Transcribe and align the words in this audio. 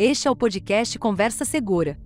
Este 0.00 0.28
é 0.28 0.30
o 0.30 0.36
podcast 0.36 0.96
Conversa 0.96 1.44
Segura. 1.44 1.98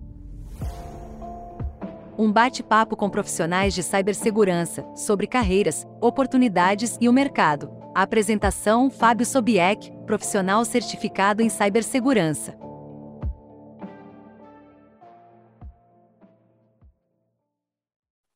Um 2.17 2.31
bate-papo 2.31 2.97
com 2.97 3.07
profissionais 3.07 3.71
de 3.71 3.83
cibersegurança 3.83 4.83
sobre 4.95 5.27
carreiras, 5.27 5.85
oportunidades 6.01 6.97
e 6.99 7.07
o 7.07 7.13
mercado. 7.13 7.71
A 7.93 8.01
apresentação: 8.01 8.89
Fábio 8.89 9.27
Sobieck, 9.27 9.91
profissional 10.07 10.65
certificado 10.65 11.43
em 11.43 11.49
cibersegurança. 11.49 12.57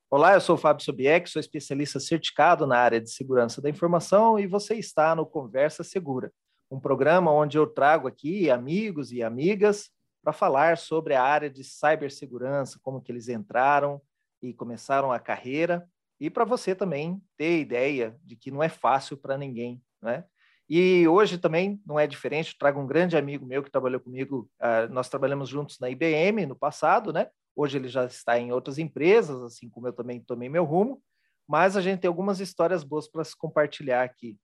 Olá, 0.08 0.36
eu 0.36 0.42
sou 0.42 0.54
o 0.54 0.60
Fábio 0.60 0.86
Sobieck, 0.86 1.28
sou 1.28 1.40
especialista 1.40 2.00
certificado 2.00 2.68
na 2.68 2.78
área 2.78 3.02
de 3.02 3.10
segurança 3.10 3.60
da 3.60 3.72
informação 3.72 4.38
e 4.38 4.46
você 4.46 4.76
está 4.76 5.16
no 5.16 5.26
Conversa 5.26 5.84
Segura, 5.84 6.32
um 6.70 6.80
programa 6.80 7.32
onde 7.32 7.58
eu 7.58 7.66
trago 7.66 8.08
aqui 8.08 8.50
amigos 8.50 9.12
e 9.12 9.24
amigas 9.24 9.90
para 10.24 10.34
falar 10.34 10.78
sobre 10.78 11.14
a 11.14 11.24
área 11.24 11.50
de 11.50 11.64
cibersegurança, 11.64 12.80
como 12.82 13.02
que 13.02 13.12
eles 13.12 13.30
entraram 13.30 14.02
e 14.42 14.54
começaram 14.54 15.12
a 15.12 15.20
carreira, 15.20 15.88
e 16.20 16.30
para 16.30 16.46
você 16.46 16.76
também 16.76 17.22
ter 17.38 17.60
ideia 17.60 18.18
de 18.24 18.36
que 18.36 18.52
não 18.52 18.62
é 18.62 18.70
fácil 18.70 19.18
para 19.18 19.38
ninguém, 19.38 19.82
né? 20.02 20.26
E 20.70 21.08
hoje 21.08 21.38
também 21.38 21.82
não 21.86 21.98
é 21.98 22.06
diferente, 22.06 22.58
trago 22.60 22.82
um 22.82 22.88
grande 22.88 23.16
amigo 23.16 23.46
meu 23.46 23.64
que 23.64 23.72
trabalhou 23.72 24.02
comigo, 24.02 24.50
uh, 24.60 24.92
nós 24.92 25.08
trabalhamos 25.08 25.48
juntos 25.48 25.80
na 25.80 25.90
IBM 25.90 26.46
no 26.46 26.58
passado, 26.58 27.14
né? 27.14 27.30
Hoje 27.56 27.78
ele 27.78 27.88
já 27.88 28.06
está 28.06 28.38
em 28.38 28.52
outras 28.52 28.78
empresas, 28.78 29.42
assim 29.42 29.70
como 29.70 29.88
eu 29.88 29.94
também 29.94 30.20
tomei 30.20 30.50
meu 30.50 30.66
rumo, 30.66 31.02
mas 31.48 31.78
a 31.78 31.82
gente 31.82 32.02
tem 32.02 32.10
algumas 32.10 32.42
histórias 32.42 32.84
boas 32.84 33.08
para 33.08 33.24
se 33.24 33.36
compartilhar 33.38 34.04
aqui. 34.04 34.38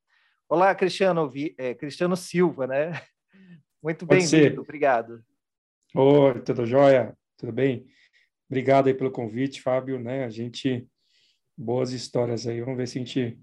Olá, 0.50 0.76
Cristiano, 0.76 1.32
é, 1.58 1.74
Cristiano 1.74 2.16
Silva, 2.16 2.68
né? 2.68 2.92
Muito 3.82 4.06
bem-vindo, 4.06 4.62
obrigado. 4.62 5.24
Oi, 5.96 6.42
tudo 6.42 6.66
jóia? 6.66 7.18
Tudo 7.38 7.52
bem? 7.52 7.88
Obrigado 8.50 8.88
aí 8.88 8.94
pelo 8.94 9.10
convite, 9.12 9.62
Fábio, 9.62 10.00
né? 10.00 10.26
A 10.26 10.30
gente, 10.30 10.88
boas 11.58 11.92
histórias 11.92 12.46
aí, 12.46 12.62
vamos 12.62 12.78
ver 12.78 12.88
se 12.88 13.00
a 13.00 13.04
gente 13.04 13.40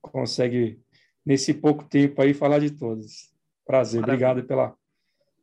consegue, 0.00 0.80
nesse 1.24 1.52
pouco 1.54 1.84
tempo 1.84 2.22
aí, 2.22 2.32
falar 2.32 2.60
de 2.60 2.70
todas. 2.70 3.34
Prazer, 3.66 4.00
Maravilha. 4.00 4.28
obrigado 4.28 4.46
pela, 4.46 4.76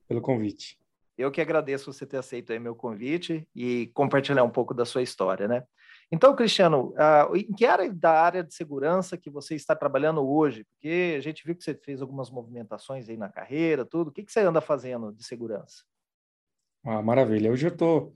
pelo 0.07 0.21
convite. 0.21 0.79
Eu 1.17 1.31
que 1.31 1.41
agradeço 1.41 1.91
você 1.91 2.05
ter 2.05 2.17
aceito 2.17 2.53
aí 2.53 2.59
meu 2.59 2.75
convite 2.75 3.47
e 3.55 3.87
compartilhar 3.93 4.43
um 4.43 4.49
pouco 4.49 4.73
da 4.73 4.85
sua 4.85 5.01
história, 5.01 5.47
né? 5.47 5.63
Então, 6.11 6.35
Cristiano, 6.35 6.89
uh, 6.89 7.35
em 7.35 7.53
que 7.53 7.65
área 7.65 7.91
da 7.91 8.21
área 8.21 8.43
de 8.43 8.53
segurança 8.53 9.17
que 9.17 9.29
você 9.29 9.55
está 9.55 9.73
trabalhando 9.73 10.21
hoje? 10.21 10.65
Porque 10.65 11.15
a 11.17 11.21
gente 11.21 11.45
viu 11.45 11.55
que 11.55 11.63
você 11.63 11.73
fez 11.73 12.01
algumas 12.01 12.29
movimentações 12.29 13.07
aí 13.07 13.15
na 13.15 13.29
carreira, 13.29 13.85
tudo. 13.85 14.09
O 14.09 14.11
que, 14.11 14.23
que 14.23 14.31
você 14.31 14.41
anda 14.41 14.59
fazendo 14.59 15.13
de 15.13 15.23
segurança? 15.23 15.83
Ah, 16.83 17.01
maravilha. 17.01 17.51
Hoje 17.51 17.67
eu 17.67 17.71
estou 17.71 18.13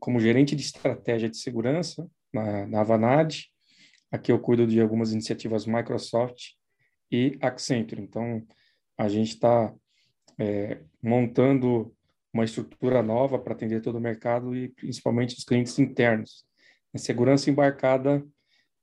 como 0.00 0.18
gerente 0.18 0.56
de 0.56 0.62
estratégia 0.62 1.28
de 1.28 1.36
segurança 1.36 2.08
na, 2.32 2.66
na 2.66 2.80
Avanade. 2.80 3.50
Aqui 4.10 4.32
eu 4.32 4.40
cuido 4.40 4.66
de 4.66 4.80
algumas 4.80 5.12
iniciativas 5.12 5.66
Microsoft 5.66 6.54
e 7.10 7.38
Accenture. 7.40 8.02
Então, 8.02 8.44
a 8.98 9.08
gente 9.08 9.34
está 9.34 9.72
é, 10.38 10.80
montando 11.02 11.94
uma 12.32 12.44
estrutura 12.44 13.02
nova 13.02 13.38
para 13.38 13.54
atender 13.54 13.80
todo 13.80 13.96
o 13.96 14.00
mercado 14.00 14.56
e 14.56 14.68
principalmente 14.70 15.36
os 15.38 15.44
clientes 15.44 15.78
internos. 15.78 16.44
Segurança 16.96 17.50
embarcada 17.50 18.24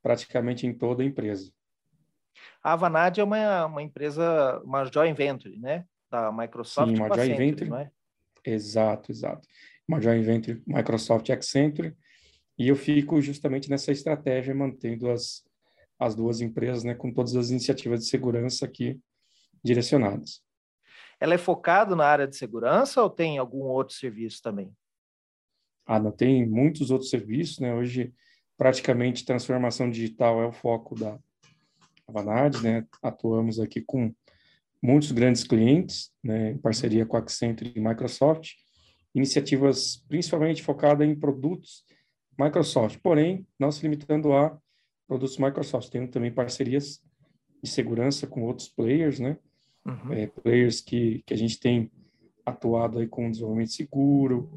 praticamente 0.02 0.66
em 0.66 0.72
toda 0.72 1.02
a 1.02 1.06
empresa. 1.06 1.52
A 2.62 2.72
Avanade 2.72 3.20
é 3.20 3.24
uma, 3.24 3.66
uma 3.66 3.82
empresa, 3.82 4.60
uma 4.64 4.84
joint 4.84 5.16
venture, 5.16 5.58
né? 5.58 5.84
Da 6.10 6.30
Microsoft. 6.30 6.90
Sim, 6.90 7.02
uma 7.02 7.14
joint 7.14 7.36
venture. 7.36 7.70
Não 7.70 7.78
é? 7.78 7.90
Exato, 8.44 9.10
exato. 9.10 9.48
Uma 9.86 10.00
joint 10.00 10.24
venture 10.24 10.62
Microsoft 10.66 11.30
Accenture. 11.30 11.96
E 12.58 12.68
eu 12.68 12.76
fico 12.76 13.20
justamente 13.20 13.70
nessa 13.70 13.92
estratégia, 13.92 14.54
mantendo 14.54 15.10
as, 15.10 15.44
as 15.98 16.14
duas 16.14 16.40
empresas, 16.40 16.84
né, 16.84 16.94
com 16.94 17.12
todas 17.12 17.34
as 17.34 17.50
iniciativas 17.50 18.00
de 18.00 18.06
segurança 18.06 18.66
aqui 18.66 19.00
direcionadas 19.64 20.42
ela 21.22 21.34
é 21.34 21.38
focada 21.38 21.94
na 21.94 22.04
área 22.04 22.26
de 22.26 22.36
segurança 22.36 23.00
ou 23.00 23.08
tem 23.08 23.38
algum 23.38 23.60
outro 23.60 23.94
serviço 23.94 24.42
também? 24.42 24.74
Ah, 25.86 25.98
não, 25.98 26.12
tem 26.12 26.46
muitos 26.46 26.90
outros 26.90 27.10
serviços, 27.10 27.58
né? 27.58 27.74
Hoje, 27.74 28.12
praticamente, 28.56 29.24
transformação 29.24 29.90
digital 29.90 30.42
é 30.42 30.46
o 30.46 30.52
foco 30.52 30.94
da 30.94 31.18
Vanad, 32.08 32.60
né? 32.62 32.86
Atuamos 33.02 33.58
aqui 33.58 33.80
com 33.80 34.14
muitos 34.82 35.12
grandes 35.12 35.44
clientes, 35.44 36.12
né? 36.22 36.52
Em 36.52 36.58
parceria 36.58 37.06
com 37.06 37.16
a 37.16 37.20
Accenture 37.20 37.72
e 37.74 37.80
Microsoft, 37.80 38.50
iniciativas 39.14 40.04
principalmente 40.08 40.62
focadas 40.62 41.06
em 41.06 41.14
produtos 41.14 41.84
Microsoft, 42.38 42.98
porém, 43.02 43.46
não 43.58 43.70
se 43.70 43.82
limitando 43.82 44.32
a 44.32 44.58
produtos 45.06 45.36
Microsoft, 45.36 45.90
temos 45.90 46.10
também 46.10 46.32
parcerias 46.32 47.02
de 47.62 47.68
segurança 47.68 48.26
com 48.26 48.42
outros 48.42 48.68
players, 48.68 49.20
né? 49.20 49.36
uhum. 49.84 50.12
é, 50.12 50.26
players 50.26 50.80
que, 50.80 51.22
que 51.26 51.34
a 51.34 51.36
gente 51.36 51.58
tem 51.58 51.90
atuado 52.44 52.98
aí 52.98 53.06
com 53.06 53.30
desenvolvimento 53.30 53.72
seguro, 53.72 54.50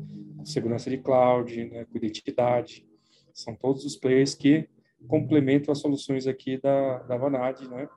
segurança 0.43 0.89
de 0.89 0.97
cloud, 0.97 1.65
né, 1.65 1.85
com 1.85 1.97
identidade. 1.97 2.85
São 3.33 3.55
todos 3.55 3.85
os 3.85 3.95
players 3.95 4.33
que 4.33 4.67
complementam 5.07 5.71
as 5.71 5.79
soluções 5.79 6.25
aqui 6.27 6.57
da, 6.57 6.99
da 6.99 7.17
Vanad, 7.17 7.61
né, 7.67 7.87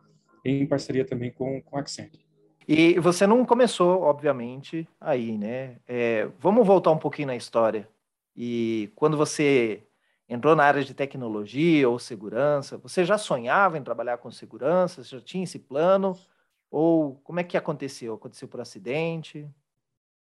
em 0.44 0.66
parceria 0.66 1.04
também 1.04 1.32
com, 1.32 1.60
com 1.62 1.76
a 1.76 1.81
Accenture. 1.81 2.26
E 2.66 2.99
você 2.99 3.26
não 3.26 3.47
começou, 3.47 4.03
obviamente, 4.03 4.87
aí, 5.00 5.38
né? 5.38 5.78
É, 5.88 6.28
vamos 6.38 6.66
voltar 6.66 6.91
um 6.91 6.99
pouquinho 6.99 7.28
na 7.28 7.37
história. 7.37 7.88
E 8.37 8.93
quando 8.94 9.16
você 9.16 9.82
entrou 10.28 10.55
na 10.55 10.65
área 10.65 10.84
de 10.84 10.93
tecnologia 10.93 11.88
ou 11.88 11.99
segurança, 11.99 12.76
você 12.76 13.06
já 13.06 13.16
sonhava 13.16 13.78
em 13.78 13.82
trabalhar 13.82 14.19
com 14.19 14.31
segurança? 14.31 15.03
Você 15.03 15.16
já 15.16 15.22
tinha 15.22 15.44
esse 15.44 15.59
plano? 15.59 16.15
Ou 16.70 17.15
como 17.25 17.41
é 17.41 17.44
que 17.44 17.56
aconteceu? 17.56 18.12
Aconteceu 18.12 18.47
por 18.47 18.60
acidente? 18.60 19.49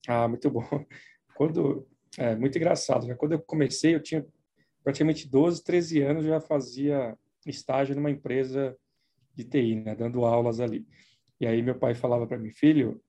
Ah, 0.07 0.27
muito 0.27 0.49
bom. 0.49 0.63
Quando 1.35 1.87
é 2.17 2.35
muito 2.35 2.57
engraçado, 2.57 3.07
né? 3.07 3.15
Quando 3.15 3.33
eu 3.33 3.39
comecei, 3.39 3.95
eu 3.95 4.01
tinha 4.01 4.25
praticamente 4.83 5.27
12, 5.29 5.63
13 5.63 6.01
anos, 6.01 6.25
já 6.25 6.39
fazia 6.39 7.17
estágio 7.45 7.95
numa 7.95 8.11
empresa 8.11 8.75
de 9.35 9.43
TI, 9.43 9.75
né? 9.75 9.95
Dando 9.95 10.25
aulas 10.25 10.59
ali. 10.59 10.85
E 11.39 11.47
aí 11.47 11.61
meu 11.61 11.75
pai 11.75 11.95
falava 11.95 12.27
para 12.27 12.37
mim, 12.37 12.51
filho, 12.51 13.01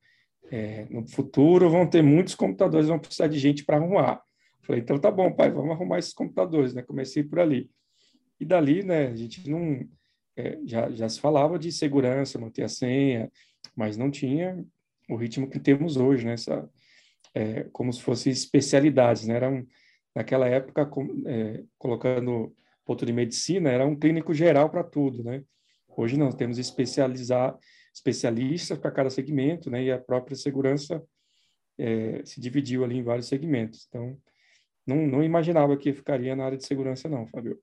é, 0.50 0.86
no 0.90 1.06
futuro 1.08 1.68
vão 1.68 1.88
ter 1.88 2.02
muitos 2.02 2.34
computadores, 2.34 2.88
vão 2.88 2.98
precisar 2.98 3.28
de 3.28 3.38
gente 3.38 3.64
para 3.64 3.76
arrumar. 3.76 4.22
Falei, 4.62 4.82
então 4.82 4.98
tá 4.98 5.10
bom, 5.10 5.32
pai, 5.32 5.50
vamos 5.50 5.72
arrumar 5.72 5.98
esses 5.98 6.12
computadores, 6.12 6.74
né? 6.74 6.82
Comecei 6.82 7.24
por 7.24 7.40
ali. 7.40 7.70
E 8.38 8.44
dali, 8.44 8.82
né, 8.82 9.08
a 9.08 9.16
gente 9.16 9.48
não 9.48 9.86
é, 10.36 10.58
já, 10.64 10.90
já 10.90 11.08
se 11.08 11.20
falava 11.20 11.58
de 11.58 11.70
segurança, 11.72 12.38
manter 12.38 12.62
a 12.62 12.68
senha, 12.68 13.30
mas 13.76 13.96
não 13.96 14.10
tinha 14.10 14.64
o 15.08 15.16
ritmo 15.16 15.48
que 15.48 15.58
temos 15.58 15.96
hoje, 15.96 16.24
né? 16.24 16.34
Essa, 16.34 16.68
é, 17.34 17.64
como 17.72 17.92
se 17.92 18.02
fossem 18.02 18.32
especialidades, 18.32 19.26
né? 19.26 19.36
Era 19.36 19.50
um, 19.50 19.66
naquela 20.14 20.46
época, 20.46 20.84
com, 20.86 21.22
é, 21.26 21.62
colocando 21.78 22.54
ponto 22.84 23.06
de 23.06 23.12
medicina, 23.12 23.70
era 23.70 23.86
um 23.86 23.96
clínico 23.96 24.34
geral 24.34 24.68
para 24.70 24.82
tudo, 24.82 25.22
né? 25.22 25.42
Hoje 25.96 26.16
não, 26.16 26.30
temos 26.32 26.58
especializar, 26.58 27.56
especialistas 27.94 28.78
para 28.78 28.90
cada 28.90 29.10
segmento, 29.10 29.70
né? 29.70 29.84
E 29.84 29.92
a 29.92 29.98
própria 29.98 30.36
segurança 30.36 31.02
é, 31.78 32.22
se 32.24 32.40
dividiu 32.40 32.84
ali 32.84 32.98
em 32.98 33.02
vários 33.02 33.28
segmentos. 33.28 33.86
Então, 33.88 34.16
não, 34.86 34.96
não 35.06 35.22
imaginava 35.22 35.76
que 35.76 35.92
ficaria 35.92 36.34
na 36.34 36.44
área 36.44 36.58
de 36.58 36.66
segurança, 36.66 37.08
não, 37.08 37.26
Fábio. 37.26 37.60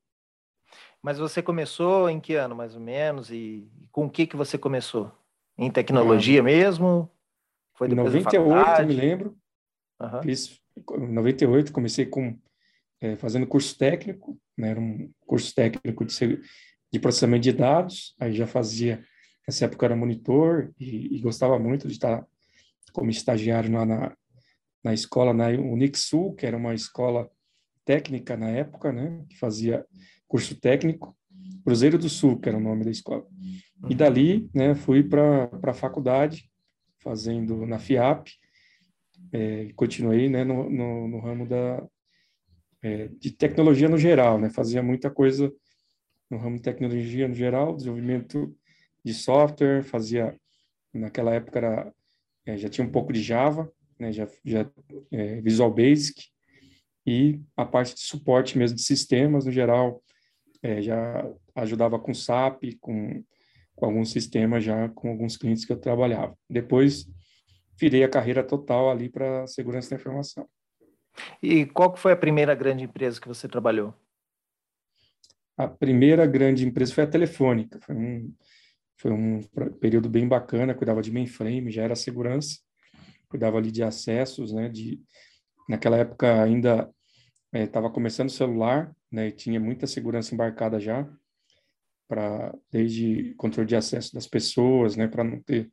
Mas 1.01 1.17
você 1.17 1.41
começou 1.41 2.09
em 2.09 2.19
que 2.19 2.35
ano, 2.35 2.55
mais 2.55 2.75
ou 2.75 2.81
menos? 2.81 3.31
E, 3.31 3.69
com 3.91 4.05
o 4.05 4.09
que 4.09 4.27
que 4.27 4.35
você 4.35 4.57
começou? 4.57 5.11
Em 5.57 5.71
tecnologia 5.71 6.41
ah, 6.41 6.43
mesmo? 6.43 7.09
Foi 7.73 7.87
depois 7.87 8.13
98, 8.13 8.87
me 8.87 8.93
lembro. 8.93 9.37
Uhum. 9.99 10.23
Fiz 10.23 10.59
em 10.77 11.13
98, 11.13 11.71
comecei 11.71 12.05
com 12.05 12.37
é, 13.01 13.15
fazendo 13.15 13.47
curso 13.47 13.77
técnico, 13.77 14.39
né? 14.57 14.69
Era 14.69 14.79
um 14.79 15.11
curso 15.21 15.53
técnico 15.53 16.05
de, 16.05 16.41
de 16.91 16.99
processamento 16.99 17.43
de 17.43 17.53
dados. 17.53 18.15
Aí 18.19 18.33
já 18.33 18.47
fazia, 18.47 19.03
nessa 19.47 19.65
época 19.65 19.85
era 19.85 19.95
monitor 19.95 20.73
e, 20.79 21.15
e 21.15 21.19
gostava 21.19 21.57
muito 21.59 21.87
de 21.87 21.93
estar 21.93 22.25
como 22.91 23.09
estagiário 23.09 23.71
lá 23.71 23.85
na, 23.85 24.17
na 24.83 24.93
escola, 24.93 25.33
na 25.33 25.47
Unixul, 25.47 26.33
que 26.33 26.45
era 26.45 26.57
uma 26.57 26.73
escola 26.73 27.29
técnica 27.85 28.35
na 28.35 28.49
época, 28.49 28.91
né? 28.91 29.23
Que 29.29 29.37
fazia 29.37 29.85
curso 30.27 30.55
técnico, 30.59 31.15
Cruzeiro 31.63 31.97
do 31.97 32.09
Sul, 32.09 32.39
que 32.39 32.49
era 32.49 32.57
o 32.57 32.61
nome 32.61 32.83
da 32.83 32.91
escola. 32.91 33.25
E 33.89 33.95
dali, 33.95 34.49
né, 34.53 34.73
fui 34.73 35.03
para 35.03 35.49
a 35.63 35.73
faculdade, 35.73 36.49
fazendo 36.99 37.65
na 37.65 37.77
FIAP, 37.77 38.29
é, 39.31 39.71
continuei 39.75 40.29
né, 40.29 40.43
no, 40.43 40.69
no, 40.69 41.07
no 41.07 41.19
ramo 41.19 41.47
da, 41.47 41.85
é, 42.81 43.07
de 43.07 43.31
tecnologia 43.31 43.89
no 43.89 43.97
geral, 43.97 44.39
né, 44.39 44.49
fazia 44.49 44.81
muita 44.81 45.09
coisa 45.09 45.51
no 46.29 46.37
ramo 46.37 46.57
de 46.57 46.61
tecnologia 46.61 47.27
no 47.27 47.33
geral, 47.33 47.75
desenvolvimento 47.75 48.55
de 49.03 49.13
software, 49.13 49.83
fazia, 49.83 50.35
naquela 50.93 51.33
época 51.33 51.59
era, 51.59 51.93
é, 52.45 52.57
já 52.57 52.69
tinha 52.69 52.85
um 52.85 52.91
pouco 52.91 53.13
de 53.13 53.21
Java, 53.21 53.71
né, 53.97 54.11
já, 54.11 54.27
já 54.43 54.69
é, 55.11 55.41
Visual 55.41 55.73
Basic, 55.73 56.25
e 57.05 57.39
a 57.55 57.65
parte 57.65 57.95
de 57.95 58.01
suporte 58.01 58.57
mesmo 58.57 58.75
de 58.75 58.83
sistemas 58.83 59.45
no 59.45 59.51
geral, 59.51 60.03
é, 60.61 60.81
já 60.81 61.25
ajudava 61.55 61.97
com 61.97 62.13
SAP, 62.13 62.75
com, 62.81 63.23
com 63.75 63.85
alguns 63.85 64.11
sistemas 64.11 64.63
já 64.63 64.89
com 64.89 65.09
alguns 65.09 65.37
clientes 65.37 65.63
que 65.63 65.71
eu 65.71 65.77
trabalhava. 65.77 66.37
Depois 66.49 67.07
virei 67.79 68.03
a 68.03 68.09
carreira 68.09 68.43
total 68.43 68.89
ali 68.89 69.09
para 69.09 69.47
segurança 69.47 69.91
da 69.91 69.95
informação. 69.95 70.47
E 71.41 71.65
qual 71.65 71.95
foi 71.95 72.11
a 72.11 72.17
primeira 72.17 72.53
grande 72.53 72.83
empresa 72.83 73.19
que 73.19 73.27
você 73.27 73.47
trabalhou? 73.47 73.93
A 75.57 75.67
primeira 75.67 76.25
grande 76.27 76.65
empresa 76.65 76.93
foi 76.93 77.03
a 77.03 77.07
Telefônica. 77.07 77.79
Foi 77.81 77.95
um, 77.95 78.33
foi 78.97 79.11
um 79.11 79.41
período 79.79 80.09
bem 80.09 80.27
bacana, 80.27 80.75
cuidava 80.75 81.01
de 81.01 81.11
mainframe, 81.11 81.71
já 81.71 81.83
era 81.83 81.95
segurança, 81.95 82.59
cuidava 83.29 83.57
ali 83.57 83.71
de 83.71 83.83
acessos, 83.83 84.53
né, 84.53 84.69
de 84.69 85.01
naquela 85.67 85.97
época 85.97 86.41
ainda 86.41 86.89
estava 87.53 87.87
é, 87.87 87.91
começando 87.91 88.29
o 88.29 88.31
celular, 88.31 88.95
né, 89.11 89.27
e 89.27 89.31
tinha 89.31 89.59
muita 89.59 89.85
segurança 89.85 90.33
embarcada 90.33 90.79
já, 90.79 91.07
para 92.07 92.53
desde 92.71 93.33
controle 93.35 93.67
de 93.67 93.75
acesso 93.75 94.13
das 94.13 94.27
pessoas, 94.27 94.95
né, 94.95 95.07
para 95.07 95.23
não 95.23 95.41
ter 95.41 95.69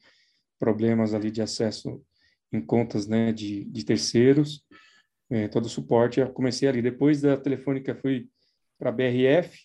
problemas 0.65 1.13
ali 1.13 1.31
de 1.31 1.43
acesso 1.43 2.03
em 2.51 2.59
contas, 2.59 3.07
né, 3.07 3.35
de, 3.35 3.67
de 3.67 3.85
terceiros, 3.85 4.65
é, 5.29 5.47
todo 5.47 5.67
o 5.67 5.69
suporte, 5.69 6.21
eu 6.21 6.33
comecei 6.33 6.67
ali. 6.67 6.81
Depois 6.81 7.21
da 7.21 7.37
Telefônica 7.37 7.95
fui 7.95 8.31
para 8.79 8.89
a 8.89 8.93
BRF, 8.93 9.59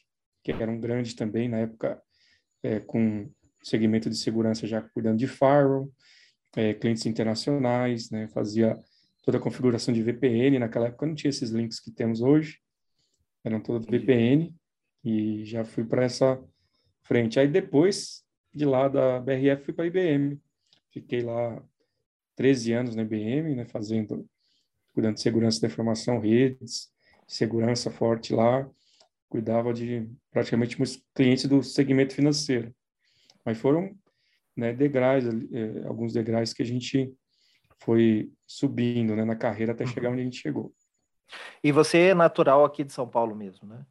que 0.43 0.51
era 0.51 0.69
um 0.69 0.77
grande 0.77 1.15
também, 1.15 1.47
na 1.47 1.59
época, 1.59 2.01
é, 2.61 2.81
com 2.81 3.31
segmento 3.63 4.09
de 4.09 4.17
segurança 4.17 4.67
já 4.67 4.81
cuidando 4.81 5.17
de 5.17 5.27
firewall, 5.27 5.89
é, 6.57 6.73
clientes 6.73 7.05
internacionais, 7.05 8.09
né, 8.11 8.27
fazia 8.27 8.77
toda 9.23 9.37
a 9.37 9.41
configuração 9.41 9.93
de 9.93 10.03
VPN, 10.03 10.59
naquela 10.59 10.87
época 10.87 11.05
não 11.05 11.15
tinha 11.15 11.29
esses 11.29 11.51
links 11.51 11.79
que 11.79 11.91
temos 11.91 12.19
hoje, 12.19 12.57
eram 13.45 13.61
todos 13.61 13.87
VPN, 13.87 14.53
e 15.01 15.45
já 15.45 15.63
fui 15.63 15.85
para 15.85 16.03
essa 16.03 16.37
frente. 17.03 17.39
Aí 17.39 17.47
depois, 17.47 18.25
de 18.53 18.65
lá 18.65 18.89
da 18.89 19.21
BRF, 19.21 19.63
fui 19.63 19.73
para 19.73 19.85
a 19.85 19.87
IBM, 19.87 20.37
fiquei 20.91 21.21
lá 21.21 21.61
13 22.35 22.73
anos 22.73 22.95
na 22.95 23.01
IBM, 23.01 23.55
né, 23.55 23.65
fazendo, 23.65 24.27
cuidando 24.93 25.15
de 25.15 25.21
segurança 25.21 25.61
da 25.61 25.67
informação, 25.67 26.19
redes, 26.19 26.91
segurança 27.27 27.91
forte 27.91 28.33
lá, 28.33 28.69
cuidava 29.27 29.73
de 29.73 30.09
praticamente 30.31 30.77
muitos 30.77 31.03
clientes 31.13 31.45
do 31.45 31.61
segmento 31.61 32.15
financeiro. 32.15 32.73
Mas 33.45 33.57
foram 33.57 33.95
né, 34.55 34.73
degraus, 34.73 35.23
eh, 35.25 35.83
alguns 35.85 36.13
degraus 36.13 36.53
que 36.53 36.63
a 36.63 36.65
gente 36.65 37.13
foi 37.79 38.31
subindo 38.45 39.15
né, 39.15 39.23
na 39.23 39.35
carreira 39.35 39.71
até 39.71 39.85
chegar 39.85 40.09
uhum. 40.09 40.13
onde 40.13 40.21
a 40.21 40.25
gente 40.25 40.41
chegou. 40.41 40.73
E 41.63 41.71
você 41.71 42.09
é 42.09 42.15
natural 42.15 42.65
aqui 42.65 42.83
de 42.83 42.91
São 42.91 43.07
Paulo 43.07 43.35
mesmo, 43.35 43.67
né? 43.67 43.85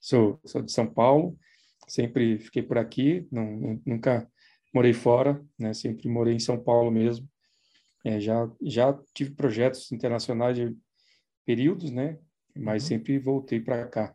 Sou, 0.00 0.40
sou 0.44 0.62
de 0.62 0.72
São 0.72 0.86
Paulo, 0.86 1.38
sempre 1.86 2.38
fiquei 2.38 2.62
por 2.62 2.78
aqui, 2.78 3.28
não, 3.30 3.80
nunca 3.84 4.28
morei 4.72 4.92
fora, 4.92 5.44
né? 5.58 5.74
Sempre 5.74 6.08
morei 6.08 6.34
em 6.34 6.40
São 6.40 6.58
Paulo 6.58 6.90
mesmo. 6.90 7.28
É, 8.04 8.18
já 8.18 8.50
já 8.60 8.98
tive 9.14 9.30
projetos 9.32 9.92
internacionais 9.92 10.56
de 10.56 10.76
períodos, 11.44 11.90
né? 11.90 12.18
Mas 12.56 12.82
uhum. 12.82 12.88
sempre 12.88 13.18
voltei 13.18 13.60
para 13.60 13.86
cá. 13.86 14.14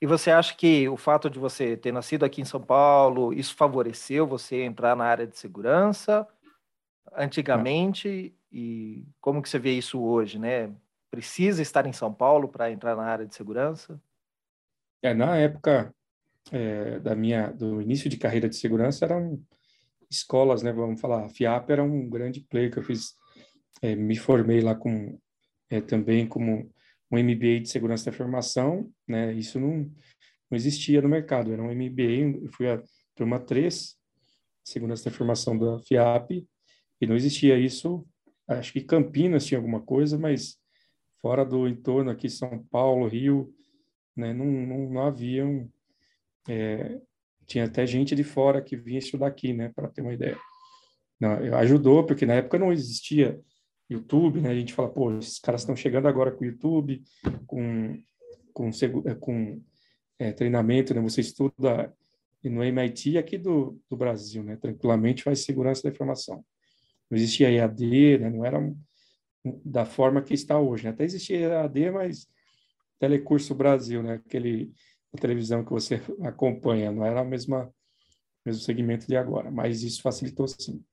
E 0.00 0.06
você 0.06 0.30
acha 0.30 0.54
que 0.54 0.88
o 0.88 0.96
fato 0.96 1.30
de 1.30 1.38
você 1.38 1.76
ter 1.76 1.92
nascido 1.92 2.24
aqui 2.24 2.40
em 2.40 2.44
São 2.44 2.60
Paulo, 2.60 3.32
isso 3.32 3.54
favoreceu 3.54 4.26
você 4.26 4.62
entrar 4.62 4.96
na 4.96 5.04
área 5.04 5.26
de 5.26 5.38
segurança 5.38 6.26
antigamente 7.14 8.34
e 8.50 9.06
como 9.20 9.42
que 9.42 9.48
você 9.48 9.58
vê 9.58 9.72
isso 9.72 10.00
hoje, 10.00 10.38
né? 10.38 10.70
Precisa 11.10 11.62
estar 11.62 11.86
em 11.86 11.92
São 11.92 12.12
Paulo 12.12 12.48
para 12.48 12.70
entrar 12.70 12.96
na 12.96 13.04
área 13.04 13.26
de 13.26 13.34
segurança? 13.34 14.00
É, 15.02 15.14
na 15.14 15.36
época 15.36 15.94
é, 16.50 16.98
da 16.98 17.14
minha 17.14 17.50
do 17.50 17.80
início 17.80 18.10
de 18.10 18.16
carreira 18.16 18.48
de 18.48 18.56
segurança 18.56 19.04
eram 19.04 19.40
escolas, 20.10 20.62
né? 20.62 20.72
Vamos 20.72 21.00
falar, 21.00 21.24
a 21.24 21.28
FIAP 21.28 21.70
era 21.70 21.82
um 21.82 22.08
grande 22.08 22.40
player 22.40 22.70
que 22.70 22.78
eu 22.78 22.82
fiz, 22.82 23.14
é, 23.80 23.94
me 23.94 24.16
formei 24.16 24.60
lá 24.60 24.74
com 24.74 25.18
é, 25.70 25.80
também 25.80 26.26
como 26.26 26.70
um 27.10 27.18
MBA 27.18 27.60
de 27.60 27.68
segurança 27.68 28.06
da 28.06 28.14
informação, 28.14 28.90
né? 29.06 29.32
Isso 29.32 29.58
não, 29.60 29.90
não 30.50 30.56
existia 30.56 31.00
no 31.00 31.08
mercado, 31.08 31.52
era 31.52 31.62
um 31.62 31.70
MBA, 31.70 32.44
eu 32.44 32.52
fui 32.52 32.68
a 32.68 32.82
turma 33.14 33.38
3, 33.38 33.96
segurança 34.64 35.04
da 35.04 35.10
informação 35.10 35.58
da 35.58 35.78
FIAP, 35.80 36.46
e 37.00 37.06
não 37.06 37.16
existia 37.16 37.58
isso. 37.58 38.06
Acho 38.46 38.72
que 38.72 38.80
Campinas 38.80 39.46
tinha 39.46 39.58
alguma 39.58 39.80
coisa, 39.80 40.18
mas 40.18 40.58
fora 41.20 41.44
do 41.44 41.66
entorno 41.66 42.10
aqui, 42.10 42.28
São 42.28 42.64
Paulo, 42.70 43.08
Rio, 43.08 43.54
né? 44.16 44.32
Não, 44.32 44.44
não, 44.44 44.90
não. 44.90 45.70
É, 46.48 47.00
tinha 47.46 47.64
até 47.64 47.86
gente 47.86 48.14
de 48.14 48.24
fora 48.24 48.62
que 48.62 48.76
vinha 48.76 48.98
estudar 48.98 49.26
aqui, 49.26 49.52
né? 49.52 49.70
Para 49.74 49.88
ter 49.88 50.02
uma 50.02 50.12
ideia. 50.12 50.38
Não, 51.20 51.32
ajudou, 51.58 52.04
porque 52.04 52.26
na 52.26 52.34
época 52.34 52.58
não 52.58 52.72
existia 52.72 53.40
YouTube, 53.88 54.40
né? 54.40 54.50
A 54.50 54.54
gente 54.54 54.72
fala, 54.72 54.88
pô, 54.88 55.16
esses 55.18 55.38
caras 55.38 55.62
estão 55.62 55.76
chegando 55.76 56.08
agora 56.08 56.32
com 56.32 56.44
YouTube, 56.44 57.02
com, 57.46 58.02
com, 58.52 58.70
é, 59.06 59.14
com 59.14 59.62
é, 60.18 60.32
treinamento, 60.32 60.94
né? 60.94 61.00
Você 61.00 61.20
estuda 61.20 61.94
no 62.42 62.64
MIT 62.64 63.18
aqui 63.18 63.38
do, 63.38 63.78
do 63.88 63.96
Brasil, 63.96 64.42
né? 64.42 64.56
Tranquilamente 64.56 65.22
faz 65.22 65.44
segurança 65.44 65.82
da 65.82 65.90
informação. 65.90 66.44
Não 67.10 67.16
existia 67.16 67.50
EAD, 67.50 68.18
né? 68.18 68.30
Não 68.30 68.44
era 68.44 68.58
da 69.64 69.84
forma 69.84 70.22
que 70.22 70.34
está 70.34 70.58
hoje. 70.58 70.84
Né? 70.84 70.90
Até 70.90 71.04
existia 71.04 71.38
EAD, 71.38 71.90
mas 71.90 72.26
Telecurso 72.98 73.54
Brasil, 73.54 74.02
né? 74.02 74.14
Aquele 74.14 74.72
a 75.14 75.18
televisão 75.18 75.64
que 75.64 75.70
você 75.70 76.00
acompanha, 76.22 76.90
não 76.90 77.04
era 77.04 77.24
mesma 77.24 77.72
mesmo 78.44 78.62
segmento 78.62 79.06
de 79.06 79.16
agora, 79.16 79.50
mas 79.50 79.82
isso 79.82 80.02
facilitou 80.02 80.48
sim. 80.48 80.84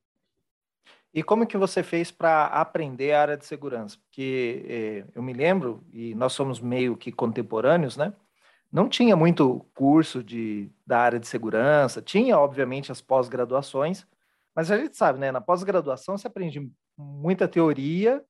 E 1.12 1.24
como 1.24 1.48
que 1.48 1.58
você 1.58 1.82
fez 1.82 2.12
para 2.12 2.46
aprender 2.46 3.14
a 3.14 3.22
área 3.22 3.38
de 3.38 3.46
segurança? 3.46 3.98
Porque 3.98 4.64
eh, 4.68 5.06
eu 5.16 5.24
me 5.24 5.34
lembro, 5.34 5.84
e 5.92 6.14
nós 6.14 6.34
somos 6.34 6.60
meio 6.60 6.96
que 6.96 7.12
contemporâneos, 7.12 7.98
né? 7.98 8.14
Não 8.72 8.88
tinha 8.88 9.16
muito 9.16 9.66
curso 9.74 10.24
de, 10.24 10.70
da 10.86 11.00
área 11.00 11.20
de 11.20 11.28
segurança, 11.28 12.02
tinha, 12.02 12.38
obviamente, 12.38 12.92
as 12.92 13.02
pós-graduações, 13.02 14.06
mas 14.56 14.70
a 14.70 14.78
gente 14.78 14.96
sabe, 14.96 15.20
né? 15.20 15.32
Na 15.32 15.42
pós-graduação 15.42 16.16
você 16.16 16.28
aprende 16.28 16.72
muita 16.96 17.48
teoria, 17.48 18.24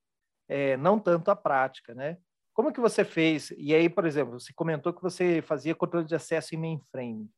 eh, 0.47 0.77
não 0.77 0.97
tanto 0.97 1.29
a 1.31 1.35
prática, 1.35 1.93
né? 1.93 2.17
Como 2.59 2.73
que 2.73 2.81
você 2.81 3.05
fez? 3.05 3.53
E 3.57 3.73
aí, 3.73 3.87
por 3.87 4.05
exemplo, 4.05 4.37
você 4.37 4.51
comentou 4.51 4.91
que 4.91 5.01
você 5.01 5.41
fazia 5.41 5.73
controle 5.73 6.05
de 6.05 6.13
acesso 6.13 6.53
em 6.53 6.57
mainframe. 6.57 7.31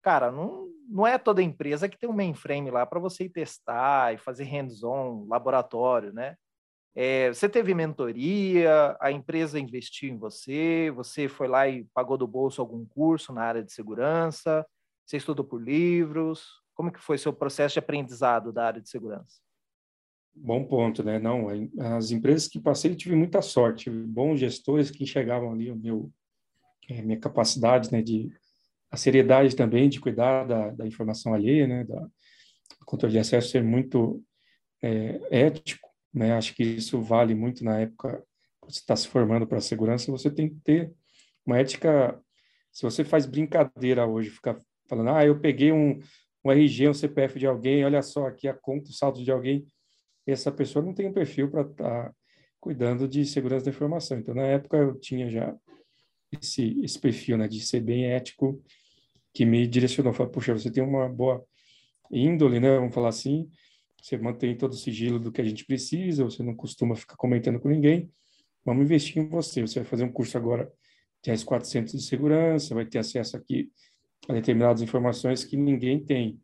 Cara, 0.00 0.30
não, 0.30 0.68
não 0.88 1.04
é 1.04 1.18
toda 1.18 1.42
empresa 1.42 1.88
que 1.88 1.98
tem 1.98 2.08
um 2.08 2.12
mainframe 2.12 2.70
lá 2.70 2.86
para 2.86 3.00
você 3.00 3.24
ir 3.24 3.30
testar 3.30 4.14
e 4.14 4.18
fazer 4.18 4.44
hands-on, 4.44 5.26
laboratório, 5.28 6.12
né? 6.12 6.36
É, 6.94 7.30
você 7.34 7.48
teve 7.48 7.74
mentoria, 7.74 8.96
a 9.00 9.10
empresa 9.10 9.58
investiu 9.58 10.08
em 10.08 10.16
você, 10.16 10.92
você 10.94 11.26
foi 11.26 11.48
lá 11.48 11.66
e 11.68 11.84
pagou 11.92 12.16
do 12.16 12.28
bolso 12.28 12.62
algum 12.62 12.86
curso 12.86 13.32
na 13.32 13.42
área 13.42 13.64
de 13.64 13.72
segurança, 13.72 14.64
você 15.04 15.16
estudou 15.16 15.44
por 15.44 15.60
livros, 15.60 16.46
como 16.74 16.92
que 16.92 17.00
foi 17.00 17.18
seu 17.18 17.32
processo 17.32 17.72
de 17.72 17.80
aprendizado 17.80 18.52
da 18.52 18.68
área 18.68 18.80
de 18.80 18.88
segurança? 18.88 19.40
Bom 20.42 20.64
ponto, 20.64 21.02
né? 21.02 21.18
Não, 21.18 21.48
as 21.96 22.10
empresas 22.10 22.48
que 22.48 22.58
passei 22.58 22.94
tive 22.94 23.14
muita 23.14 23.42
sorte, 23.42 23.90
bons 23.90 24.40
gestores 24.40 24.90
que 24.90 25.04
enxergavam 25.04 25.52
ali 25.52 25.70
o 25.70 25.76
meu, 25.76 26.10
é, 26.88 27.02
minha 27.02 27.18
capacidade, 27.18 27.92
né, 27.92 28.00
de 28.00 28.32
a 28.90 28.96
seriedade 28.96 29.54
também 29.54 29.88
de 29.88 30.00
cuidar 30.00 30.44
da, 30.44 30.70
da 30.70 30.86
informação 30.86 31.34
alheia, 31.34 31.66
né, 31.66 31.84
da 31.84 32.00
do 32.00 32.86
controle 32.86 33.12
de 33.12 33.18
acesso 33.18 33.50
ser 33.50 33.62
muito 33.62 34.24
é, 34.82 35.20
ético, 35.30 35.88
né, 36.12 36.32
acho 36.32 36.54
que 36.54 36.62
isso 36.62 37.00
vale 37.02 37.34
muito 37.34 37.62
na 37.62 37.78
época 37.78 38.24
que 38.66 38.72
você 38.72 38.80
está 38.80 38.96
se 38.96 39.08
formando 39.08 39.46
para 39.46 39.60
segurança, 39.60 40.10
você 40.10 40.30
tem 40.30 40.48
que 40.48 40.56
ter 40.64 40.92
uma 41.44 41.58
ética, 41.58 42.18
se 42.72 42.82
você 42.82 43.04
faz 43.04 43.26
brincadeira 43.26 44.06
hoje, 44.06 44.30
ficar 44.30 44.56
falando, 44.88 45.10
ah, 45.10 45.24
eu 45.24 45.38
peguei 45.38 45.70
um, 45.70 46.00
um 46.44 46.50
RG, 46.50 46.88
um 46.88 46.94
CPF 46.94 47.38
de 47.38 47.46
alguém, 47.46 47.84
olha 47.84 48.00
só 48.00 48.26
aqui 48.26 48.48
a 48.48 48.54
conta, 48.54 48.88
o 48.88 48.92
saldo 48.94 49.22
de 49.22 49.30
alguém, 49.30 49.66
essa 50.26 50.52
pessoa 50.52 50.84
não 50.84 50.94
tem 50.94 51.08
um 51.08 51.12
perfil 51.12 51.50
para 51.50 51.62
estar 51.62 52.04
tá 52.04 52.14
cuidando 52.60 53.08
de 53.08 53.24
segurança 53.24 53.64
da 53.64 53.70
informação. 53.70 54.18
Então, 54.18 54.34
na 54.34 54.42
época, 54.42 54.76
eu 54.76 54.94
tinha 54.98 55.30
já 55.30 55.56
esse, 56.32 56.80
esse 56.82 56.98
perfil 56.98 57.36
né, 57.36 57.48
de 57.48 57.60
ser 57.60 57.80
bem 57.80 58.06
ético 58.06 58.62
que 59.32 59.44
me 59.44 59.66
direcionou. 59.66 60.12
Falei, 60.12 60.32
puxa, 60.32 60.52
você 60.52 60.70
tem 60.70 60.82
uma 60.82 61.08
boa 61.08 61.44
índole, 62.10 62.60
né? 62.60 62.76
Vamos 62.76 62.94
falar 62.94 63.08
assim. 63.08 63.50
Você 64.00 64.16
mantém 64.16 64.56
todo 64.56 64.72
o 64.72 64.76
sigilo 64.76 65.18
do 65.18 65.30
que 65.30 65.40
a 65.40 65.44
gente 65.44 65.64
precisa, 65.64 66.24
você 66.24 66.42
não 66.42 66.54
costuma 66.54 66.96
ficar 66.96 67.16
comentando 67.16 67.60
com 67.60 67.68
ninguém. 67.68 68.10
Vamos 68.64 68.84
investir 68.84 69.22
em 69.22 69.28
você. 69.28 69.60
Você 69.62 69.80
vai 69.80 69.88
fazer 69.88 70.04
um 70.04 70.12
curso 70.12 70.36
agora 70.38 70.70
de 71.22 71.30
S400 71.30 71.92
de 71.92 72.02
segurança, 72.02 72.74
vai 72.74 72.86
ter 72.86 72.98
acesso 72.98 73.36
aqui 73.36 73.70
a 74.28 74.32
determinadas 74.32 74.80
informações 74.80 75.44
que 75.44 75.56
ninguém 75.56 76.02
tem. 76.02 76.40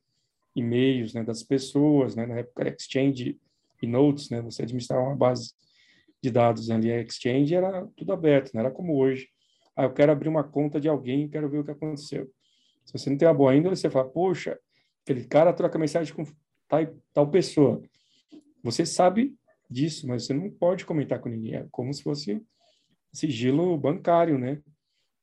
E-mails 0.55 1.13
né, 1.13 1.23
das 1.23 1.43
pessoas, 1.43 2.17
né? 2.17 2.27
na 2.27 2.39
época 2.39 2.63
era 2.63 2.75
Exchange 2.75 3.39
notes, 3.85 4.31
né? 4.31 4.41
Você 4.43 4.63
administrar 4.63 5.03
uma 5.03 5.17
base 5.17 5.53
de 6.23 6.31
dados 6.31 6.71
ali, 6.71 6.89
Exchange 6.91 7.55
era 7.55 7.87
tudo 7.97 8.13
aberto, 8.13 8.53
não 8.55 8.61
era 8.61 8.71
como 8.71 8.97
hoje. 8.97 9.29
Ah, 9.77 9.85
eu 9.85 9.93
quero 9.93 10.13
abrir 10.13 10.29
uma 10.29 10.45
conta 10.45 10.81
de 10.81 10.89
alguém, 10.89 11.29
quero 11.29 11.49
ver 11.51 11.59
o 11.59 11.65
que 11.65 11.73
aconteceu. 11.73 12.31
Se 12.85 12.93
você 12.93 13.11
não 13.11 13.19
tem 13.19 13.27
uma 13.27 13.35
boa 13.35 13.55
índole, 13.55 13.77
você 13.77 13.91
fala, 13.91 14.09
poxa, 14.09 14.59
aquele 15.03 15.25
cara 15.25 15.53
troca 15.53 15.79
mensagem 15.79 16.15
com 16.15 16.25
tal, 16.69 16.87
tal 17.13 17.31
pessoa. 17.31 17.83
Você 18.63 18.87
sabe 18.87 19.37
disso, 19.69 20.07
mas 20.07 20.25
você 20.25 20.33
não 20.33 20.51
pode 20.51 20.87
comentar 20.87 21.21
com 21.21 21.29
ninguém. 21.29 21.57
É 21.57 21.67
como 21.71 21.93
se 21.93 22.03
fosse 22.03 22.41
sigilo 23.13 23.77
bancário, 23.77 24.39
né? 24.39 24.63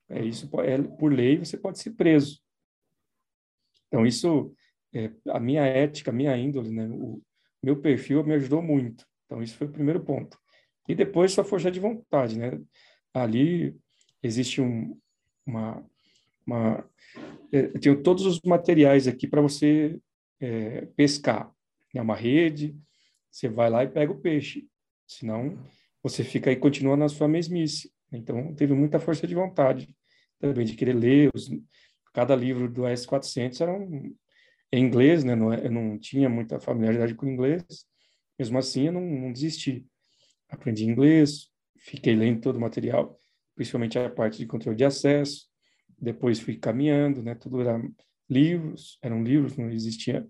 É 0.10 0.24
isso, 0.24 0.50
é, 0.62 0.81
por 0.81 1.12
lei, 1.12 1.38
você 1.38 1.57
pode 1.57 1.79
ser 1.79 1.91
preso. 1.91 2.39
Então, 3.88 4.05
isso, 4.05 4.53
é, 4.93 5.12
a 5.29 5.39
minha 5.39 5.63
ética, 5.63 6.12
a 6.12 6.13
minha 6.13 6.36
índole, 6.38 6.72
né? 6.72 6.88
O 6.88 7.22
meu 7.63 7.77
perfil 7.79 8.24
me 8.24 8.34
ajudou 8.34 8.62
muito. 8.62 9.05
Então, 9.25 9.41
isso 9.41 9.55
foi 9.55 9.67
o 9.67 9.72
primeiro 9.72 10.01
ponto. 10.01 10.38
E 10.88 10.93
depois, 10.93 11.32
sua 11.32 11.43
força 11.43 11.72
de 11.72 11.79
vontade, 11.79 12.38
né? 12.38 12.60
Ali 13.13 13.75
existe 14.22 14.62
um, 14.62 15.00
uma, 15.46 15.84
uma 16.46 16.89
é, 17.51 17.65
eu 17.65 17.79
tenho 17.79 18.01
todos 18.01 18.25
os 18.25 18.41
materiais 18.41 19.08
aqui 19.08 19.27
para 19.27 19.41
você 19.41 20.00
é, 20.39 20.88
pescar. 20.96 21.51
É 21.93 22.01
uma 22.01 22.15
rede, 22.15 22.75
você 23.32 23.48
vai 23.48 23.70
lá 23.70 23.84
e 23.84 23.89
pega 23.89 24.12
o 24.12 24.20
peixe. 24.20 24.67
Senão, 25.08 25.58
você 26.01 26.24
fica 26.24 26.50
aí 26.50 26.55
continua 26.55 26.98
na 26.98 27.08
sua 27.08 27.27
mesmice. 27.27 27.91
Então, 28.12 28.53
teve 28.55 28.74
muita 28.74 29.00
força 29.00 29.27
de 29.27 29.36
vontade 29.36 29.96
também 30.39 30.65
de 30.65 30.75
querer 30.75 30.93
ler. 30.93 31.29
Os, 31.34 31.50
cada 32.12 32.36
livro 32.36 32.70
do 32.70 32.84
S400 32.84 33.62
era 33.62 33.74
um, 33.74 34.15
em 34.74 34.84
inglês, 34.84 35.24
né? 35.24 35.36
Não, 35.36 35.53
é, 35.53 35.68
eu 35.68 35.72
não 35.72 36.00
tinha 36.00 36.27
muita 36.27 36.60
familiaridade 36.60 37.13
com 37.13 37.27
inglês. 37.27 37.63
Mesmo 38.39 38.58
assim, 38.58 38.88
eu 38.88 38.92
não, 38.92 39.01
não 39.01 39.32
desisti. 39.32 39.86
Aprendi 40.50 40.84
inglês, 40.84 41.50
fiquei 41.77 42.15
lendo 42.15 42.42
todo 42.42 42.56
o 42.56 42.60
material, 42.60 43.20
principalmente 43.56 44.00
a 44.00 44.10
parte 44.10 44.39
de 44.39 44.48
controle 44.48 44.75
de 44.75 44.84
acesso. 44.84 45.48
Depois 45.98 46.39
fui 46.39 46.58
caminhando, 46.58 47.22
né? 47.22 47.36
Tudo 47.36 47.62
era 47.62 47.80
livros, 48.27 48.98
eram 49.03 49.24
livros, 49.24 49.56
não 49.58 49.70
existia 49.70 50.27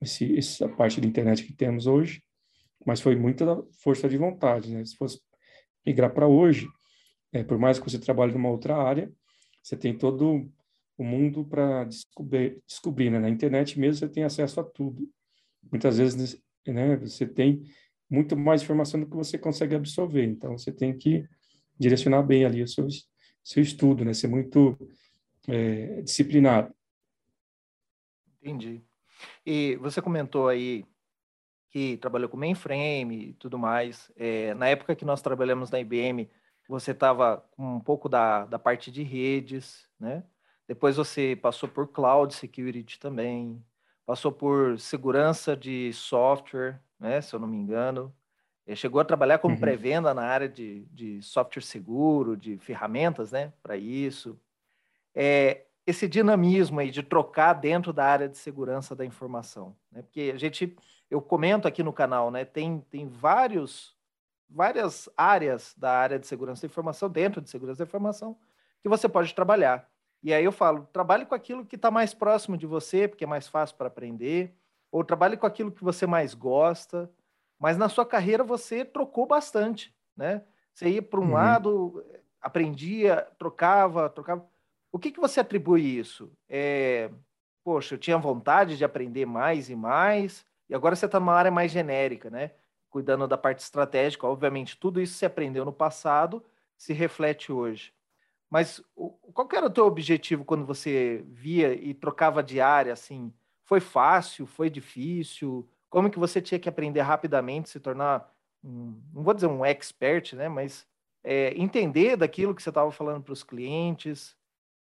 esse, 0.00 0.38
essa 0.38 0.68
parte 0.68 1.00
da 1.00 1.08
internet 1.08 1.42
que 1.42 1.52
temos 1.52 1.88
hoje. 1.88 2.22
Mas 2.86 3.00
foi 3.00 3.16
muita 3.16 3.60
força 3.82 4.08
de 4.08 4.16
vontade, 4.16 4.72
né? 4.72 4.84
Se 4.84 4.94
fosse 4.96 5.20
migrar 5.84 6.14
para 6.14 6.28
hoje, 6.28 6.68
é, 7.32 7.42
por 7.42 7.58
mais 7.58 7.80
que 7.80 7.90
você 7.90 7.98
trabalhe 7.98 8.32
numa 8.32 8.50
outra 8.50 8.76
área, 8.76 9.12
você 9.60 9.76
tem 9.76 9.98
todo 9.98 10.48
o 10.96 11.04
mundo 11.04 11.44
para 11.44 11.84
descobrir, 11.84 12.62
descobrir 12.66 13.10
né? 13.10 13.18
Na 13.18 13.28
internet 13.28 13.78
mesmo 13.78 13.98
você 13.98 14.08
tem 14.08 14.24
acesso 14.24 14.60
a 14.60 14.64
tudo. 14.64 15.08
Muitas 15.70 15.98
vezes 15.98 16.40
né, 16.66 16.96
você 16.96 17.26
tem 17.26 17.62
muito 18.08 18.36
mais 18.36 18.62
informação 18.62 19.00
do 19.00 19.06
que 19.06 19.16
você 19.16 19.36
consegue 19.36 19.74
absorver. 19.74 20.24
Então, 20.24 20.56
você 20.56 20.72
tem 20.72 20.96
que 20.96 21.26
direcionar 21.78 22.22
bem 22.22 22.44
ali 22.44 22.62
o 22.62 22.68
seu, 22.68 22.86
seu 23.42 23.62
estudo, 23.62 24.04
né? 24.04 24.12
Ser 24.14 24.28
muito 24.28 24.76
é, 25.48 26.00
disciplinado. 26.02 26.72
Entendi. 28.40 28.82
E 29.44 29.76
você 29.76 30.00
comentou 30.00 30.48
aí 30.48 30.84
que 31.70 31.96
trabalhou 31.96 32.28
com 32.28 32.36
mainframe 32.36 33.30
e 33.30 33.34
tudo 33.34 33.58
mais. 33.58 34.12
É, 34.16 34.54
na 34.54 34.68
época 34.68 34.94
que 34.94 35.04
nós 35.04 35.20
trabalhamos 35.20 35.70
na 35.70 35.80
IBM, 35.80 36.30
você 36.68 36.92
estava 36.92 37.38
com 37.50 37.76
um 37.76 37.80
pouco 37.80 38.08
da, 38.08 38.46
da 38.46 38.58
parte 38.58 38.92
de 38.92 39.02
redes, 39.02 39.88
né? 39.98 40.24
Depois 40.66 40.96
você 40.96 41.36
passou 41.40 41.68
por 41.68 41.88
cloud 41.88 42.34
security 42.34 42.98
também, 42.98 43.62
passou 44.06 44.32
por 44.32 44.78
segurança 44.78 45.56
de 45.56 45.92
software, 45.92 46.80
né? 46.98 47.20
Se 47.20 47.34
eu 47.34 47.40
não 47.40 47.48
me 47.48 47.56
engano. 47.56 48.14
Ele 48.66 48.76
chegou 48.76 49.00
a 49.00 49.04
trabalhar 49.04 49.38
como 49.38 49.54
uhum. 49.54 49.60
pré-venda 49.60 50.14
na 50.14 50.22
área 50.22 50.48
de, 50.48 50.86
de 50.86 51.20
software 51.20 51.62
seguro, 51.62 52.36
de 52.36 52.56
ferramentas, 52.58 53.30
né? 53.30 53.52
Para 53.62 53.76
isso. 53.76 54.40
É, 55.14 55.66
esse 55.86 56.08
dinamismo 56.08 56.80
aí 56.80 56.90
de 56.90 57.02
trocar 57.02 57.52
dentro 57.52 57.92
da 57.92 58.06
área 58.06 58.28
de 58.28 58.38
segurança 58.38 58.96
da 58.96 59.04
informação, 59.04 59.76
né? 59.92 60.00
Porque 60.00 60.32
a 60.34 60.38
gente, 60.38 60.74
eu 61.10 61.20
comento 61.20 61.68
aqui 61.68 61.82
no 61.82 61.92
canal, 61.92 62.30
né? 62.30 62.44
Tem, 62.44 62.80
tem 62.90 63.06
vários 63.06 63.94
várias 64.48 65.08
áreas 65.16 65.74
da 65.76 65.90
área 65.90 66.18
de 66.18 66.26
segurança 66.26 66.62
da 66.62 66.70
informação, 66.70 67.10
dentro 67.10 67.40
de 67.40 67.50
segurança 67.50 67.78
da 67.78 67.88
informação, 67.88 68.38
que 68.80 68.88
você 68.88 69.08
pode 69.08 69.34
trabalhar. 69.34 69.88
E 70.24 70.32
aí 70.32 70.44
eu 70.44 70.50
falo, 70.50 70.88
trabalhe 70.92 71.26
com 71.26 71.34
aquilo 71.34 71.64
que 71.64 71.76
está 71.76 71.90
mais 71.90 72.14
próximo 72.14 72.56
de 72.56 72.66
você, 72.66 73.06
porque 73.06 73.24
é 73.24 73.26
mais 73.26 73.46
fácil 73.46 73.76
para 73.76 73.88
aprender, 73.88 74.52
ou 74.90 75.04
trabalhe 75.04 75.36
com 75.36 75.46
aquilo 75.46 75.70
que 75.70 75.84
você 75.84 76.06
mais 76.06 76.34
gosta, 76.34 77.10
mas 77.58 77.76
na 77.76 77.88
sua 77.88 78.06
carreira 78.06 78.42
você 78.42 78.84
trocou 78.84 79.26
bastante, 79.26 79.94
né? 80.16 80.42
Você 80.72 80.88
ia 80.88 81.02
para 81.02 81.20
um 81.20 81.24
uhum. 81.24 81.32
lado, 81.32 82.04
aprendia, 82.40 83.28
trocava, 83.38 84.08
trocava. 84.08 84.44
O 84.90 84.98
que, 84.98 85.12
que 85.12 85.20
você 85.20 85.40
atribui 85.40 85.82
isso? 85.82 86.32
É, 86.48 87.10
poxa, 87.62 87.94
eu 87.94 87.98
tinha 87.98 88.16
vontade 88.16 88.76
de 88.76 88.84
aprender 88.84 89.26
mais 89.26 89.68
e 89.68 89.76
mais, 89.76 90.44
e 90.68 90.74
agora 90.74 90.96
você 90.96 91.06
está 91.06 91.20
numa 91.20 91.34
área 91.34 91.50
mais 91.50 91.70
genérica, 91.70 92.30
né? 92.30 92.52
cuidando 92.94 93.26
da 93.26 93.36
parte 93.36 93.58
estratégica. 93.58 94.24
Obviamente, 94.24 94.76
tudo 94.76 95.00
isso 95.00 95.14
se 95.14 95.26
aprendeu 95.26 95.64
no 95.64 95.72
passado, 95.72 96.44
se 96.76 96.92
reflete 96.92 97.50
hoje. 97.50 97.92
Mas 98.54 98.80
qual 99.32 99.48
era 99.52 99.66
o 99.66 99.70
teu 99.70 99.84
objetivo 99.84 100.44
quando 100.44 100.64
você 100.64 101.24
via 101.26 101.74
e 101.74 101.92
trocava 101.92 102.40
de 102.40 102.60
área, 102.60 102.92
assim? 102.92 103.32
Foi 103.64 103.80
fácil? 103.80 104.46
Foi 104.46 104.70
difícil? 104.70 105.68
Como 105.90 106.08
que 106.08 106.20
você 106.20 106.40
tinha 106.40 106.60
que 106.60 106.68
aprender 106.68 107.00
rapidamente, 107.00 107.68
se 107.68 107.80
tornar, 107.80 108.32
um, 108.62 108.96
não 109.12 109.24
vou 109.24 109.34
dizer 109.34 109.48
um 109.48 109.64
expert, 109.64 110.34
né? 110.36 110.48
Mas 110.48 110.86
é, 111.24 111.52
entender 111.60 112.16
daquilo 112.16 112.54
que 112.54 112.62
você 112.62 112.68
estava 112.68 112.92
falando 112.92 113.24
para 113.24 113.32
os 113.32 113.42
clientes, 113.42 114.36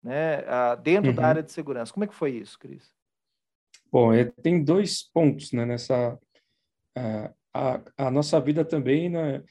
né? 0.02 0.42
dentro 0.82 1.10
uhum. 1.10 1.16
da 1.16 1.28
área 1.28 1.42
de 1.44 1.52
segurança. 1.52 1.92
Como 1.92 2.02
é 2.02 2.08
que 2.08 2.14
foi 2.14 2.32
isso, 2.32 2.58
Cris? 2.58 2.92
Bom, 3.92 4.12
é, 4.12 4.24
tem 4.24 4.64
dois 4.64 5.00
pontos 5.00 5.52
né, 5.52 5.64
nessa 5.64 6.18
uh, 6.98 7.34
a, 7.54 7.80
a 7.96 8.10
nossa 8.10 8.40
vida 8.40 8.64
também, 8.64 9.08
né, 9.08 9.44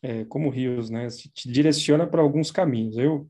é, 0.00 0.24
como 0.26 0.48
rios, 0.48 0.90
né, 0.90 1.10
se 1.10 1.28
direciona 1.50 2.06
para 2.06 2.22
alguns 2.22 2.52
caminhos. 2.52 2.96
Eu, 2.96 3.28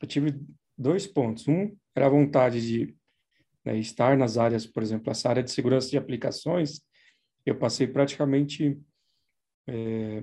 eu 0.00 0.08
tive 0.08 0.40
dois 0.76 1.06
pontos. 1.06 1.46
Um 1.48 1.76
era 1.94 2.06
a 2.06 2.10
vontade 2.10 2.60
de 2.60 2.96
né, 3.64 3.78
estar 3.78 4.16
nas 4.16 4.36
áreas, 4.36 4.66
por 4.66 4.82
exemplo, 4.82 5.10
essa 5.10 5.28
área 5.28 5.42
de 5.42 5.50
segurança 5.50 5.90
de 5.90 5.96
aplicações. 5.96 6.80
Eu 7.46 7.56
passei 7.56 7.86
praticamente 7.86 8.78
é, 9.66 10.22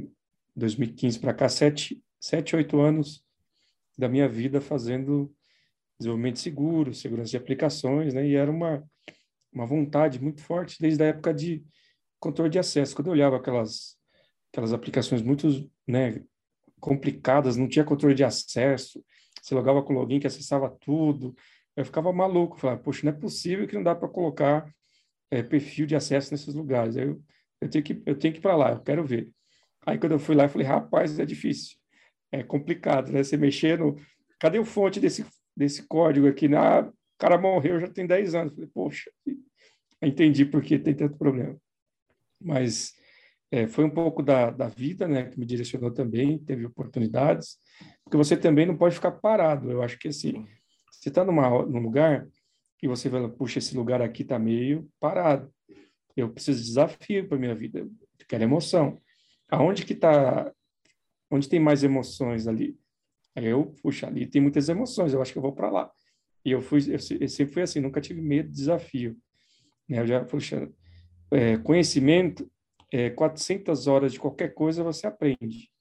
2015 0.55 1.19
para 1.19 1.33
cá 1.33 1.49
sete, 1.49 2.03
sete, 2.19 2.55
oito 2.55 2.79
anos 2.79 3.23
da 3.97 4.09
minha 4.09 4.27
vida 4.27 4.59
fazendo 4.61 5.33
desenvolvimento 5.99 6.39
seguro, 6.39 6.93
segurança 6.93 7.31
de 7.31 7.37
aplicações, 7.37 8.13
né? 8.13 8.27
E 8.27 8.35
era 8.35 8.49
uma 8.49 8.83
uma 9.51 9.65
vontade 9.65 10.21
muito 10.21 10.41
forte 10.41 10.79
desde 10.79 11.03
a 11.03 11.07
época 11.07 11.33
de 11.33 11.63
controle 12.19 12.49
de 12.49 12.59
acesso. 12.59 12.95
Quando 12.95 13.07
eu 13.07 13.13
olhava 13.13 13.35
aquelas, 13.35 13.97
aquelas 14.51 14.71
aplicações 14.71 15.21
muito 15.21 15.69
né, 15.85 16.23
complicadas, 16.79 17.57
não 17.57 17.67
tinha 17.67 17.83
controle 17.83 18.15
de 18.15 18.23
acesso, 18.23 19.03
você 19.41 19.55
logava 19.55 19.81
com 19.83 19.93
login 19.93 20.19
que 20.19 20.27
acessava 20.27 20.69
tudo, 20.69 21.35
eu 21.75 21.85
ficava 21.85 22.11
maluco, 22.13 22.59
falava, 22.59 22.79
poxa, 22.81 23.01
não 23.05 23.13
é 23.13 23.19
possível 23.19 23.67
que 23.67 23.75
não 23.75 23.83
dá 23.83 23.95
para 23.95 24.07
colocar 24.07 24.71
é, 25.31 25.41
perfil 25.41 25.85
de 25.85 25.95
acesso 25.95 26.31
nesses 26.31 26.53
lugares. 26.53 26.97
Aí 26.97 27.07
eu, 27.07 27.21
eu 27.61 27.69
tenho 27.69 27.83
que 27.83 28.03
eu 28.05 28.17
tenho 28.17 28.33
que 28.33 28.39
ir 28.39 28.41
para 28.41 28.55
lá, 28.55 28.71
eu 28.71 28.81
quero 28.81 29.05
ver. 29.05 29.31
Aí 29.85 29.97
quando 29.97 30.13
eu 30.13 30.19
fui 30.19 30.35
lá, 30.35 30.45
eu 30.45 30.49
falei, 30.49 30.67
rapaz, 30.67 31.19
é 31.19 31.25
difícil, 31.25 31.77
é 32.31 32.43
complicado, 32.43 33.11
né? 33.11 33.23
Você 33.23 33.37
mexer 33.37 33.79
no, 33.79 33.95
cadê 34.39 34.59
o 34.59 34.65
fonte 34.65 34.99
desse 34.99 35.25
desse 35.55 35.83
código 35.87 36.27
aqui? 36.27 36.53
Ah, 36.55 36.87
o 36.87 36.93
cara 37.17 37.37
morreu 37.37 37.79
já 37.79 37.87
tem 37.87 38.07
10 38.07 38.35
anos. 38.35 38.51
Eu 38.51 38.55
falei, 38.55 38.71
poxa, 38.73 39.11
entendi 40.01 40.45
por 40.45 40.61
que 40.61 40.79
tem 40.79 40.95
tanto 40.95 41.17
problema 41.17 41.59
mas 42.41 42.93
é, 43.51 43.67
foi 43.67 43.83
um 43.83 43.89
pouco 43.89 44.23
da, 44.23 44.49
da 44.49 44.69
vida, 44.69 45.07
né, 45.07 45.25
que 45.25 45.37
me 45.37 45.45
direcionou 45.45 45.91
também, 45.91 46.39
teve 46.39 46.65
oportunidades, 46.65 47.57
porque 48.03 48.15
você 48.15 48.37
também 48.37 48.65
não 48.65 48.77
pode 48.77 48.95
ficar 48.95 49.11
parado. 49.11 49.69
Eu 49.69 49.83
acho 49.83 49.99
que 49.99 50.07
assim, 50.07 50.47
você 50.89 51.09
está 51.09 51.25
num 51.25 51.79
lugar 51.79 52.25
e 52.81 52.87
você 52.87 53.09
fala, 53.09 53.29
puxa, 53.29 53.59
esse 53.59 53.75
lugar 53.75 54.01
aqui 54.01 54.21
está 54.21 54.39
meio 54.39 54.89
parado. 54.99 55.53
Eu 56.15 56.29
preciso 56.29 56.59
de 56.59 56.67
desafio 56.67 57.27
para 57.27 57.37
minha 57.37 57.53
vida, 57.53 57.79
eu 57.79 57.91
quero 58.27 58.43
emoção. 58.43 58.97
Aonde 59.49 59.85
que 59.85 59.93
está, 59.93 60.51
onde 61.29 61.49
tem 61.49 61.59
mais 61.59 61.83
emoções 61.83 62.47
ali? 62.47 62.77
Aí 63.35 63.47
eu, 63.47 63.73
puxa, 63.81 64.07
ali 64.07 64.25
tem 64.25 64.41
muitas 64.41 64.69
emoções, 64.69 65.13
eu 65.13 65.21
acho 65.21 65.33
que 65.33 65.37
eu 65.37 65.41
vou 65.43 65.53
para 65.53 65.69
lá. 65.69 65.91
E 66.43 66.51
eu 66.51 66.61
fui, 66.61 66.79
eu, 66.87 67.19
eu 67.19 67.27
sempre 67.29 67.53
fui 67.53 67.61
assim, 67.61 67.81
nunca 67.81 68.01
tive 68.01 68.21
medo 68.21 68.49
de 68.49 68.55
desafio. 68.55 69.17
Né? 69.87 69.99
Eu 69.99 70.07
já, 70.07 70.23
puxa, 70.23 70.69
é, 71.31 71.57
conhecimento, 71.57 72.49
é, 72.91 73.09
400 73.09 73.87
horas 73.87 74.11
de 74.11 74.19
qualquer 74.19 74.53
coisa 74.53 74.83
você 74.83 75.07
aprende. 75.07 75.71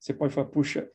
Você 0.00 0.14
pode 0.14 0.34
falar, 0.34 0.48
puxa, 0.48 0.88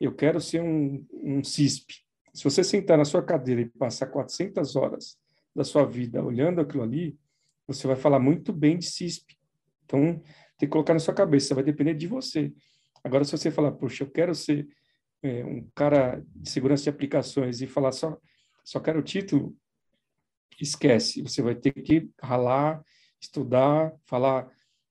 eu 0.00 0.14
quero 0.14 0.40
ser 0.40 0.60
um, 0.60 1.04
um 1.12 1.42
CISP. 1.42 2.04
Se 2.32 2.44
você 2.44 2.62
sentar 2.62 2.98
na 2.98 3.04
sua 3.04 3.22
cadeira 3.22 3.60
e 3.62 3.66
passar 3.66 4.06
400 4.06 4.76
horas 4.76 5.16
da 5.54 5.64
sua 5.64 5.86
vida 5.86 6.22
olhando 6.22 6.60
aquilo 6.60 6.82
ali, 6.82 7.18
você 7.66 7.86
vai 7.86 7.96
falar 7.96 8.18
muito 8.18 8.52
bem 8.52 8.76
de 8.78 8.86
CISP. 8.86 9.36
Então, 9.84 10.20
tem 10.58 10.68
que 10.68 10.72
colocar 10.72 10.92
na 10.92 11.00
sua 11.00 11.14
cabeça, 11.14 11.54
vai 11.54 11.64
depender 11.64 11.94
de 11.94 12.06
você. 12.06 12.52
Agora, 13.02 13.24
se 13.24 13.32
você 13.32 13.50
falar, 13.50 13.72
puxa, 13.72 14.04
eu 14.04 14.10
quero 14.10 14.34
ser 14.34 14.68
é, 15.22 15.44
um 15.44 15.68
cara 15.74 16.22
de 16.34 16.50
segurança 16.50 16.84
de 16.84 16.90
aplicações 16.90 17.60
e 17.62 17.66
falar 17.66 17.92
só, 17.92 18.18
só 18.64 18.80
quero 18.80 19.00
o 19.00 19.02
título, 19.02 19.56
esquece. 20.60 21.22
Você 21.22 21.40
vai 21.40 21.54
ter 21.54 21.72
que 21.72 22.10
ralar, 22.20 22.82
estudar, 23.20 23.92
falar 24.04 24.50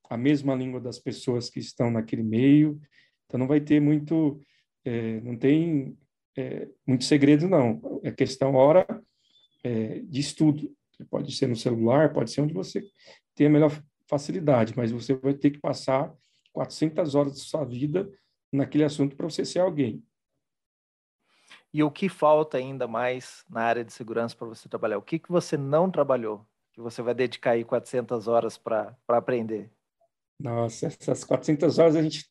a 0.09 0.17
mesma 0.17 0.55
língua 0.55 0.79
das 0.79 0.99
pessoas 0.99 1.49
que 1.49 1.59
estão 1.59 1.89
naquele 1.89 2.23
meio. 2.23 2.79
Então, 3.25 3.39
não 3.39 3.47
vai 3.47 3.59
ter 3.59 3.79
muito, 3.79 4.39
é, 4.85 5.19
não 5.21 5.37
tem 5.37 5.97
é, 6.37 6.67
muito 6.85 7.03
segredo, 7.03 7.47
não. 7.47 8.01
É 8.03 8.11
questão, 8.11 8.55
hora, 8.55 8.85
é, 9.63 9.99
de 9.99 10.19
estudo. 10.19 10.71
Pode 11.09 11.35
ser 11.35 11.47
no 11.47 11.55
celular, 11.55 12.13
pode 12.13 12.31
ser 12.31 12.41
onde 12.41 12.53
você 12.53 12.83
tem 13.35 13.47
a 13.47 13.49
melhor 13.49 13.71
facilidade, 14.07 14.73
mas 14.75 14.91
você 14.91 15.13
vai 15.15 15.33
ter 15.33 15.51
que 15.51 15.59
passar 15.59 16.13
400 16.51 17.15
horas 17.15 17.33
de 17.33 17.39
sua 17.39 17.65
vida 17.65 18.09
naquele 18.51 18.83
assunto 18.83 19.15
para 19.15 19.27
você 19.29 19.43
ser 19.43 19.59
alguém. 19.59 20.03
E 21.73 21.81
o 21.81 21.89
que 21.89 22.07
falta 22.07 22.57
ainda 22.57 22.87
mais 22.87 23.43
na 23.49 23.61
área 23.61 23.83
de 23.83 23.91
segurança 23.91 24.35
para 24.35 24.47
você 24.47 24.69
trabalhar? 24.69 24.99
O 24.99 25.01
que, 25.01 25.17
que 25.17 25.31
você 25.31 25.57
não 25.57 25.89
trabalhou, 25.89 26.47
que 26.71 26.79
você 26.79 27.01
vai 27.01 27.15
dedicar 27.15 27.51
aí 27.51 27.63
400 27.63 28.27
horas 28.27 28.57
para 28.57 28.95
aprender? 29.07 29.71
Nossa, 30.39 30.87
essas 30.87 31.23
400 31.23 31.79
horas 31.79 31.95
a 31.95 32.01
gente 32.01 32.25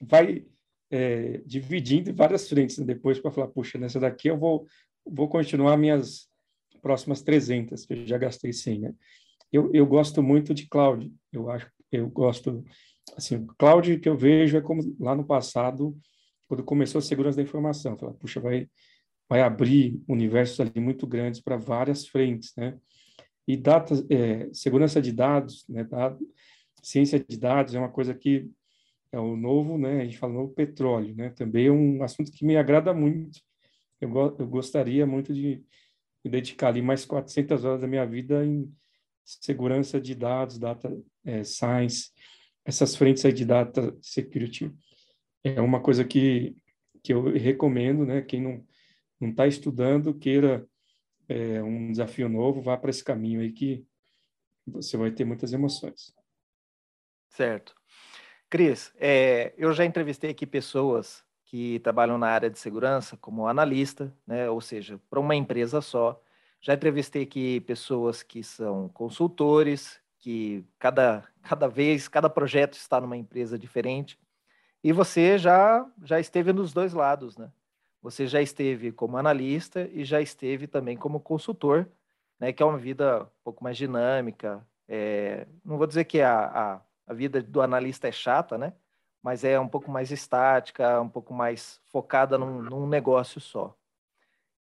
vai 0.00 0.44
é, 0.90 1.38
dividindo 1.44 2.10
em 2.10 2.14
várias 2.14 2.48
frentes 2.48 2.78
né? 2.78 2.84
depois 2.84 3.18
para 3.18 3.30
falar, 3.30 3.48
puxa, 3.48 3.78
nessa 3.78 3.98
daqui 3.98 4.28
eu 4.28 4.38
vou, 4.38 4.66
vou 5.04 5.28
continuar 5.28 5.76
minhas 5.76 6.28
próximas 6.80 7.22
300, 7.22 7.84
que 7.84 7.94
eu 7.94 8.06
já 8.06 8.18
gastei 8.18 8.52
100, 8.52 8.80
né? 8.80 8.94
Eu, 9.52 9.70
eu 9.72 9.86
gosto 9.86 10.22
muito 10.22 10.52
de 10.52 10.68
cloud, 10.68 11.12
eu 11.32 11.50
acho, 11.50 11.70
eu 11.90 12.08
gosto, 12.08 12.64
assim, 13.16 13.46
cloud 13.58 13.98
que 13.98 14.08
eu 14.08 14.16
vejo 14.16 14.56
é 14.56 14.60
como 14.60 14.82
lá 14.98 15.14
no 15.14 15.24
passado, 15.24 15.96
quando 16.48 16.64
começou 16.64 16.98
a 16.98 17.02
segurança 17.02 17.36
da 17.36 17.42
informação, 17.42 17.96
falar, 17.96 18.14
puxa, 18.14 18.40
vai, 18.40 18.68
vai 19.28 19.42
abrir 19.42 20.00
universos 20.08 20.60
ali 20.60 20.80
muito 20.80 21.06
grandes 21.06 21.40
para 21.40 21.56
várias 21.56 22.06
frentes, 22.06 22.52
né? 22.56 22.78
E 23.48 23.56
data, 23.56 23.94
é, 24.10 24.48
segurança 24.52 25.00
de 25.00 25.12
dados, 25.12 25.64
né? 25.68 25.84
Dado, 25.84 26.18
ciência 26.86 27.18
de 27.18 27.36
dados 27.36 27.74
é 27.74 27.78
uma 27.78 27.90
coisa 27.90 28.14
que 28.14 28.48
é 29.10 29.18
o 29.18 29.36
novo, 29.36 29.76
né? 29.76 30.02
A 30.02 30.04
gente 30.04 30.18
fala 30.18 30.32
novo 30.32 30.52
petróleo, 30.52 31.14
né? 31.16 31.30
Também 31.30 31.66
é 31.66 31.72
um 31.72 32.02
assunto 32.02 32.30
que 32.30 32.44
me 32.44 32.56
agrada 32.56 32.94
muito. 32.94 33.40
Eu, 34.00 34.10
eu 34.38 34.46
gostaria 34.46 35.04
muito 35.06 35.34
de 35.34 35.64
me 36.24 36.30
dedicar 36.30 36.68
ali 36.68 36.82
mais 36.82 37.04
400 37.04 37.64
horas 37.64 37.80
da 37.80 37.88
minha 37.88 38.06
vida 38.06 38.44
em 38.44 38.72
segurança 39.24 40.00
de 40.00 40.14
dados, 40.14 40.58
data 40.58 40.96
é, 41.24 41.42
science, 41.42 42.10
essas 42.64 42.94
frentes 42.94 43.24
aí 43.24 43.32
de 43.32 43.44
data 43.44 43.96
security. 44.00 44.72
É 45.42 45.60
uma 45.60 45.80
coisa 45.80 46.04
que, 46.04 46.54
que 47.02 47.12
eu 47.12 47.32
recomendo, 47.32 48.06
né? 48.06 48.22
Quem 48.22 48.40
não 48.40 48.64
não 49.18 49.30
está 49.30 49.46
estudando, 49.46 50.14
queira 50.14 50.68
é, 51.26 51.62
um 51.62 51.90
desafio 51.90 52.28
novo, 52.28 52.60
vá 52.60 52.76
para 52.76 52.90
esse 52.90 53.02
caminho 53.02 53.40
aí 53.40 53.50
que 53.50 53.82
você 54.66 54.96
vai 54.96 55.10
ter 55.10 55.24
muitas 55.24 55.54
emoções. 55.54 56.15
Certo. 57.36 57.74
Cris, 58.48 58.94
é, 58.98 59.52
eu 59.58 59.70
já 59.74 59.84
entrevistei 59.84 60.30
aqui 60.30 60.46
pessoas 60.46 61.22
que 61.44 61.78
trabalham 61.80 62.16
na 62.16 62.28
área 62.28 62.48
de 62.48 62.58
segurança 62.58 63.14
como 63.18 63.46
analista, 63.46 64.10
né, 64.26 64.48
ou 64.48 64.58
seja, 64.62 64.98
para 65.10 65.20
uma 65.20 65.34
empresa 65.34 65.82
só. 65.82 66.18
Já 66.62 66.72
entrevistei 66.72 67.24
aqui 67.24 67.60
pessoas 67.60 68.22
que 68.22 68.42
são 68.42 68.88
consultores, 68.88 70.00
que 70.18 70.64
cada, 70.78 71.24
cada 71.42 71.68
vez, 71.68 72.08
cada 72.08 72.30
projeto 72.30 72.72
está 72.72 73.02
numa 73.02 73.18
empresa 73.18 73.58
diferente. 73.58 74.18
E 74.82 74.90
você 74.90 75.36
já, 75.36 75.86
já 76.02 76.18
esteve 76.18 76.54
nos 76.54 76.72
dois 76.72 76.94
lados, 76.94 77.36
né? 77.36 77.52
Você 78.00 78.26
já 78.26 78.40
esteve 78.40 78.92
como 78.92 79.18
analista 79.18 79.86
e 79.92 80.06
já 80.06 80.22
esteve 80.22 80.66
também 80.66 80.96
como 80.96 81.20
consultor, 81.20 81.86
né? 82.40 82.50
Que 82.50 82.62
é 82.62 82.66
uma 82.66 82.78
vida 82.78 83.24
um 83.24 83.42
pouco 83.44 83.62
mais 83.62 83.76
dinâmica. 83.76 84.66
É, 84.88 85.46
não 85.62 85.76
vou 85.76 85.86
dizer 85.86 86.04
que 86.04 86.22
a, 86.22 86.46
a, 86.46 86.80
a 87.06 87.14
vida 87.14 87.42
do 87.42 87.60
analista 87.60 88.08
é 88.08 88.12
chata, 88.12 88.58
né? 88.58 88.72
mas 89.26 89.42
é 89.42 89.58
um 89.58 89.66
pouco 89.68 89.90
mais 89.90 90.12
estática, 90.12 91.00
um 91.00 91.08
pouco 91.08 91.34
mais 91.34 91.80
focada 91.86 92.38
num, 92.38 92.62
num 92.62 92.86
negócio 92.86 93.40
só. 93.40 93.76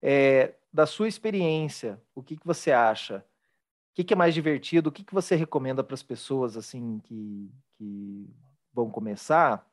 É, 0.00 0.54
da 0.72 0.86
sua 0.86 1.06
experiência, 1.06 2.02
o 2.14 2.22
que, 2.22 2.34
que 2.34 2.46
você 2.46 2.72
acha? 2.72 3.18
O 3.18 3.94
que, 3.94 4.04
que 4.04 4.14
é 4.14 4.16
mais 4.16 4.32
divertido? 4.32 4.88
O 4.88 4.92
que, 4.92 5.04
que 5.04 5.12
você 5.12 5.36
recomenda 5.36 5.84
para 5.84 5.92
as 5.92 6.02
pessoas 6.02 6.56
assim 6.56 6.98
que, 7.00 7.52
que 7.76 8.34
vão 8.72 8.90
começar? 8.90 9.70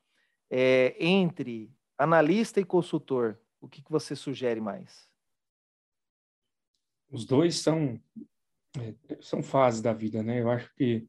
É, 0.50 0.94
entre 1.00 1.74
analista 1.98 2.60
e 2.60 2.66
consultor, 2.66 3.40
o 3.62 3.70
que, 3.70 3.82
que 3.82 3.92
você 3.94 4.14
sugere 4.14 4.60
mais? 4.60 5.10
Os 7.10 7.24
dois 7.24 7.60
são, 7.60 7.98
é, 8.78 8.94
são 9.22 9.42
fases 9.42 9.82
da 9.82 9.94
vida, 9.94 10.22
né? 10.22 10.42
Eu 10.42 10.52
acho 10.52 10.70
que 10.76 11.08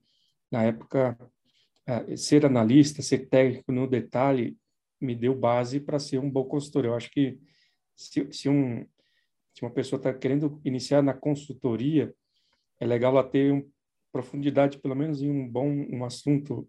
na 0.53 0.63
época 0.63 1.19
ser 2.17 2.47
analista, 2.47 3.03
ser 3.03 3.29
técnico 3.29 3.73
no 3.73 3.87
detalhe, 3.87 4.57
me 5.01 5.15
deu 5.15 5.35
base 5.35 5.81
para 5.81 5.99
ser 5.99 6.19
um 6.19 6.31
bom 6.31 6.45
consultor. 6.45 6.85
Eu 6.85 6.95
acho 6.95 7.11
que 7.11 7.39
se, 7.97 8.33
se, 8.33 8.49
um, 8.49 8.87
se 9.55 9.63
uma 9.63 9.71
pessoa 9.71 9.99
está 9.99 10.15
querendo 10.15 10.61
iniciar 10.65 11.03
na 11.03 11.13
consultoria, 11.13 12.15
é 12.79 12.87
legal 12.87 13.13
ela 13.13 13.29
ter 13.29 13.53
um, 13.53 13.69
profundidade, 14.13 14.79
pelo 14.79 14.95
menos 14.95 15.23
em 15.23 15.31
um 15.31 15.49
bom 15.49 15.69
um 15.69 16.05
assunto 16.05 16.69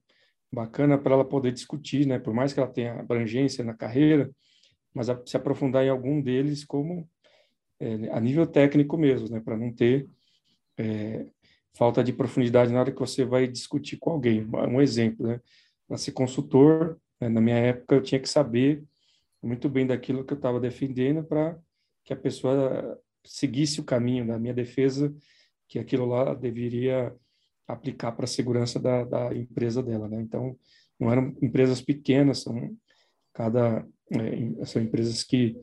bacana 0.52 0.98
para 0.98 1.14
ela 1.14 1.26
poder 1.26 1.52
discutir, 1.52 2.08
né? 2.08 2.18
Por 2.18 2.34
mais 2.34 2.54
que 2.54 2.60
ela 2.60 2.72
tenha 2.72 3.00
abrangência 3.00 3.64
na 3.64 3.74
carreira, 3.74 4.32
mas 4.94 5.10
a, 5.10 5.22
se 5.26 5.36
aprofundar 5.36 5.84
em 5.84 5.90
algum 5.90 6.22
deles 6.22 6.64
como 6.64 7.10
é, 7.80 8.10
a 8.12 8.20
nível 8.20 8.48
técnico 8.48 8.98
mesmo, 8.98 9.30
né? 9.30 9.42
Para 9.42 9.58
não 9.58 9.74
ter 9.74 10.08
é, 10.78 11.28
falta 11.74 12.04
de 12.04 12.14
profundidade 12.14 12.72
na 12.72 12.80
hora 12.80 12.92
que 12.92 13.00
você 13.00 13.26
vai 13.26 13.48
discutir 13.48 13.98
com 13.98 14.12
alguém. 14.12 14.48
Um 14.70 14.82
exemplo, 14.82 15.28
né? 15.28 15.42
Para 15.88 15.98
ser 15.98 16.12
consultor, 16.12 17.00
né? 17.20 17.30
na 17.30 17.42
minha 17.42 17.58
época 17.58 17.96
eu 17.96 18.02
tinha 18.02 18.20
que 18.20 18.30
saber 18.30 18.84
muito 19.42 19.68
bem 19.68 19.86
daquilo 19.86 20.24
que 20.24 20.34
eu 20.34 20.38
estava 20.38 20.60
defendendo 20.60 21.24
para 21.24 21.58
que 22.06 22.14
a 22.14 22.18
pessoa 22.18 23.00
seguisse 23.26 23.80
o 23.80 23.84
caminho 23.84 24.26
da 24.26 24.38
minha 24.38 24.54
defesa, 24.54 25.14
que 25.68 25.80
aquilo 25.80 26.06
lá 26.06 26.34
deveria 26.34 27.14
aplicar 27.68 28.12
para 28.12 28.26
a 28.26 28.28
segurança 28.28 28.80
da, 28.80 29.04
da, 29.04 29.36
empresa 29.36 29.82
dela, 29.82 30.08
né? 30.08 30.22
Então, 30.22 30.58
não 31.00 31.12
eram 31.12 31.36
empresas 31.42 31.82
pequenas, 31.82 32.40
são 32.40 32.76
cada 33.34 33.86
é, 34.12 34.66
são 34.66 34.82
empresas 34.82 35.24
que 35.24 35.56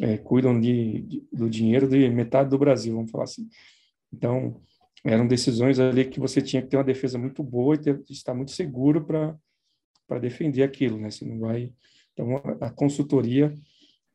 é, 0.00 0.16
cuidam 0.16 0.58
de, 0.58 1.02
de, 1.02 1.28
do 1.32 1.50
dinheiro 1.50 1.88
de 1.88 2.08
metade 2.08 2.50
do 2.50 2.58
Brasil, 2.58 2.94
vamos 2.94 3.10
falar 3.10 3.24
assim. 3.24 3.48
Então, 4.12 4.60
eram 5.04 5.26
decisões 5.26 5.78
ali 5.78 6.06
que 6.06 6.18
você 6.18 6.40
tinha 6.40 6.62
que 6.62 6.68
ter 6.68 6.76
uma 6.76 6.84
defesa 6.84 7.18
muito 7.18 7.42
boa 7.42 7.74
e 7.74 7.78
ter, 7.78 8.02
estar 8.08 8.34
muito 8.34 8.52
seguro 8.52 9.04
para 9.04 10.18
defender 10.18 10.62
aquilo, 10.62 10.98
né? 10.98 11.10
Você 11.10 11.24
não 11.24 11.38
vai 11.38 11.72
então 12.14 12.36
a, 12.60 12.70
consultoria 12.70 13.52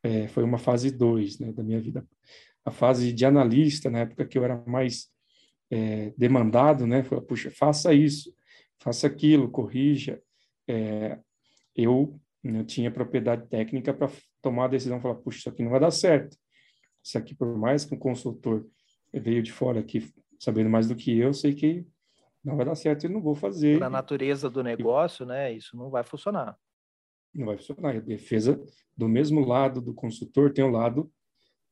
é, 0.02 0.28
foi 0.30 0.44
uma 0.44 0.58
fase 0.58 0.90
2 0.90 1.40
né, 1.40 1.52
da 1.52 1.62
minha 1.62 1.80
vida. 1.80 2.08
A 2.66 2.72
fase 2.72 3.12
de 3.12 3.26
analista, 3.26 3.90
na 3.90 4.00
época 4.00 4.26
que 4.26 4.38
eu 4.38 4.44
era 4.44 4.64
mais 4.66 5.10
é, 5.70 6.14
demandado, 6.18 6.88
né? 6.88 7.04
Foi, 7.04 7.22
puxa, 7.22 7.52
faça 7.52 7.94
isso, 7.94 8.34
faça 8.80 9.06
aquilo, 9.06 9.52
corrija. 9.52 10.22
É, 10.68 11.20
eu, 11.76 12.20
eu 12.44 12.66
tinha 12.66 12.90
propriedade 12.90 13.48
técnica 13.48 13.94
para 13.94 14.10
tomar 14.42 14.66
a 14.66 14.70
decisão, 14.70 15.02
falar, 15.02 15.16
puxa, 15.16 15.40
isso 15.40 15.50
aqui 15.50 15.62
não 15.62 15.72
vai 15.72 15.80
dar 15.80 15.92
certo. 15.92 16.38
Isso 17.04 17.18
aqui, 17.18 17.36
por 17.36 17.58
mais 17.58 17.86
que 17.86 17.94
um 17.94 18.00
consultor 18.00 18.66
veio 19.14 19.44
de 19.44 19.52
fora 19.52 19.80
aqui 19.80 20.10
sabendo 20.40 20.70
mais 20.70 20.88
do 20.88 20.96
que 20.96 21.16
eu, 21.18 21.34
sei 21.34 21.54
que 21.54 21.86
não 22.44 22.56
vai 22.56 22.66
dar 22.66 22.76
certo 22.76 23.06
e 23.06 23.10
não 23.10 23.22
vou 23.22 23.36
fazer. 23.36 23.80
Na 23.80 23.90
natureza 23.90 24.50
do 24.50 24.64
negócio, 24.64 25.26
né? 25.26 25.52
Isso 25.54 25.76
não 25.76 25.90
vai 25.90 26.04
funcionar. 26.04 26.58
Não 27.36 27.48
vai 27.48 27.58
funcionar. 27.58 27.96
A 27.96 28.00
defesa, 28.00 28.60
do 28.96 29.10
mesmo 29.10 29.46
lado 29.46 29.82
do 29.82 29.94
consultor, 29.94 30.54
tem 30.54 30.64
o 30.64 30.72
lado 30.72 31.12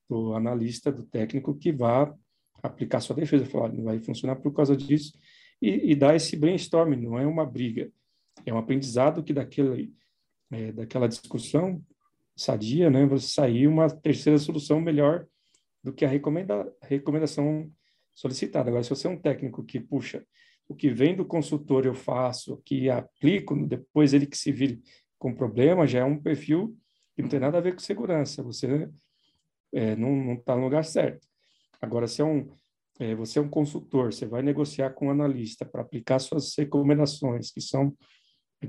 do 0.10 0.34
analista, 0.34 0.92
do 0.92 1.04
técnico, 1.04 1.56
que 1.56 1.72
vai 1.72 2.14
aplicar 2.62 3.00
sua 3.00 3.16
defesa. 3.16 3.46
Falar, 3.46 3.72
não 3.72 3.86
vai 3.86 4.00
funcionar 4.00 4.36
por 4.36 4.54
causa 4.54 4.76
disso. 4.76 5.18
E, 5.62 5.92
e 5.92 5.96
dar 5.96 6.16
esse 6.16 6.36
brainstorming, 6.36 7.02
não 7.02 7.18
é 7.18 7.26
uma 7.26 7.46
briga. 7.46 7.90
É 8.46 8.54
um 8.54 8.58
aprendizado 8.58 9.24
que 9.24 9.34
daquele, 9.34 9.94
é, 10.52 10.72
daquela 10.74 11.08
discussão 11.08 11.82
sadia, 12.36 12.90
né? 12.90 13.06
Você 13.06 13.28
sair 13.30 13.68
uma 13.68 13.90
terceira 13.90 14.38
solução 14.38 14.82
melhor 14.82 15.26
do 15.84 15.94
que 15.94 16.04
a 16.04 16.10
recomenda, 16.10 16.72
recomendação 16.84 17.72
solicitado. 18.18 18.68
Agora, 18.68 18.84
se 18.84 18.90
você 18.90 19.06
é 19.06 19.10
um 19.12 19.20
técnico 19.20 19.64
que, 19.64 19.80
puxa, 19.80 20.26
o 20.68 20.76
que 20.76 20.90
vem 20.90 21.16
do 21.16 21.24
consultor 21.24 21.86
eu 21.86 21.94
faço, 21.94 22.60
que 22.66 22.90
aplico, 22.90 23.56
depois 23.68 24.12
ele 24.12 24.26
que 24.26 24.36
se 24.36 24.52
vire 24.52 24.82
com 25.20 25.34
problema, 25.34 25.86
já 25.86 26.00
é 26.00 26.04
um 26.04 26.20
perfil 26.20 26.76
que 27.16 27.22
não 27.22 27.30
tem 27.30 27.40
nada 27.40 27.60
a 27.60 27.62
ver 27.62 27.74
com 27.74 27.80
segurança. 27.80 28.42
Você 28.42 28.90
é, 29.72 29.96
não 29.96 30.34
está 30.34 30.56
no 30.56 30.64
lugar 30.64 30.84
certo. 30.84 31.28
Agora, 31.80 32.08
se 32.08 32.22
é 32.22 32.26
um, 32.26 32.50
é, 33.00 33.14
você 33.14 33.38
é 33.38 33.42
um 33.42 33.50
consultor, 33.50 34.12
você 34.12 34.26
vai 34.26 34.42
negociar 34.42 34.90
com 34.92 35.08
um 35.08 35.12
analista 35.12 35.64
para 35.64 35.84
aplicar 35.84 36.18
suas 36.18 36.56
recomendações, 36.58 37.52
que 37.52 37.62
são 37.62 37.96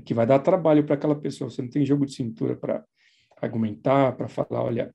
que 0.05 0.13
vai 0.13 0.27
dar 0.27 0.37
trabalho 0.37 0.85
para 0.85 0.93
aquela 0.93 1.19
pessoa. 1.19 1.49
Você 1.49 1.63
não 1.63 1.69
tem 1.69 1.83
jogo 1.83 2.05
de 2.05 2.13
cintura 2.13 2.55
para 2.55 2.85
argumentar, 3.41 4.15
para 4.15 4.27
falar, 4.27 4.63
olha, 4.63 4.93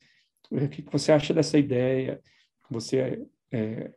o 0.49 0.69
que, 0.69 0.83
você 0.83 1.11
acha 1.11 1.35
dessa 1.35 1.59
ideia? 1.59 2.21
Você 2.71 3.27
é, 3.51 3.93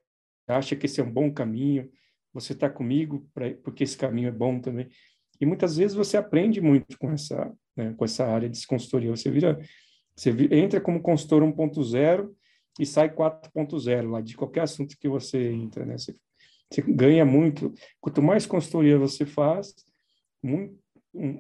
acha 0.48 0.76
que 0.76 0.86
esse 0.86 1.02
é 1.02 1.04
um 1.04 1.12
bom 1.12 1.32
caminho? 1.32 1.90
Você 2.34 2.54
está 2.54 2.70
comigo 2.70 3.28
pra, 3.34 3.54
porque 3.64 3.84
esse 3.84 3.98
caminho 3.98 4.30
é 4.30 4.32
bom 4.32 4.60
também? 4.60 4.88
E 5.40 5.46
muitas 5.46 5.78
vezes 5.78 5.96
você 5.96 6.18
aprende 6.18 6.62
muito 6.62 6.98
com 6.98 7.12
essa, 7.12 7.54
né, 7.76 7.94
com 7.96 8.06
essa 8.06 8.26
área 8.26 8.50
de 8.50 8.66
consultoria. 8.66 9.10
Você 9.12 9.30
vira, 9.30 9.60
você 10.16 10.32
entra 10.52 10.82
como 10.82 11.02
consultor 11.02 11.44
1.0 11.44 12.32
e 12.80 12.86
sai 12.86 13.14
4.0 13.14 14.10
lá 14.10 14.22
de 14.22 14.36
qualquer 14.36 14.62
assunto 14.62 14.98
que 14.98 15.08
você 15.08 15.52
entra, 15.52 15.86
né? 15.86 15.98
Você, 15.98 16.16
você 16.72 16.82
ganha 16.82 17.26
muito. 17.26 17.74
Quanto 18.00 18.22
mais 18.22 18.46
consultoria 18.46 18.98
você 18.98 19.26
faz, 19.26 19.74
muito, 20.42 20.78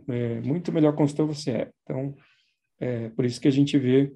é, 0.10 0.42
muito 0.42 0.72
melhor 0.72 0.96
consultor 0.96 1.28
você 1.28 1.52
é. 1.52 1.72
Então, 1.84 2.16
é 2.80 3.10
por 3.10 3.26
isso 3.26 3.42
que 3.42 3.48
a 3.48 3.52
gente 3.52 3.78
vê 3.78 4.14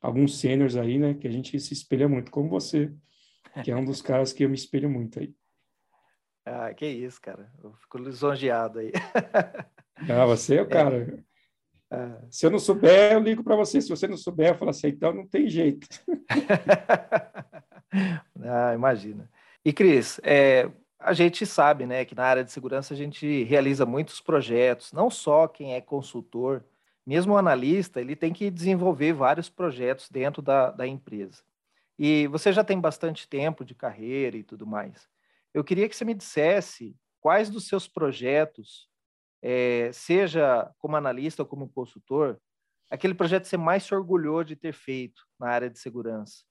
alguns 0.00 0.38
sêniores 0.38 0.76
aí, 0.76 0.98
né, 0.98 1.14
que 1.14 1.26
a 1.26 1.30
gente 1.30 1.58
se 1.58 1.72
espelha 1.72 2.08
muito, 2.08 2.30
como 2.30 2.48
você, 2.48 2.92
que 3.62 3.70
é 3.70 3.76
um 3.76 3.84
dos 3.84 4.02
caras 4.02 4.32
que 4.32 4.44
eu 4.44 4.48
me 4.48 4.54
espelho 4.54 4.90
muito 4.90 5.20
aí. 5.20 5.34
Ah, 6.48 6.72
que 6.72 6.86
isso, 6.86 7.20
cara. 7.20 7.50
Eu 7.60 7.74
fico 7.74 7.98
lisonjeado 7.98 8.78
aí. 8.78 8.92
Ah, 10.08 10.26
você 10.26 10.56
é 10.56 10.62
o 10.62 10.68
cara. 10.68 11.24
É. 11.90 12.18
Se 12.30 12.46
eu 12.46 12.50
não 12.50 12.58
souber, 12.58 13.14
eu 13.14 13.20
ligo 13.20 13.42
para 13.42 13.56
você. 13.56 13.80
Se 13.80 13.88
você 13.88 14.06
não 14.06 14.16
souber, 14.16 14.50
eu 14.50 14.54
falo 14.54 14.70
assim, 14.70 14.88
então 14.88 15.12
não 15.12 15.26
tem 15.26 15.48
jeito. 15.48 15.88
ah, 18.42 18.74
imagina. 18.74 19.28
E, 19.64 19.72
Cris, 19.72 20.20
é, 20.22 20.70
a 20.98 21.12
gente 21.12 21.46
sabe 21.46 21.86
né, 21.86 22.04
que 22.04 22.14
na 22.14 22.24
área 22.24 22.44
de 22.44 22.52
segurança 22.52 22.94
a 22.94 22.96
gente 22.96 23.44
realiza 23.44 23.86
muitos 23.86 24.20
projetos, 24.20 24.92
não 24.92 25.10
só 25.10 25.48
quem 25.48 25.74
é 25.74 25.80
consultor, 25.80 26.64
mesmo 27.06 27.34
o 27.34 27.36
analista, 27.36 28.00
ele 28.00 28.16
tem 28.16 28.32
que 28.32 28.50
desenvolver 28.50 29.12
vários 29.12 29.48
projetos 29.48 30.10
dentro 30.10 30.42
da, 30.42 30.70
da 30.70 30.86
empresa. 30.86 31.42
E 31.98 32.26
você 32.28 32.52
já 32.52 32.62
tem 32.62 32.80
bastante 32.80 33.28
tempo 33.28 33.64
de 33.64 33.74
carreira 33.74 34.36
e 34.36 34.44
tudo 34.44 34.66
mais. 34.66 35.08
Eu 35.54 35.64
queria 35.64 35.88
que 35.88 35.96
você 35.96 36.04
me 36.04 36.14
dissesse 36.14 36.94
quais 37.20 37.48
dos 37.48 37.66
seus 37.66 37.88
projetos, 37.88 38.88
é, 39.42 39.90
seja 39.92 40.70
como 40.78 40.96
analista 40.96 41.42
ou 41.42 41.48
como 41.48 41.68
consultor, 41.68 42.38
aquele 42.90 43.14
projeto 43.14 43.44
que 43.44 43.48
você 43.48 43.56
mais 43.56 43.84
se 43.84 43.94
orgulhou 43.94 44.44
de 44.44 44.54
ter 44.56 44.72
feito 44.72 45.22
na 45.40 45.48
área 45.48 45.70
de 45.70 45.78
segurança. 45.78 46.44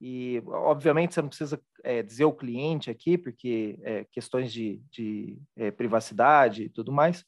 E, 0.00 0.42
obviamente, 0.46 1.14
você 1.14 1.22
não 1.22 1.28
precisa 1.28 1.60
é, 1.82 2.02
dizer 2.02 2.24
o 2.24 2.32
cliente 2.32 2.90
aqui, 2.90 3.16
porque 3.16 3.78
é, 3.82 4.04
questões 4.12 4.52
de, 4.52 4.82
de 4.90 5.38
privacidade 5.76 6.64
e 6.64 6.68
tudo 6.68 6.92
mais, 6.92 7.24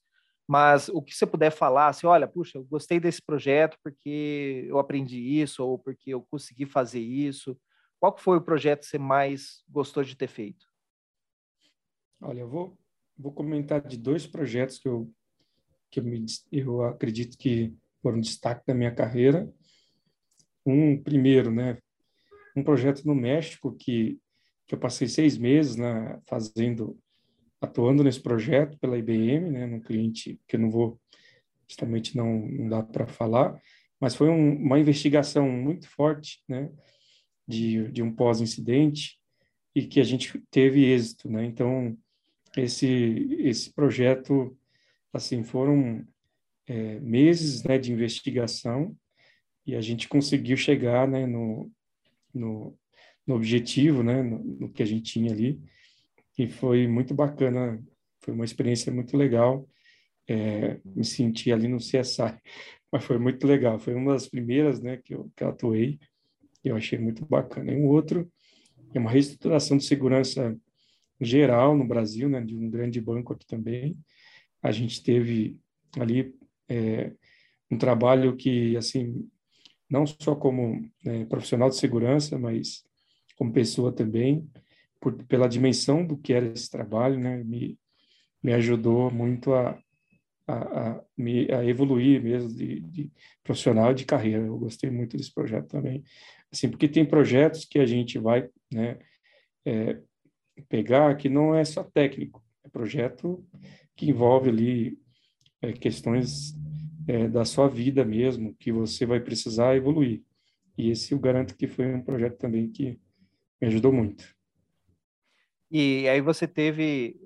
mas 0.47 0.89
o 0.89 1.03
que 1.03 1.15
você 1.15 1.27
puder 1.27 1.51
falar, 1.51 1.89
assim, 1.89 2.07
olha, 2.07 2.29
puxa, 2.29 2.59
eu 2.59 2.65
gostei 2.65 3.01
desse 3.01 3.21
projeto 3.21 3.77
porque 3.83 4.65
eu 4.69 4.79
aprendi 4.79 5.19
isso 5.19 5.65
ou 5.65 5.79
porque 5.79 6.11
eu 6.11 6.23
consegui 6.31 6.67
fazer 6.67 7.01
isso. 7.01 7.59
Qual 7.99 8.17
foi 8.17 8.37
o 8.37 8.43
projeto 8.43 8.81
que 8.81 8.87
você 8.87 8.99
mais 8.99 9.65
gostou 9.69 10.05
de 10.05 10.17
ter 10.17 10.29
feito? 10.29 10.67
Olha, 12.21 12.41
eu 12.41 12.49
vou, 12.49 12.79
vou 13.19 13.33
comentar 13.33 13.81
de 13.81 13.97
dois 13.97 14.27
projetos 14.27 14.79
que 14.79 14.89
eu, 14.89 15.11
que 15.91 15.99
eu, 15.99 16.05
me, 16.05 16.25
eu 16.53 16.83
acredito 16.83 17.37
que 17.37 17.75
foram 18.01 18.21
destaque 18.21 18.65
da 18.67 18.75
minha 18.75 18.95
carreira. 18.95 19.53
Um 20.65 21.03
primeiro, 21.03 21.51
né, 21.51 21.79
um 22.57 22.63
projeto 22.63 23.05
no 23.05 23.15
México 23.15 23.75
que, 23.75 24.19
que 24.67 24.75
eu 24.75 24.79
passei 24.79 25.09
seis 25.09 25.37
meses 25.37 25.77
né, 25.77 26.21
fazendo 26.27 26.99
atuando 27.61 28.05
nesse 28.05 28.21
projeto 28.21 28.79
pela 28.79 28.99
IBM, 28.99 29.51
né, 29.51 29.67
num 29.67 29.81
cliente 29.81 30.41
que 30.47 30.57
eu 30.57 30.61
não 30.61 30.71
vou, 30.71 31.01
justamente 31.69 32.17
não, 32.17 32.47
não 32.47 32.69
dá 32.69 32.83
para 32.83 33.07
falar, 33.07 33.61
mas 34.01 34.15
foi 34.15 34.29
um, 34.29 34.57
uma 34.57 34.79
investigação 34.79 35.49
muito 35.49 35.89
forte, 35.89 36.43
né, 36.49 36.71
de, 37.47 37.91
de 37.93 38.03
um 38.03 38.13
pós-incidente 38.13 39.19
e 39.75 39.87
que 39.87 40.01
a 40.01 40.05
gente 40.05 40.41
teve 40.51 40.85
êxito, 40.85 41.31
né, 41.31 41.45
então 41.45 41.97
esse, 42.57 42.87
esse 43.41 43.73
projeto, 43.73 44.57
assim, 45.13 45.43
foram 45.43 46.07
é, 46.67 46.99
meses, 47.01 47.63
né, 47.63 47.79
de 47.79 47.93
investigação 47.93 48.97
e 49.67 49.75
a 49.75 49.81
gente 49.81 50.09
conseguiu 50.09 50.57
chegar, 50.57 51.09
né, 51.09 51.27
no, 51.27 51.71
no, 52.33 52.79
no 53.27 53.35
objetivo, 53.35 54.03
né, 54.03 54.23
no, 54.23 54.39
no 54.39 54.73
que 54.73 54.83
a 54.83 54.87
gente 54.87 55.13
tinha 55.13 55.33
ali, 55.33 55.61
e 56.39 56.49
foi 56.49 56.87
muito 56.87 57.15
bacana, 57.15 57.83
foi 58.21 58.35
uma 58.35 58.45
experiência 58.45 58.93
muito 58.93 59.17
legal. 59.17 59.69
É, 60.29 60.81
me 60.85 61.05
senti 61.05 61.53
ali 61.53 61.69
no 61.69 61.79
CSI, 61.79 62.35
mas 62.93 63.05
foi 63.05 63.19
muito 63.19 63.47
legal. 63.47 63.79
Foi 63.79 63.95
uma 63.95 64.13
das 64.13 64.29
primeiras, 64.29 64.81
né, 64.81 64.99
que 64.99 65.15
eu, 65.15 65.31
que 65.35 65.43
eu 65.43 65.49
atuei. 65.49 65.99
E 66.65 66.69
eu 66.69 66.77
achei 66.77 66.99
muito 66.99 67.25
bacana. 67.25 67.73
E 67.73 67.77
um 67.77 67.87
outro 67.87 68.31
é 68.93 68.99
uma 68.99 69.11
reestruturação 69.11 69.77
de 69.77 69.85
segurança 69.85 70.57
geral 71.21 71.77
no 71.77 71.87
Brasil, 71.87 72.29
né, 72.29 72.41
de 72.41 72.57
um 72.57 72.69
grande 72.69 73.01
banco 73.01 73.33
aqui 73.33 73.47
também. 73.47 73.97
A 74.63 74.73
gente 74.73 75.03
teve 75.03 75.59
ali 75.99 76.35
é, 76.69 77.13
um 77.71 77.79
trabalho 77.79 78.37
que, 78.37 78.77
assim, 78.77 79.29
não 79.89 80.05
só 80.07 80.35
como 80.35 80.89
né, 81.05 81.25
profissional 81.27 81.69
de 81.71 81.77
segurança, 81.77 82.39
mas 82.39 82.85
como 83.37 83.53
pessoa 83.53 83.93
também, 83.93 84.49
por, 85.01 85.15
pela 85.25 85.49
dimensão 85.49 86.07
do 86.07 86.17
que 86.17 86.33
era 86.33 86.47
esse 86.47 86.71
trabalho, 86.71 87.19
né, 87.19 87.43
me, 87.45 87.79
me 88.43 88.53
ajudou 88.53 89.11
muito 89.11 89.53
a, 89.53 89.79
a, 90.47 90.55
a, 90.55 91.05
me, 91.17 91.51
a 91.53 91.65
evoluir 91.65 92.23
mesmo 92.23 92.49
de, 92.49 92.81
de 92.81 93.13
profissional 93.43 93.93
de 93.93 94.05
carreira. 94.05 94.45
Eu 94.45 94.59
gostei 94.59 94.91
muito 94.91 95.17
desse 95.17 95.33
projeto 95.33 95.69
também, 95.69 96.05
assim, 96.53 96.69
porque 96.69 96.89
tem 96.89 97.05
projetos 97.05 97.65
que 97.65 97.79
a 97.79 97.87
gente 97.87 98.19
vai, 98.19 98.49
né, 98.73 98.99
é, 99.65 100.01
pegar 100.69 101.17
que 101.17 101.29
não 101.29 101.55
é 101.55 101.65
só 101.65 101.83
técnico, 101.83 102.43
é 102.65 102.69
projeto 102.69 103.45
que 103.95 104.09
envolve 104.09 104.51
ali 104.51 104.99
é, 105.63 105.73
questões 105.73 106.55
é, 107.09 107.29
da 107.29 107.45
sua 107.45 107.69
vida 107.69 108.05
mesmo, 108.05 108.55
que 108.55 108.73
você 108.73 109.07
vai 109.07 109.21
precisar 109.21 109.77
evoluir. 109.77 110.23
E 110.77 110.91
esse 110.91 111.13
eu 111.13 111.19
garanto 111.19 111.57
que 111.57 111.67
foi 111.67 111.87
um 111.87 112.03
projeto 112.03 112.37
também 112.37 112.71
que 112.71 113.01
me 113.61 113.69
ajudou 113.69 113.93
muito. 113.93 114.36
E 115.71 116.09
aí 116.09 116.21
você 116.21 116.47
teve, 116.47 117.21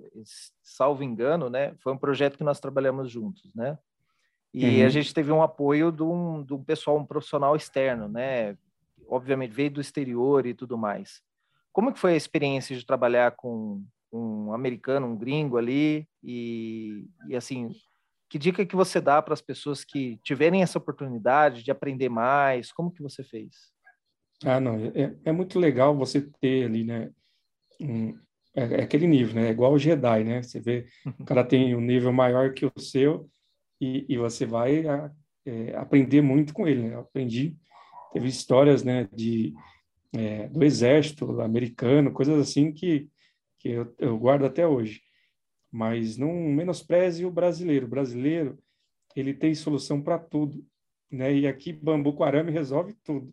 salvo 0.63 1.03
engano, 1.03 1.51
né? 1.51 1.75
Foi 1.81 1.93
um 1.93 1.99
projeto 1.99 2.39
que 2.39 2.45
nós 2.45 2.59
trabalhamos 2.61 3.11
juntos, 3.11 3.55
né? 3.55 3.79
E 4.53 4.81
uhum. 4.81 4.87
a 4.87 4.89
gente 4.89 5.15
teve 5.15 5.31
um 5.31 5.43
apoio 5.43 5.93
de 5.93 6.03
um, 6.03 6.43
de 6.43 6.55
um 6.55 6.63
pessoal, 6.63 6.97
um 6.97 7.07
profissional 7.07 7.55
externo, 7.55 8.09
né? 8.09 8.57
Obviamente 9.07 9.53
veio 9.53 9.71
do 9.71 9.81
exterior 9.81 10.47
e 10.47 10.55
tudo 10.55 10.79
mais. 10.79 11.23
Como 11.73 11.93
que 11.93 11.99
foi 11.99 12.15
a 12.15 12.17
experiência 12.17 12.77
de 12.77 12.85
trabalhar 12.85 13.33
com 13.33 13.85
um 14.13 14.53
americano, 14.53 15.07
um 15.07 15.17
gringo 15.17 15.57
ali? 15.57 16.09
E, 16.23 17.07
e 17.29 17.37
assim, 17.37 17.71
que 18.29 18.39
dica 18.39 18.67
que 18.67 18.75
você 18.75 19.01
dá 19.01 19.21
para 19.21 19.35
as 19.35 19.43
pessoas 19.43 19.85
que 19.85 20.19
tiverem 20.25 20.63
essa 20.63 20.79
oportunidade 20.79 21.63
de 21.63 21.71
aprender 21.71 22.09
mais? 22.09 22.73
Como 22.73 22.91
que 22.91 23.03
você 23.03 23.23
fez? 23.23 23.73
Ah, 24.45 24.59
não, 24.59 24.77
é, 24.95 25.15
é 25.25 25.33
muito 25.33 25.59
legal 25.59 25.95
você 25.95 26.23
ter 26.41 26.65
ali, 26.65 26.83
né, 26.83 27.13
um, 27.81 28.19
é, 28.55 28.63
é, 28.63 28.83
aquele 28.83 29.07
nível, 29.07 29.35
né? 29.35 29.49
É 29.49 29.51
igual 29.51 29.73
o 29.73 29.79
Jedi, 29.79 30.25
né? 30.25 30.43
Você 30.43 30.61
vê, 30.61 30.87
o 31.19 31.25
cara 31.25 31.45
tem 31.45 31.75
um 31.75 31.81
nível 31.81 32.13
maior 32.13 32.53
que 32.53 32.67
o 32.67 32.73
seu 32.79 33.29
e, 33.81 34.05
e 34.09 34.19
você 34.19 34.45
vai 34.45 34.87
a, 34.87 35.11
é, 35.47 35.77
aprender 35.77 36.21
muito 36.21 36.53
com 36.53 36.67
ele, 36.67 36.83
né? 36.83 36.95
Eu 36.95 37.01
aprendi, 37.01 37.57
teve 38.13 38.29
histórias, 38.29 38.83
né, 38.83 39.09
de, 39.15 39.55
é, 40.13 40.49
do 40.49 40.65
exército 40.65 41.41
americano, 41.41 42.13
coisas 42.13 42.39
assim 42.39 42.73
que, 42.73 43.09
que 43.59 43.71
eu, 43.71 43.95
eu 43.99 44.19
guardo 44.19 44.45
até 44.45 44.67
hoje. 44.67 45.01
Mas 45.71 46.17
não 46.17 46.33
menospreze 46.33 47.25
o 47.25 47.31
brasileiro. 47.31 47.87
O 47.87 47.91
brasileiro, 47.91 48.59
ele 49.15 49.33
tem 49.33 49.55
solução 49.55 50.03
para 50.03 50.19
tudo, 50.19 50.67
né? 51.11 51.33
E 51.33 51.47
aqui 51.47 51.73
Bambu 51.73 52.13
com 52.13 52.25
arame 52.25 52.51
resolve 52.51 52.95
tudo. 53.05 53.33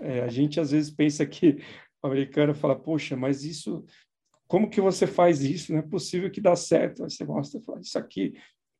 É, 0.00 0.22
a 0.22 0.28
gente 0.28 0.58
às 0.58 0.72
vezes 0.72 0.90
pensa 0.90 1.24
que 1.24 1.58
o 2.02 2.06
americano 2.08 2.54
fala, 2.54 2.76
poxa, 2.76 3.16
mas 3.16 3.44
isso 3.44 3.84
como 4.50 4.68
que 4.68 4.80
você 4.80 5.06
faz 5.06 5.42
isso? 5.42 5.72
Não 5.72 5.78
é 5.78 5.82
possível 5.82 6.28
que 6.28 6.40
dá 6.40 6.56
certo. 6.56 7.04
Você 7.04 7.24
mostra, 7.24 7.60
fala, 7.60 7.80
isso 7.80 7.96
aqui 7.96 8.34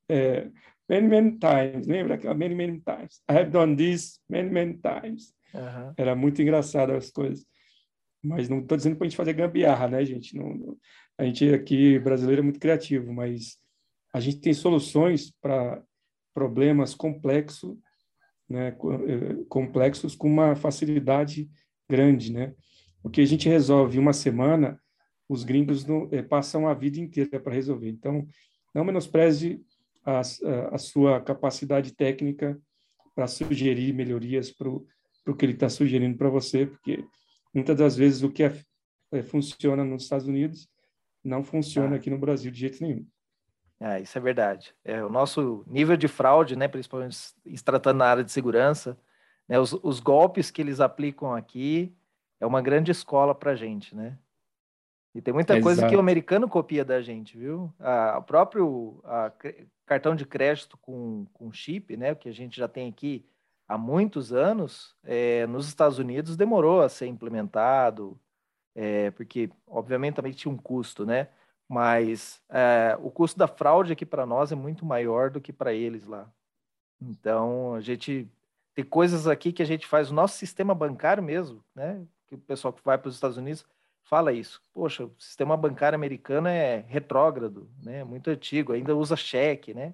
é, 0.09 0.49
many, 0.89 1.07
many 1.07 1.39
times. 1.39 1.87
Lembra? 1.87 2.19
Many, 2.35 2.53
many 2.53 2.81
times. 2.81 3.21
I 3.29 3.37
have 3.37 3.51
done 3.51 3.77
this 3.77 4.19
many, 4.29 4.49
many 4.49 4.73
times. 4.73 5.33
Uhum. 5.53 5.93
Era 5.95 6.13
muito 6.13 6.41
engraçado 6.41 6.91
as 6.91 7.09
coisas. 7.09 7.45
Mas 8.21 8.49
não 8.49 8.59
estou 8.59 8.75
dizendo 8.75 8.97
para 8.97 9.07
a 9.07 9.09
gente 9.09 9.15
fazer 9.15 9.31
gambiarra, 9.31 9.87
né, 9.87 10.03
gente? 10.03 10.35
Não, 10.35 10.53
não, 10.53 10.77
a 11.17 11.23
gente 11.23 11.53
aqui, 11.53 11.97
brasileiro, 11.99 12.41
é 12.41 12.43
muito 12.43 12.59
criativo, 12.59 13.13
mas 13.13 13.57
a 14.13 14.19
gente 14.19 14.41
tem 14.41 14.53
soluções 14.53 15.31
para 15.41 15.81
problemas 16.33 16.93
complexos, 16.93 17.77
né, 18.49 18.75
eh, 18.75 19.45
complexos 19.47 20.17
com 20.17 20.27
uma 20.27 20.53
facilidade 20.53 21.49
grande, 21.89 22.33
né? 22.33 22.53
O 23.01 23.09
que 23.09 23.21
a 23.21 23.25
gente 23.25 23.47
resolve 23.47 23.95
em 23.95 24.01
uma 24.01 24.11
semana, 24.11 24.80
os 25.31 25.45
gringos 25.45 25.85
não, 25.85 26.09
é, 26.11 26.21
passam 26.21 26.67
a 26.67 26.73
vida 26.73 26.99
inteira 26.99 27.39
para 27.39 27.53
resolver. 27.53 27.87
Então, 27.87 28.27
não 28.75 28.83
menospreze 28.83 29.65
a, 30.05 30.19
a 30.19 30.77
sua 30.77 31.21
capacidade 31.21 31.93
técnica 31.93 32.59
para 33.15 33.27
sugerir 33.27 33.93
melhorias 33.93 34.51
para 34.51 34.67
o 34.67 35.35
que 35.37 35.45
ele 35.45 35.53
está 35.53 35.69
sugerindo 35.69 36.17
para 36.17 36.29
você, 36.29 36.65
porque 36.65 37.05
muitas 37.53 37.77
das 37.77 37.95
vezes 37.95 38.23
o 38.23 38.29
que 38.29 38.43
é, 38.43 38.53
é, 39.13 39.23
funciona 39.23 39.85
nos 39.85 40.03
Estados 40.03 40.27
Unidos 40.27 40.69
não 41.23 41.45
funciona 41.45 41.95
ah. 41.95 41.97
aqui 41.97 42.09
no 42.09 42.17
Brasil 42.17 42.51
de 42.51 42.59
jeito 42.59 42.83
nenhum. 42.83 43.05
Ah, 43.79 44.01
isso 44.01 44.17
é 44.17 44.21
verdade. 44.21 44.75
É, 44.83 45.01
o 45.01 45.09
nosso 45.09 45.63
nível 45.65 45.95
de 45.95 46.09
fraude, 46.09 46.57
né, 46.57 46.67
principalmente 46.67 47.15
se 47.15 47.63
tratando 47.63 47.99
na 47.99 48.05
área 48.05 48.23
de 48.23 48.31
segurança, 48.33 48.99
né, 49.47 49.57
os, 49.57 49.71
os 49.81 50.01
golpes 50.01 50.51
que 50.51 50.61
eles 50.61 50.81
aplicam 50.81 51.33
aqui 51.33 51.95
é 52.37 52.45
uma 52.45 52.61
grande 52.61 52.91
escola 52.91 53.33
para 53.33 53.51
a 53.51 53.55
gente, 53.55 53.95
né? 53.95 54.17
E 55.13 55.21
tem 55.21 55.33
muita 55.33 55.53
Exato. 55.53 55.63
coisa 55.63 55.87
que 55.87 55.95
o 55.95 55.99
americano 55.99 56.47
copia 56.47 56.85
da 56.85 57.01
gente, 57.01 57.37
viu? 57.37 57.73
A, 57.79 58.17
o 58.17 58.23
próprio 58.23 59.01
a, 59.03 59.31
cartão 59.85 60.15
de 60.15 60.25
crédito 60.25 60.77
com, 60.77 61.25
com 61.33 61.51
chip, 61.51 61.97
né, 61.97 62.15
que 62.15 62.29
a 62.29 62.31
gente 62.31 62.57
já 62.57 62.67
tem 62.67 62.89
aqui 62.89 63.25
há 63.67 63.77
muitos 63.77 64.31
anos, 64.31 64.95
é, 65.03 65.45
nos 65.47 65.67
Estados 65.67 65.99
Unidos 65.99 66.37
demorou 66.37 66.81
a 66.81 66.89
ser 66.89 67.07
implementado, 67.07 68.17
é, 68.73 69.11
porque 69.11 69.49
obviamente 69.67 70.15
também 70.15 70.31
tinha 70.31 70.51
um 70.51 70.57
custo, 70.57 71.05
né? 71.05 71.27
Mas 71.67 72.41
é, 72.49 72.97
o 73.01 73.09
custo 73.09 73.37
da 73.37 73.47
fraude 73.47 73.93
aqui 73.93 74.05
para 74.05 74.25
nós 74.25 74.51
é 74.51 74.55
muito 74.55 74.85
maior 74.85 75.29
do 75.29 75.41
que 75.41 75.53
para 75.53 75.73
eles 75.73 76.05
lá. 76.05 76.29
Então 77.01 77.73
a 77.75 77.81
gente 77.81 78.29
tem 78.73 78.83
coisas 78.85 79.27
aqui 79.27 79.51
que 79.51 79.61
a 79.61 79.65
gente 79.65 79.87
faz, 79.87 80.11
o 80.11 80.13
nosso 80.13 80.37
sistema 80.37 80.73
bancário 80.73 81.23
mesmo, 81.23 81.63
né? 81.75 82.05
Que 82.27 82.35
o 82.35 82.37
pessoal 82.37 82.73
que 82.73 82.83
vai 82.83 82.97
para 82.97 83.09
os 83.09 83.15
Estados 83.15 83.37
Unidos 83.37 83.65
fala 84.03 84.33
isso. 84.33 84.61
Poxa, 84.73 85.05
o 85.05 85.15
sistema 85.17 85.55
bancário 85.55 85.95
americano 85.95 86.47
é 86.47 86.85
retrógrado, 86.87 87.69
né? 87.81 88.03
Muito 88.03 88.29
antigo, 88.29 88.73
ainda 88.73 88.95
usa 88.95 89.15
cheque, 89.15 89.73
né? 89.73 89.93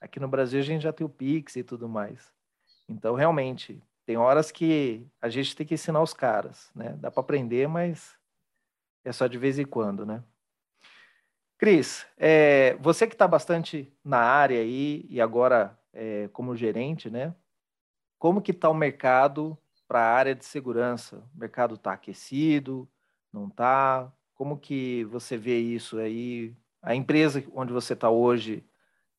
Aqui 0.00 0.18
no 0.18 0.28
Brasil 0.28 0.60
a 0.60 0.64
gente 0.64 0.82
já 0.82 0.92
tem 0.92 1.06
o 1.06 1.10
Pix 1.10 1.56
e 1.56 1.62
tudo 1.62 1.88
mais. 1.88 2.32
Então, 2.88 3.14
realmente, 3.14 3.82
tem 4.04 4.16
horas 4.16 4.50
que 4.50 5.06
a 5.20 5.28
gente 5.28 5.54
tem 5.54 5.66
que 5.66 5.74
ensinar 5.74 6.02
os 6.02 6.12
caras, 6.12 6.70
né? 6.74 6.96
Dá 6.98 7.10
para 7.10 7.20
aprender, 7.20 7.68
mas 7.68 8.16
é 9.04 9.12
só 9.12 9.26
de 9.26 9.38
vez 9.38 9.58
em 9.58 9.64
quando, 9.64 10.04
né? 10.04 10.22
Cris, 11.56 12.04
é, 12.18 12.74
você 12.80 13.06
que 13.06 13.14
está 13.14 13.28
bastante 13.28 13.92
na 14.04 14.18
área 14.18 14.58
aí 14.58 15.06
e 15.08 15.20
agora 15.20 15.78
é, 15.92 16.28
como 16.32 16.56
gerente, 16.56 17.08
né? 17.08 17.32
Como 18.18 18.42
que 18.42 18.50
está 18.50 18.68
o 18.68 18.74
mercado 18.74 19.56
para 19.86 20.00
a 20.00 20.12
área 20.12 20.34
de 20.34 20.44
segurança? 20.44 21.18
O 21.34 21.38
mercado 21.38 21.74
está 21.76 21.92
aquecido? 21.92 22.88
Não 23.32 23.48
está? 23.48 24.12
Como 24.34 24.58
que 24.58 25.04
você 25.04 25.36
vê 25.36 25.58
isso 25.58 25.98
aí? 25.98 26.54
A 26.82 26.94
empresa 26.94 27.42
onde 27.54 27.72
você 27.72 27.94
está 27.94 28.10
hoje 28.10 28.64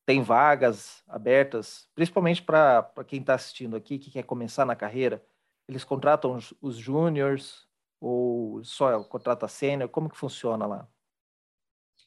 tem 0.06 0.22
vagas 0.22 1.02
abertas, 1.08 1.88
principalmente 1.94 2.42
para 2.42 2.92
quem 3.06 3.20
está 3.20 3.34
assistindo 3.34 3.74
aqui, 3.74 3.98
que 3.98 4.10
quer 4.10 4.22
começar 4.22 4.64
na 4.64 4.76
carreira? 4.76 5.24
Eles 5.66 5.82
contratam 5.82 6.34
os, 6.34 6.54
os 6.60 6.76
júniors 6.76 7.66
ou 7.98 8.62
só 8.62 9.02
contrata 9.02 9.48
sênior? 9.48 9.88
Como 9.88 10.10
que 10.10 10.16
funciona 10.16 10.66
lá? 10.66 10.86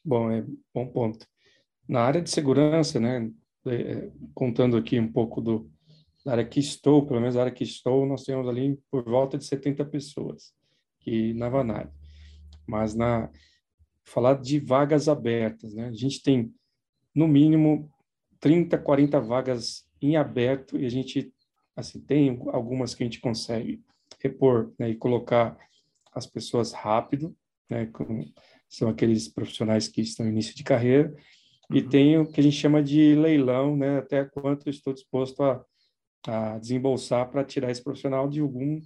Bom, 0.06 0.32
é 0.32 0.46
bom 0.74 0.88
ponto. 0.88 1.28
Na 1.90 2.02
área 2.04 2.22
de 2.22 2.30
segurança, 2.30 3.00
né, 3.00 3.32
é, 3.66 4.12
contando 4.34 4.78
aqui 4.78 5.00
um 5.00 5.12
pouco 5.12 5.42
do, 5.42 5.70
da 6.24 6.34
área 6.34 6.46
que 6.46 6.60
estou, 6.60 7.06
pelo 7.06 7.20
menos 7.20 7.36
a 7.36 7.42
área 7.42 7.52
que 7.52 7.64
estou, 7.64 8.06
nós 8.06 8.24
temos 8.24 8.48
ali 8.48 8.80
por 8.92 9.04
volta 9.04 9.38
de 9.38 9.46
70 9.46 9.84
pessoas 9.86 10.54
aqui 11.08 11.34
na 11.34 11.48
Vanade. 11.48 11.92
Mas 12.68 12.94
na 12.94 13.30
falar 14.04 14.36
de 14.36 14.60
vagas 14.60 15.08
abertas, 15.08 15.74
né? 15.74 15.88
A 15.88 15.94
gente 15.94 16.22
tem 16.22 16.54
no 17.16 17.28
mínimo 17.28 17.90
30, 18.40 18.78
40 18.78 19.20
vagas 19.20 19.88
em 20.02 20.16
aberto 20.16 20.78
e 20.78 20.86
a 20.86 20.90
gente 20.90 21.34
assim 21.76 22.00
tem 22.00 22.40
algumas 22.48 22.94
que 22.94 23.04
a 23.04 23.06
gente 23.06 23.20
consegue 23.20 23.84
repor, 24.20 24.74
né, 24.80 24.90
e 24.90 24.96
colocar 24.96 25.56
as 26.12 26.26
pessoas 26.26 26.72
rápido, 26.72 27.36
né, 27.70 27.86
com, 27.88 28.26
são 28.68 28.90
aqueles 28.90 29.28
profissionais 29.28 29.88
que 29.88 30.02
estão 30.02 30.26
no 30.26 30.32
início 30.32 30.56
de 30.56 30.64
carreira, 30.64 31.16
e 31.70 31.82
uhum. 31.82 31.90
tem 31.90 32.18
o 32.18 32.26
que 32.26 32.40
a 32.40 32.44
gente 32.44 32.56
chama 32.56 32.82
de 32.82 33.14
leilão, 33.14 33.78
né, 33.78 34.00
até 34.00 34.26
quanto 34.26 34.66
eu 34.66 34.72
estou 34.72 34.92
disposto 34.92 35.44
a, 35.44 35.64
a 36.26 36.58
desembolsar 36.58 37.30
para 37.30 37.44
tirar 37.44 37.70
esse 37.70 37.84
profissional 37.84 38.28
de 38.28 38.40
algum 38.40 38.82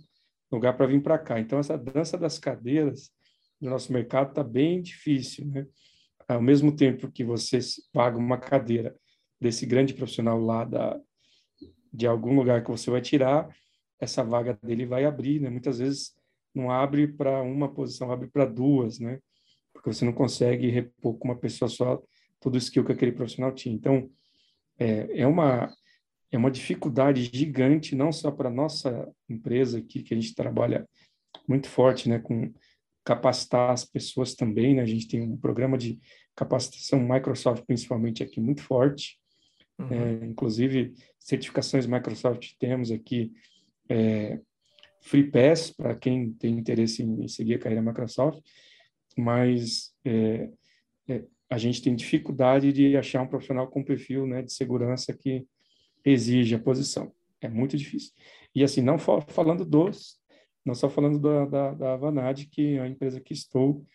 lugar 0.52 0.76
para 0.76 0.88
vir 0.88 1.02
para 1.02 1.18
cá. 1.18 1.40
Então, 1.40 1.60
essa 1.60 1.78
dança 1.78 2.18
das 2.18 2.38
cadeiras 2.38 3.12
no 3.60 3.70
nosso 3.70 3.92
mercado 3.94 4.30
está 4.30 4.44
bem 4.44 4.82
difícil, 4.82 5.46
né? 5.46 5.68
Ao 6.28 6.42
mesmo 6.42 6.76
tempo 6.76 7.12
que 7.12 7.24
você 7.24 7.60
paga 7.92 8.18
uma 8.18 8.38
cadeira 8.38 8.96
desse 9.40 9.66
grande 9.66 9.94
profissional 9.94 10.40
lá 10.40 10.64
da, 10.64 11.00
de 11.94 12.08
algum 12.08 12.36
lugar 12.36 12.64
que 12.64 12.72
você 12.72 12.90
vai 12.90 13.02
tirar, 13.02 13.54
essa 14.00 14.24
vaga 14.24 14.58
dele 14.64 14.86
vai 14.86 15.06
abrir, 15.06 15.40
né? 15.40 15.50
Muitas 15.50 15.80
vezes 15.80 16.14
não 16.54 16.72
abre 16.72 17.08
para 17.08 17.42
uma 17.42 17.74
posição, 17.74 18.12
abre 18.12 18.28
para 18.28 18.46
duas, 18.46 19.00
né? 19.00 19.20
Porque 19.74 19.92
você 19.92 20.06
não 20.06 20.14
consegue 20.14 20.70
repor 20.70 21.18
com 21.18 21.30
uma 21.30 21.38
pessoa 21.38 21.70
só 21.70 22.02
todo 22.40 22.56
o 22.56 22.58
skill 22.58 22.84
que 22.84 22.92
aquele 22.92 23.12
profissional 23.12 23.54
tinha. 23.54 23.76
Então, 23.76 24.10
é, 24.78 25.22
é 25.22 25.28
uma 25.28 25.72
é 26.32 26.38
uma 26.38 26.50
dificuldade 26.50 27.30
gigante, 27.34 27.96
não 27.96 28.12
só 28.12 28.32
para 28.32 28.50
nossa 28.50 29.08
empresa 29.30 29.80
aqui, 29.80 30.02
que 30.02 30.14
a 30.14 30.18
gente 30.20 30.34
trabalha 30.34 30.88
muito 31.48 31.68
forte, 31.68 32.08
né, 32.08 32.20
com 32.20 32.52
capacitar 33.04 33.72
as 33.72 33.84
pessoas 33.84 34.36
também, 34.36 34.76
né? 34.76 34.82
A 34.82 34.86
gente 34.86 35.08
tem 35.08 35.22
um 35.22 35.36
programa 35.36 35.78
de 35.78 36.00
capacitação 36.36 37.00
Microsoft, 37.00 37.66
principalmente 37.66 38.24
aqui, 38.24 38.40
muito 38.40 38.62
forte. 38.62 39.20
Uhum. 39.80 39.88
É, 39.92 40.26
inclusive, 40.26 40.94
certificações 41.20 41.88
Microsoft 41.88 42.54
temos 42.60 42.92
aqui, 42.92 43.32
é, 43.90 44.40
Free 45.02 45.32
Pass, 45.32 45.72
para 45.72 45.96
quem 45.96 46.32
tem 46.34 46.58
interesse 46.58 47.02
em, 47.02 47.24
em, 47.24 47.28
seguir 47.28 47.56
a 47.56 47.60
carreira 47.60 47.82
Microsoft, 47.82 48.40
mas 49.18 49.92
é, 50.06 50.50
é, 51.10 51.24
a 51.50 51.58
gente 51.58 51.82
tem 51.82 51.96
dificuldade 51.96 52.72
de 52.72 52.96
achar 52.96 53.22
um 53.24 53.28
profissional 53.28 53.68
com 53.68 53.84
perfil 53.84 54.28
né, 54.28 54.44
de 54.44 54.54
segurança 54.54 55.12
que 55.12 55.46
exige 56.04 56.56
a 56.56 56.60
posição. 56.60 57.14
É 57.40 57.50
muito 57.50 57.78
difícil. 57.78 58.14
E 58.54 58.64
assim, 58.64 58.82
não 58.82 58.98
falando 58.98 59.66
dos 59.66 60.22
não 60.66 60.76
só 60.76 60.90
falando 60.90 61.20
da, 61.20 61.46
da, 61.46 61.74
da 61.74 61.98
Vanad, 61.98 62.46
que 62.46 62.76
é 62.76 62.82
a 62.82 62.88
empresa 62.88 63.20
que 63.20 63.34
estou, 63.34 63.86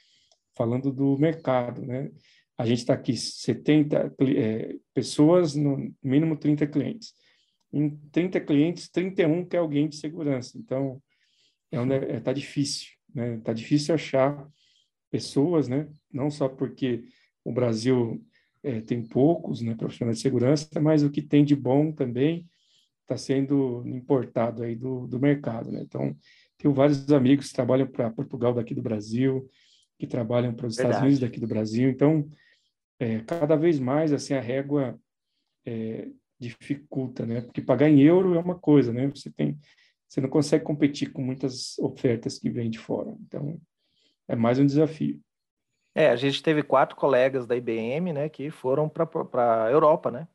falando 0.54 0.92
do 0.92 1.16
mercado, 1.18 1.82
né? 1.84 2.10
A 2.58 2.64
gente 2.64 2.78
está 2.78 2.94
aqui 2.94 3.16
70 3.16 4.14
é, 4.20 4.76
pessoas, 4.94 5.54
no 5.54 5.94
mínimo 6.02 6.36
30 6.36 6.66
clientes. 6.66 7.12
Em 7.72 7.90
30 8.10 8.40
clientes, 8.40 8.88
31 8.88 9.44
que 9.44 9.56
é 9.56 9.58
alguém 9.58 9.88
de 9.88 9.96
segurança. 9.96 10.56
Então, 10.58 11.00
é 11.70 11.78
onde 11.78 11.94
é, 11.94 12.18
tá 12.18 12.32
difícil, 12.32 12.88
né? 13.14 13.38
Tá 13.44 13.52
difícil 13.52 13.94
achar 13.94 14.48
pessoas, 15.10 15.68
né? 15.68 15.86
Não 16.10 16.30
só 16.30 16.48
porque 16.48 17.04
o 17.44 17.52
Brasil 17.52 18.24
é, 18.66 18.80
tem 18.80 19.00
poucos, 19.00 19.60
né, 19.60 19.76
profissionais 19.76 20.16
de 20.16 20.22
segurança, 20.22 20.80
mas 20.80 21.04
o 21.04 21.10
que 21.10 21.22
tem 21.22 21.44
de 21.44 21.54
bom 21.54 21.92
também 21.92 22.44
está 23.02 23.16
sendo 23.16 23.86
importado 23.86 24.64
aí 24.64 24.74
do, 24.74 25.06
do 25.06 25.20
mercado, 25.20 25.70
né? 25.70 25.82
Então, 25.82 26.16
tenho 26.58 26.74
vários 26.74 27.12
amigos 27.12 27.48
que 27.48 27.54
trabalham 27.54 27.86
para 27.86 28.10
Portugal 28.10 28.52
daqui 28.52 28.74
do 28.74 28.82
Brasil, 28.82 29.48
que 29.96 30.06
trabalham 30.08 30.52
para 30.52 30.66
os 30.66 30.76
Estados 30.76 30.98
Unidos 30.98 31.20
daqui 31.20 31.38
do 31.38 31.46
Brasil. 31.46 31.88
Então, 31.88 32.28
é, 32.98 33.20
cada 33.20 33.54
vez 33.54 33.78
mais 33.78 34.12
assim 34.12 34.34
a 34.34 34.40
régua 34.40 34.98
é, 35.64 36.08
dificulta, 36.36 37.24
né? 37.24 37.42
Porque 37.42 37.62
pagar 37.62 37.88
em 37.88 38.00
euro 38.02 38.34
é 38.34 38.38
uma 38.40 38.58
coisa, 38.58 38.92
né? 38.92 39.06
Você 39.14 39.30
tem, 39.30 39.56
você 40.08 40.20
não 40.20 40.28
consegue 40.28 40.64
competir 40.64 41.12
com 41.12 41.22
muitas 41.22 41.78
ofertas 41.78 42.36
que 42.36 42.50
vêm 42.50 42.68
de 42.68 42.80
fora. 42.80 43.14
Então, 43.20 43.60
é 44.26 44.34
mais 44.34 44.58
um 44.58 44.66
desafio. 44.66 45.20
É, 45.96 46.10
a 46.10 46.16
gente 46.16 46.42
teve 46.42 46.62
quatro 46.62 46.94
colegas 46.94 47.46
da 47.46 47.56
IBM, 47.56 48.12
né, 48.12 48.28
que 48.28 48.50
foram 48.50 48.86
para 48.86 49.64
a 49.64 49.70
Europa, 49.70 50.10
né? 50.10 50.28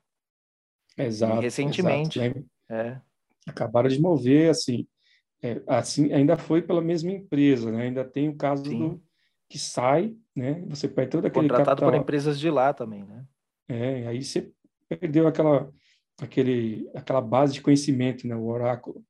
Exato. 0.97 1.37
E 1.37 1.41
recentemente. 1.41 2.19
Exato, 2.19 2.39
né? 2.39 2.45
É. 2.67 3.01
Acabaram 3.47 3.87
de 3.87 4.01
mover, 4.01 4.49
assim, 4.49 4.87
é, 5.39 5.61
assim 5.67 6.11
ainda 6.13 6.35
foi 6.35 6.63
pela 6.63 6.81
mesma 6.81 7.11
empresa, 7.11 7.71
né? 7.71 7.83
Ainda 7.83 8.03
tem 8.03 8.27
o 8.27 8.35
caso 8.35 8.65
Sim. 8.65 8.89
do 8.89 9.03
que 9.47 9.59
sai, 9.59 10.15
né? 10.35 10.63
Você 10.67 10.87
perde 10.87 11.11
todo 11.11 11.25
aquele 11.27 11.47
contratado 11.47 11.81
capital. 11.81 11.91
por 11.91 11.95
empresas 11.95 12.39
de 12.39 12.49
lá 12.49 12.73
também, 12.73 13.03
né? 13.03 13.23
É, 13.69 14.07
aí 14.07 14.23
você 14.23 14.51
perdeu 14.89 15.27
aquela 15.27 15.71
aquele 16.19 16.89
aquela 16.95 17.21
base 17.21 17.53
de 17.53 17.61
conhecimento, 17.61 18.27
né? 18.27 18.35
O 18.35 18.47
oráculo. 18.47 19.03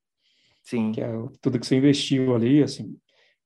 Sim. 0.62 0.92
Que 0.92 1.00
é 1.00 1.12
tudo 1.40 1.60
que 1.60 1.66
você 1.66 1.78
investiu 1.78 2.36
ali, 2.36 2.62
assim, 2.62 2.98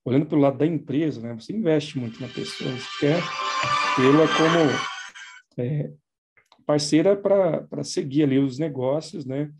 olhando 0.06 0.28
pelo 0.28 0.42
lado 0.42 0.58
da 0.58 0.66
empresa, 0.66 1.20
né? 1.22 1.34
Você 1.34 1.52
investe 1.52 2.00
muito 2.00 2.22
na 2.22 2.28
pessoa, 2.28 2.72
você 2.72 3.00
quer 3.00 3.22
tê-la 3.96 4.28
como 4.38 5.66
é, 5.66 5.92
parceira 6.66 7.18
para 7.18 7.84
seguir 7.84 8.24
ali 8.24 8.40
os 8.40 8.58
negócios, 8.58 9.26
né? 9.26 9.52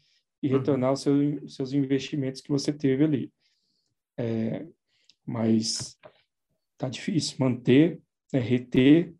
e 0.46 0.52
uhum. 0.52 0.60
retornar 0.60 0.94
os 0.94 1.02
seus, 1.02 1.56
seus 1.56 1.74
investimentos 1.74 2.40
que 2.40 2.50
você 2.50 2.72
teve 2.72 3.04
ali. 3.04 3.34
É, 4.16 4.66
mas 5.26 5.98
tá 6.78 6.88
difícil 6.88 7.38
manter, 7.40 8.00
né, 8.32 8.40
reter 8.40 9.14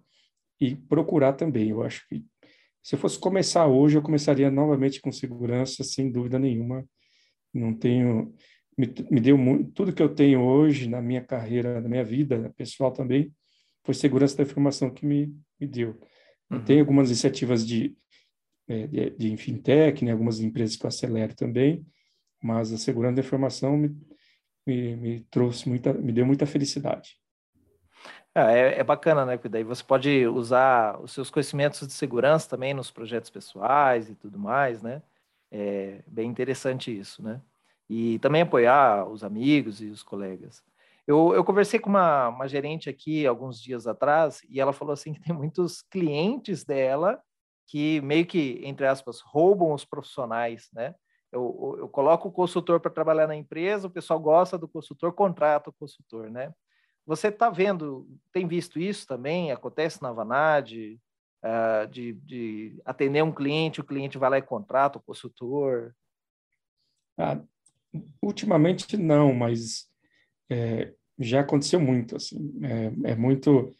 e 0.62 0.76
procurar 0.76 1.34
também. 1.34 1.70
Eu 1.70 1.82
acho 1.82 2.08
que 2.08 2.24
se 2.84 2.94
eu 2.94 3.00
fosse 3.00 3.18
começar 3.18 3.66
hoje, 3.66 3.98
eu 3.98 4.04
começaria 4.04 4.52
novamente 4.52 5.02
com 5.02 5.12
segurança, 5.12 5.84
sem 5.84 6.12
dúvida 6.12 6.38
nenhuma. 6.38 6.88
Não 7.52 7.74
tenho, 7.74 8.32
me, 8.78 8.94
me 9.10 9.20
deu 9.20 9.38
muito, 9.38 9.72
tudo 9.72 9.94
que 9.94 10.02
eu 10.02 10.14
tenho 10.14 10.42
hoje 10.42 10.90
na 10.90 11.02
minha 11.02 11.22
carreira, 11.22 11.80
na 11.82 11.88
minha 11.88 12.04
vida 12.04 12.54
pessoal 12.58 12.92
também, 12.92 13.34
foi 13.84 13.94
segurança 13.94 14.38
da 14.38 14.44
informação 14.44 14.90
que 14.90 15.06
me, 15.06 15.34
me 15.60 15.68
deu. 15.68 16.00
Uhum. 16.50 16.64
Tem 16.64 16.80
algumas 16.80 17.10
iniciativas 17.10 17.66
de, 17.66 17.96
é, 18.68 18.88
de, 18.88 19.10
de 19.12 19.38
fintech, 19.38 20.04
né, 20.04 20.12
algumas 20.12 20.40
empresas 20.40 20.76
que 20.76 20.86
eu 20.86 20.88
acelero 20.88 21.36
também, 21.36 21.86
mas 22.42 22.72
a 22.72 22.78
segurança 22.78 23.16
da 23.16 23.22
informação 23.22 23.78
me, 23.78 23.96
me, 24.66 24.96
me 24.96 25.20
trouxe 25.32 25.68
muita, 25.70 25.94
me 25.94 26.12
deu 26.12 26.26
muita 26.26 26.46
felicidade. 26.46 27.18
É, 28.34 28.80
é, 28.80 28.84
bacana, 28.84 29.26
né? 29.26 29.38
Porque 29.38 29.48
daí 29.48 29.64
você 29.64 29.82
pode 29.82 30.28
usar 30.28 31.00
os 31.02 31.14
seus 31.14 31.30
conhecimentos 31.30 31.88
de 31.88 31.94
segurança 31.94 32.50
também 32.50 32.74
nos 32.74 32.92
projetos 32.92 33.30
pessoais 33.30 34.10
e 34.10 34.16
tudo 34.16 34.38
mais, 34.38 34.82
né? 34.82 35.02
É 35.50 36.02
bem 36.06 36.30
interessante 36.30 36.92
isso, 36.96 37.24
né? 37.24 37.40
E 37.90 38.20
também 38.20 38.42
apoiar 38.42 39.08
os 39.08 39.24
amigos 39.24 39.82
e 39.82 39.88
os 39.88 40.02
colegas. 40.02 40.64
Eu, 41.08 41.34
eu 41.36 41.44
conversei 41.44 41.80
com 41.80 41.90
uma, 41.90 42.30
uma 42.30 42.48
gerente 42.48 42.90
aqui 42.90 43.28
alguns 43.28 43.62
dias 43.62 43.86
atrás 43.86 44.42
e 44.50 44.60
ela 44.60 44.74
falou 44.74 44.94
assim 44.94 45.14
que 45.14 45.22
tem 45.22 45.36
muitos 45.36 45.84
clientes 45.84 46.64
dela 46.64 47.22
que 47.68 48.02
meio 48.02 48.26
que, 48.26 48.62
entre 48.64 48.88
aspas, 48.88 49.22
roubam 49.22 49.74
os 49.74 49.86
profissionais, 49.86 50.70
né? 50.74 50.96
Eu, 51.32 51.76
eu 51.80 51.90
coloco 51.90 52.30
o 52.30 52.32
consultor 52.32 52.80
para 52.80 52.92
trabalhar 52.92 53.28
na 53.28 53.36
empresa, 53.36 53.88
o 53.88 53.92
pessoal 53.92 54.20
gosta 54.20 54.58
do 54.58 54.68
consultor, 54.68 55.14
contrata 55.14 55.70
o 55.70 55.74
consultor, 55.74 56.30
né? 56.30 56.54
Você 57.06 57.28
está 57.28 57.50
vendo, 57.50 58.08
tem 58.32 58.48
visto 58.48 58.80
isso 58.80 59.06
também? 59.06 59.52
Acontece 59.52 60.02
na 60.02 60.12
Vanad, 60.12 60.72
uh, 60.72 61.88
de, 61.90 62.14
de, 62.14 62.82
atender 62.86 63.24
um 63.24 63.32
cliente, 63.32 63.82
o 63.82 63.84
cliente 63.84 64.18
vai 64.18 64.30
lá 64.30 64.38
e 64.38 64.42
contrata 64.42 64.98
o 64.98 65.02
consultor? 65.02 65.94
Ah, 67.18 67.40
ultimamente 68.22 68.98
não, 68.98 69.34
mas 69.34 69.88
é, 70.50 70.94
já 71.20 71.42
aconteceu 71.42 71.80
muito. 71.80 72.16
Assim, 72.16 72.38
é, 72.64 73.12
é, 73.12 73.16
muito. 73.16 73.72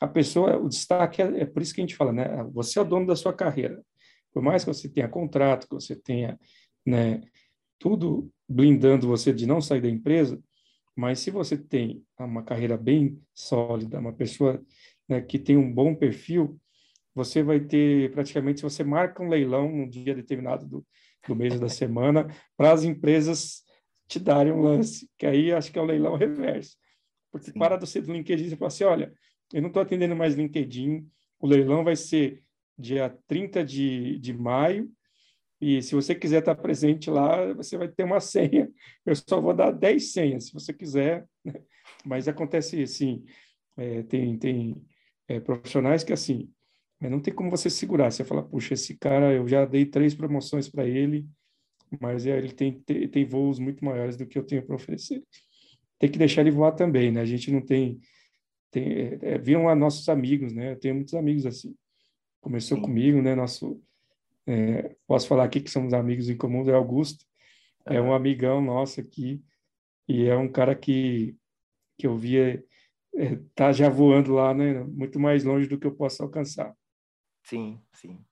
A 0.00 0.06
pessoa, 0.06 0.56
o 0.56 0.68
destaque 0.68 1.22
é, 1.22 1.42
é 1.42 1.46
por 1.46 1.62
isso 1.62 1.74
que 1.74 1.80
a 1.80 1.84
gente 1.84 1.96
fala, 1.96 2.12
né? 2.12 2.42
Você 2.52 2.78
é 2.78 2.82
o 2.82 2.84
dono 2.84 3.06
da 3.06 3.16
sua 3.16 3.32
carreira. 3.32 3.82
Por 4.32 4.42
mais 4.42 4.64
que 4.64 4.72
você 4.72 4.88
tenha 4.88 5.08
contrato, 5.08 5.68
que 5.68 5.74
você 5.74 5.96
tenha 5.96 6.38
né, 6.86 7.20
tudo 7.78 8.30
blindando 8.48 9.08
você 9.08 9.32
de 9.32 9.46
não 9.46 9.60
sair 9.60 9.80
da 9.80 9.88
empresa, 9.88 10.40
mas 10.96 11.18
se 11.18 11.30
você 11.30 11.56
tem 11.56 12.04
uma 12.18 12.42
carreira 12.42 12.76
bem 12.76 13.20
sólida, 13.34 13.98
uma 13.98 14.12
pessoa 14.12 14.62
né, 15.08 15.20
que 15.20 15.38
tem 15.38 15.56
um 15.56 15.72
bom 15.72 15.94
perfil, 15.94 16.60
você 17.14 17.42
vai 17.42 17.60
ter 17.60 18.12
praticamente, 18.12 18.60
se 18.60 18.64
você 18.64 18.84
marca 18.84 19.22
um 19.22 19.28
leilão 19.28 19.70
num 19.70 19.88
dia 19.88 20.14
determinado 20.14 20.66
do, 20.66 20.86
do 21.26 21.36
mês 21.36 21.58
da 21.58 21.68
semana, 21.68 22.26
para 22.56 22.72
as 22.72 22.84
empresas 22.84 23.62
te 24.08 24.18
darem 24.18 24.52
um 24.52 24.60
lance, 24.60 25.08
que 25.18 25.26
aí 25.26 25.52
acho 25.52 25.72
que 25.72 25.78
é 25.78 25.82
o 25.82 25.86
leilão 25.86 26.16
reverso. 26.16 26.76
Porque 27.30 27.52
Sim. 27.52 27.58
para 27.58 27.76
você 27.78 28.00
do 28.00 28.12
LinkedIn, 28.12 28.48
você 28.48 28.56
fala 28.56 28.68
assim, 28.68 28.84
olha, 28.84 29.12
eu 29.52 29.62
não 29.62 29.68
estou 29.68 29.82
atendendo 29.82 30.16
mais 30.16 30.34
LinkedIn, 30.34 31.06
o 31.38 31.46
leilão 31.46 31.84
vai 31.84 31.94
ser 31.96 32.42
dia 32.76 33.16
30 33.28 33.64
de, 33.64 34.18
de 34.18 34.32
maio, 34.32 34.90
e 35.60 35.82
se 35.82 35.94
você 35.94 36.14
quiser 36.14 36.38
estar 36.38 36.54
presente 36.54 37.10
lá, 37.10 37.52
você 37.52 37.76
vai 37.76 37.86
ter 37.86 38.04
uma 38.04 38.18
senha. 38.20 38.70
Eu 39.04 39.14
só 39.14 39.40
vou 39.40 39.54
dar 39.54 39.70
10 39.70 40.12
senhas, 40.12 40.46
se 40.46 40.54
você 40.54 40.72
quiser. 40.72 41.28
Né? 41.44 41.54
Mas 42.04 42.26
acontece 42.26 42.82
assim, 42.82 43.24
é, 43.76 44.02
tem, 44.04 44.38
tem 44.38 44.82
é, 45.28 45.38
profissionais 45.38 46.02
que 46.02 46.12
assim, 46.12 46.50
não 47.08 47.20
tem 47.20 47.32
como 47.32 47.50
você 47.50 47.70
segurar. 47.70 48.10
Você 48.10 48.24
fala, 48.24 48.42
puxa, 48.42 48.74
esse 48.74 48.96
cara, 48.96 49.32
eu 49.32 49.48
já 49.48 49.64
dei 49.64 49.86
três 49.86 50.14
promoções 50.14 50.68
para 50.68 50.86
ele, 50.86 51.26
mas 52.00 52.26
é, 52.26 52.36
ele 52.36 52.52
tem, 52.52 52.80
tem, 52.80 53.08
tem 53.08 53.24
voos 53.24 53.58
muito 53.58 53.84
maiores 53.84 54.16
do 54.16 54.26
que 54.26 54.38
eu 54.38 54.44
tenho 54.44 54.62
para 54.62 54.74
oferecer. 54.74 55.22
Tem 55.98 56.10
que 56.10 56.18
deixar 56.18 56.42
ele 56.42 56.50
voar 56.50 56.72
também, 56.72 57.10
né? 57.10 57.20
A 57.20 57.26
gente 57.26 57.50
não 57.50 57.60
tem... 57.60 58.00
tem 58.70 58.84
é, 58.84 59.18
é 59.22 59.38
viram 59.38 59.64
lá 59.64 59.74
nossos 59.74 60.08
amigos, 60.08 60.52
né? 60.52 60.72
Eu 60.72 60.78
tenho 60.78 60.94
muitos 60.94 61.14
amigos 61.14 61.46
assim. 61.46 61.74
Começou 62.40 62.76
Sim. 62.76 62.82
comigo, 62.82 63.22
né? 63.22 63.34
Nosso 63.34 63.80
é, 64.46 64.96
posso 65.06 65.28
falar 65.28 65.44
aqui 65.44 65.60
que 65.60 65.70
somos 65.70 65.92
amigos 65.92 66.28
em 66.28 66.36
comum, 66.36 66.68
é 66.68 66.74
Augusto, 66.74 67.24
é 67.86 68.00
um 68.00 68.12
amigão 68.12 68.60
nosso 68.60 69.00
aqui, 69.00 69.40
e 70.08 70.26
é 70.26 70.36
um 70.36 70.50
cara 70.50 70.74
que, 70.74 71.36
que 71.96 72.06
eu 72.06 72.16
via 72.16 72.64
é, 73.14 73.38
tá 73.54 73.72
já 73.72 73.88
voando 73.88 74.32
lá, 74.32 74.52
né, 74.52 74.82
muito 74.84 75.20
mais 75.20 75.44
longe 75.44 75.68
do 75.68 75.78
que 75.78 75.86
eu 75.86 75.94
posso 75.94 76.22
alcançar. 76.22 76.74
Sim, 77.42 77.80
sim. 77.92 78.24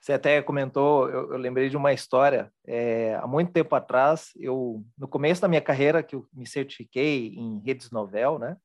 Você 0.00 0.12
até 0.14 0.42
comentou, 0.42 1.08
eu, 1.10 1.32
eu 1.32 1.38
lembrei 1.38 1.68
de 1.70 1.76
uma 1.76 1.92
história. 1.92 2.52
É, 2.66 3.16
há 3.16 3.26
muito 3.26 3.52
tempo 3.52 3.74
atrás, 3.74 4.32
eu 4.36 4.84
no 4.98 5.08
começo 5.08 5.42
da 5.42 5.48
minha 5.48 5.60
carreira, 5.62 6.02
que 6.02 6.16
eu 6.16 6.26
me 6.32 6.46
certifiquei 6.46 7.34
em 7.34 7.60
redes 7.60 7.90
novel, 7.90 8.38
né? 8.38 8.56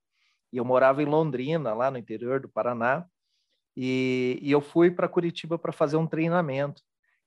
E 0.53 0.57
eu 0.57 0.65
morava 0.65 1.01
em 1.03 1.05
Londrina, 1.05 1.73
lá 1.73 1.91
no 1.91 1.97
interior 1.97 2.39
do 2.41 2.49
Paraná. 2.49 3.05
E, 3.75 4.39
e 4.41 4.51
eu 4.51 4.61
fui 4.61 4.91
para 4.91 5.07
Curitiba 5.09 5.57
para 5.59 5.71
fazer 5.71 5.97
um 5.97 6.07
treinamento. 6.07 6.81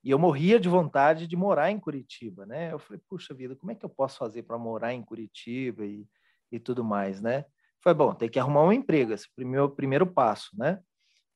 E 0.05 0.11
eu 0.11 0.19
morria 0.19 0.61
de 0.61 0.69
vontade 0.69 1.27
de 1.27 1.37
morar 1.37 1.71
em 1.71 1.81
Curitiba, 1.81 2.47
né? 2.47 2.73
Eu 2.73 2.79
falei, 2.79 3.01
puxa 3.09 3.35
vida, 3.35 3.57
como 3.57 3.73
é 3.73 3.75
que 3.75 3.85
eu 3.85 3.91
posso 3.91 4.19
fazer 4.19 4.43
para 4.45 4.59
morar 4.59 4.95
em 4.95 5.03
Curitiba 5.05 5.85
e, 5.87 6.07
e 6.53 6.59
tudo 6.61 6.85
mais, 6.85 7.21
né? 7.21 7.45
Foi 7.83 7.95
bom, 7.95 8.15
tem 8.15 8.29
que 8.29 8.39
arrumar 8.39 8.65
um 8.65 8.73
emprego, 8.73 9.13
esse 9.13 9.29
primeiro 9.35 9.71
primeiro 9.71 10.07
passo, 10.07 10.51
né? 10.59 10.81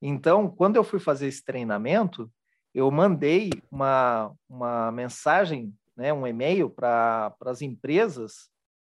Então, 0.07 0.51
quando 0.51 0.77
eu 0.77 0.85
fui 0.85 1.01
fazer 1.01 1.29
esse 1.29 1.43
treinamento, 1.43 2.31
eu 2.75 2.91
mandei 2.91 3.49
uma, 3.71 4.37
uma 4.47 4.93
mensagem, 4.93 5.75
né, 5.97 6.13
um 6.13 6.27
e-mail 6.27 6.69
para 6.69 7.35
as 7.47 7.63
empresas 7.63 8.51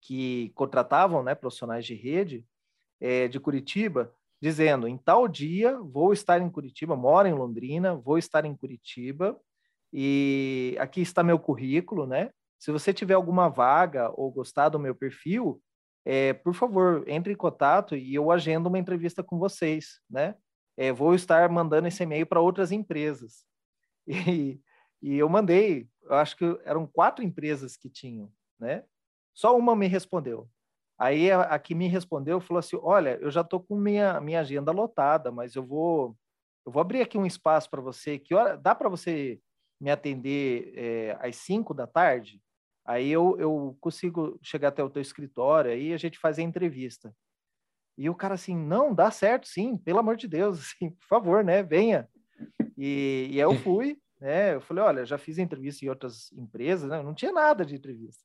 que 0.01 0.51
contratavam 0.55 1.21
né, 1.21 1.35
profissionais 1.35 1.85
de 1.85 1.93
rede 1.93 2.43
é, 2.99 3.27
de 3.27 3.39
Curitiba, 3.39 4.11
dizendo: 4.41 4.87
em 4.87 4.97
tal 4.97 5.27
dia 5.27 5.79
vou 5.79 6.11
estar 6.11 6.41
em 6.41 6.49
Curitiba, 6.49 6.95
moro 6.95 7.27
em 7.27 7.35
Londrina, 7.35 7.95
vou 7.95 8.17
estar 8.17 8.43
em 8.43 8.55
Curitiba 8.55 9.39
e 9.93 10.75
aqui 10.79 11.01
está 11.01 11.21
meu 11.21 11.37
currículo, 11.37 12.07
né? 12.07 12.31
Se 12.57 12.71
você 12.71 12.91
tiver 12.91 13.13
alguma 13.13 13.47
vaga 13.47 14.11
ou 14.15 14.31
gostar 14.31 14.69
do 14.69 14.79
meu 14.79 14.95
perfil, 14.95 15.61
é, 16.03 16.33
por 16.33 16.55
favor, 16.55 17.03
entre 17.07 17.33
em 17.33 17.37
contato 17.37 17.95
e 17.95 18.15
eu 18.15 18.31
agendo 18.31 18.69
uma 18.69 18.79
entrevista 18.79 19.21
com 19.21 19.37
vocês, 19.37 19.99
né? 20.09 20.33
É, 20.77 20.91
vou 20.91 21.15
estar 21.15 21.49
mandando 21.49 21.87
esse 21.87 22.03
e-mail 22.03 22.25
para 22.25 22.41
outras 22.41 22.71
empresas. 22.71 23.45
E, 24.31 24.61
e 25.01 25.17
eu 25.17 25.27
mandei, 25.29 25.89
eu 26.03 26.15
acho 26.15 26.37
que 26.37 26.45
eram 26.63 26.87
quatro 26.87 27.23
empresas 27.23 27.75
que 27.77 27.89
tinham, 27.89 28.31
né? 28.59 28.83
Só 29.33 29.57
uma 29.57 29.75
me 29.75 29.87
respondeu. 29.87 30.49
Aí 30.97 31.31
a, 31.31 31.41
a, 31.41 31.59
que 31.59 31.75
me 31.75 31.87
respondeu 31.87 32.39
falou 32.41 32.59
assim: 32.59 32.77
"Olha, 32.81 33.17
eu 33.21 33.31
já 33.31 33.41
estou 33.41 33.61
com 33.61 33.75
minha 33.75 34.19
minha 34.21 34.41
agenda 34.41 34.71
lotada, 34.71 35.31
mas 35.31 35.55
eu 35.55 35.63
vou 35.65 36.17
eu 36.65 36.71
vou 36.71 36.81
abrir 36.81 37.01
aqui 37.01 37.17
um 37.17 37.25
espaço 37.25 37.69
para 37.69 37.81
você. 37.81 38.17
Que 38.19 38.33
hora 38.35 38.57
dá 38.57 38.73
para 38.75 38.89
você 38.89 39.39
me 39.79 39.91
atender 39.91 40.73
é, 40.75 41.17
às 41.21 41.35
5 41.37 41.73
da 41.73 41.85
tarde? 41.87 42.41
Aí 42.85 43.09
eu, 43.09 43.35
eu 43.39 43.77
consigo 43.81 44.39
chegar 44.43 44.69
até 44.69 44.83
o 44.83 44.89
teu 44.89 45.01
escritório, 45.01 45.71
aí 45.71 45.93
a 45.93 45.97
gente 45.97 46.19
faz 46.19 46.39
a 46.39 46.43
entrevista. 46.43 47.15
E 47.97 48.09
o 48.09 48.15
cara 48.15 48.35
assim, 48.35 48.55
não, 48.55 48.93
dá 48.93 49.09
certo, 49.09 49.47
sim, 49.47 49.77
pelo 49.77 49.99
amor 49.99 50.17
de 50.17 50.27
Deus, 50.27 50.59
assim, 50.75 50.91
por 50.91 51.07
favor, 51.07 51.43
né, 51.43 51.63
venha. 51.63 52.07
E, 52.77 53.29
e 53.31 53.39
eu 53.39 53.55
fui, 53.59 53.97
né, 54.19 54.55
eu 54.55 54.61
falei, 54.61 54.83
olha, 54.83 55.05
já 55.05 55.17
fiz 55.17 55.37
entrevista 55.37 55.85
em 55.85 55.89
outras 55.89 56.31
empresas, 56.33 56.89
né, 56.89 57.01
não 57.01 57.13
tinha 57.13 57.31
nada 57.31 57.65
de 57.65 57.75
entrevista. 57.75 58.23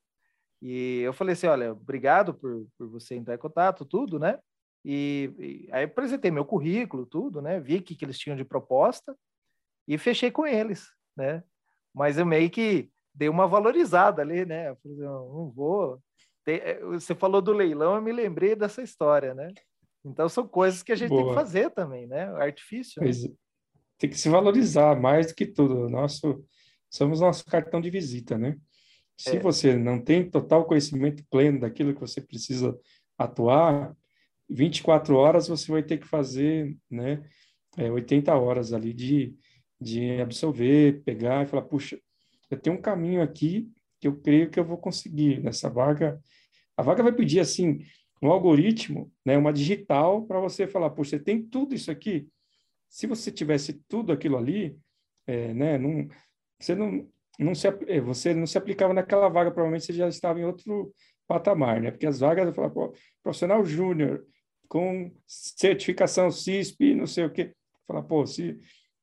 E 0.62 1.00
eu 1.00 1.12
falei 1.12 1.32
assim, 1.32 1.46
olha, 1.46 1.72
obrigado 1.72 2.34
por, 2.34 2.66
por 2.76 2.88
você 2.88 3.14
entrar 3.14 3.34
em 3.34 3.38
contato, 3.38 3.84
tudo, 3.84 4.18
né? 4.18 4.38
E, 4.84 5.32
e 5.38 5.68
aí 5.72 5.84
apresentei 5.84 6.30
meu 6.30 6.44
currículo, 6.44 7.06
tudo, 7.06 7.40
né? 7.40 7.58
Vi 7.60 7.76
o 7.76 7.82
que, 7.82 7.94
que 7.94 8.04
eles 8.04 8.18
tinham 8.18 8.36
de 8.36 8.44
proposta 8.44 9.16
e 9.88 9.96
fechei 9.96 10.30
com 10.30 10.46
eles, 10.46 10.88
né? 11.16 11.42
Mas 11.94 12.18
eu 12.18 12.26
meio 12.26 12.50
que 12.50 12.90
dei 13.14 13.28
uma 13.28 13.46
valorizada 13.46 14.22
ali, 14.22 14.44
né? 14.44 14.70
Eu 14.70 14.76
falei, 14.76 14.98
não, 14.98 15.28
não 15.32 15.50
vou. 15.50 16.00
Eh, 16.58 16.80
você 16.84 17.14
falou 17.14 17.40
do 17.40 17.52
leilão, 17.52 17.94
eu 17.94 18.02
me 18.02 18.12
lembrei 18.12 18.54
dessa 18.54 18.82
história, 18.82 19.34
né? 19.34 19.52
Então 20.04 20.28
são 20.28 20.46
coisas 20.46 20.82
que 20.82 20.92
a 20.92 20.96
gente 20.96 21.10
Boa. 21.10 21.22
tem 21.22 21.28
que 21.30 21.34
fazer 21.34 21.70
também, 21.70 22.06
né? 22.06 22.24
Artifício. 22.36 23.02
Né? 23.02 23.10
Tem 23.98 24.08
que 24.08 24.18
se 24.18 24.28
valorizar 24.28 24.98
mais 24.98 25.28
do 25.28 25.34
que 25.34 25.46
tudo. 25.46 25.88
Nosso, 25.88 26.42
somos 26.88 27.20
nosso 27.20 27.44
cartão 27.44 27.80
de 27.80 27.90
visita, 27.90 28.38
né? 28.38 28.56
Se 29.16 29.36
é. 29.36 29.40
você 29.40 29.76
não 29.76 30.02
tem 30.02 30.28
total 30.28 30.64
conhecimento 30.64 31.22
pleno 31.30 31.60
daquilo 31.60 31.92
que 31.92 32.00
você 32.00 32.20
precisa 32.22 32.78
atuar, 33.18 33.94
24 34.48 35.14
horas 35.14 35.46
você 35.46 35.70
vai 35.70 35.82
ter 35.82 35.98
que 35.98 36.06
fazer, 36.06 36.76
né, 36.90 37.22
é, 37.76 37.90
80 37.90 38.34
horas 38.34 38.72
ali 38.72 38.92
de, 38.92 39.34
de 39.80 40.20
absorver, 40.20 41.02
pegar 41.04 41.44
e 41.44 41.46
falar, 41.46 41.62
puxa, 41.62 42.00
eu 42.50 42.58
tenho 42.58 42.76
um 42.76 42.80
caminho 42.80 43.22
aqui 43.22 43.70
que 44.00 44.08
eu 44.08 44.16
creio 44.16 44.50
que 44.50 44.58
eu 44.58 44.64
vou 44.64 44.78
conseguir 44.78 45.40
nessa 45.40 45.68
vaga. 45.68 46.18
A 46.80 46.82
vaga 46.82 47.02
vai 47.02 47.12
pedir, 47.12 47.40
assim, 47.40 47.84
um 48.22 48.30
algoritmo, 48.30 49.12
né, 49.22 49.36
uma 49.36 49.52
digital 49.52 50.24
para 50.24 50.40
você 50.40 50.66
falar, 50.66 50.88
puxa, 50.88 51.10
você 51.10 51.18
tem 51.22 51.42
tudo 51.42 51.74
isso 51.74 51.90
aqui. 51.90 52.26
Se 52.88 53.06
você 53.06 53.30
tivesse 53.30 53.74
tudo 53.86 54.12
aquilo 54.12 54.38
ali, 54.38 54.78
é, 55.26 55.52
né, 55.52 55.76
não, 55.76 56.08
você 56.58 56.74
não, 56.74 57.06
não 57.38 57.54
se, 57.54 57.68
é, 57.68 58.00
você 58.00 58.32
não 58.32 58.46
se 58.46 58.56
aplicava 58.56 58.94
naquela 58.94 59.28
vaga, 59.28 59.50
provavelmente 59.50 59.84
você 59.84 59.92
já 59.92 60.08
estava 60.08 60.40
em 60.40 60.44
outro 60.44 60.90
patamar, 61.28 61.82
né? 61.82 61.90
Porque 61.90 62.06
as 62.06 62.20
vagas, 62.20 62.46
eu 62.46 62.54
falava, 62.54 62.72
pô, 62.72 62.94
profissional 63.22 63.62
júnior, 63.62 64.24
com 64.66 65.12
certificação 65.26 66.30
CISP, 66.30 66.94
não 66.94 67.06
sei 67.06 67.26
o 67.26 67.30
quê. 67.30 67.52
Falar, 67.86 68.04
pô, 68.04 68.26
se, 68.26 68.58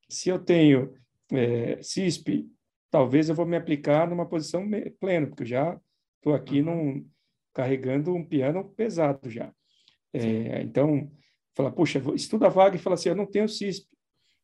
se 0.09 0.29
eu 0.29 0.39
tenho 0.39 0.95
é, 1.31 1.79
CISP, 1.83 2.49
talvez 2.89 3.29
eu 3.29 3.35
vou 3.35 3.45
me 3.45 3.55
aplicar 3.55 4.09
numa 4.09 4.25
posição 4.25 4.67
plena, 4.99 5.27
porque 5.27 5.43
eu 5.43 5.47
já 5.47 5.79
estou 6.17 6.33
aqui 6.33 6.61
uhum. 6.61 6.65
num, 6.65 7.09
carregando 7.57 8.13
um 8.13 8.23
piano 8.23 8.63
pesado 8.63 9.31
já. 9.31 9.51
É, 10.13 10.61
então, 10.61 11.11
falar, 11.55 11.71
puxa, 11.71 11.99
estuda 12.13 12.45
a 12.45 12.49
vaga 12.49 12.75
e 12.75 12.79
fala 12.79 12.93
assim, 12.93 13.09
eu 13.09 13.15
não 13.15 13.25
tenho 13.25 13.49
CISP, 13.49 13.87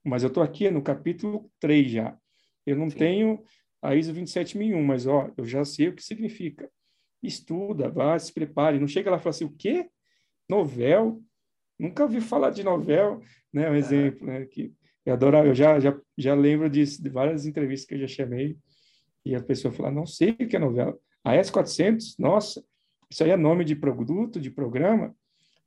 mas 0.04 0.24
eu 0.24 0.30
estou 0.30 0.42
aqui 0.42 0.72
no 0.72 0.82
capítulo 0.82 1.48
3 1.60 1.92
já. 1.92 2.18
Eu 2.66 2.76
não 2.76 2.90
Sim. 2.90 2.98
tenho 2.98 3.44
a 3.84 3.96
ISO 3.96 4.12
27001, 4.12 4.84
mas 4.84 5.06
ó, 5.06 5.30
eu 5.38 5.46
já 5.46 5.64
sei 5.64 5.90
o 5.90 5.96
que 5.96 6.02
significa. 6.02 6.68
Estuda, 7.22 7.88
vá, 7.88 8.18
se 8.18 8.34
prepare. 8.34 8.80
Não 8.80 8.88
chega 8.88 9.12
lá 9.12 9.18
e 9.18 9.20
fala 9.20 9.30
assim, 9.30 9.46
o 9.46 9.54
quê? 9.56 9.88
Novel? 10.50 11.22
Nunca 11.78 12.02
ouvi 12.02 12.20
falar 12.20 12.50
de 12.50 12.64
novel, 12.64 13.22
né? 13.54 13.70
Um 13.70 13.76
exemplo, 13.76 14.26
né? 14.26 14.44
Que 14.48 14.74
eu 15.06 15.14
adorava, 15.14 15.48
eu 15.48 15.54
já, 15.54 15.80
já, 15.80 15.96
já 16.18 16.34
lembro 16.34 16.68
disso, 16.68 17.02
de 17.04 17.10
várias 17.10 17.46
entrevistas 17.46 17.88
que 17.88 17.94
eu 17.94 18.00
já 18.00 18.08
chamei, 18.08 18.58
e 19.24 19.36
a 19.36 19.44
pessoa 19.44 19.72
fala, 19.72 19.92
não 19.92 20.08
sei 20.08 20.32
o 20.32 20.48
que 20.48 20.56
é 20.56 20.60
novela. 20.60 20.98
A 21.24 21.36
S400, 21.36 22.16
nossa, 22.18 22.64
isso 23.14 23.24
aí 23.24 23.30
é 23.30 23.38
nome 23.38 23.64
de 23.64 23.76
produto, 23.76 24.42
de 24.42 24.50
programa. 24.50 25.16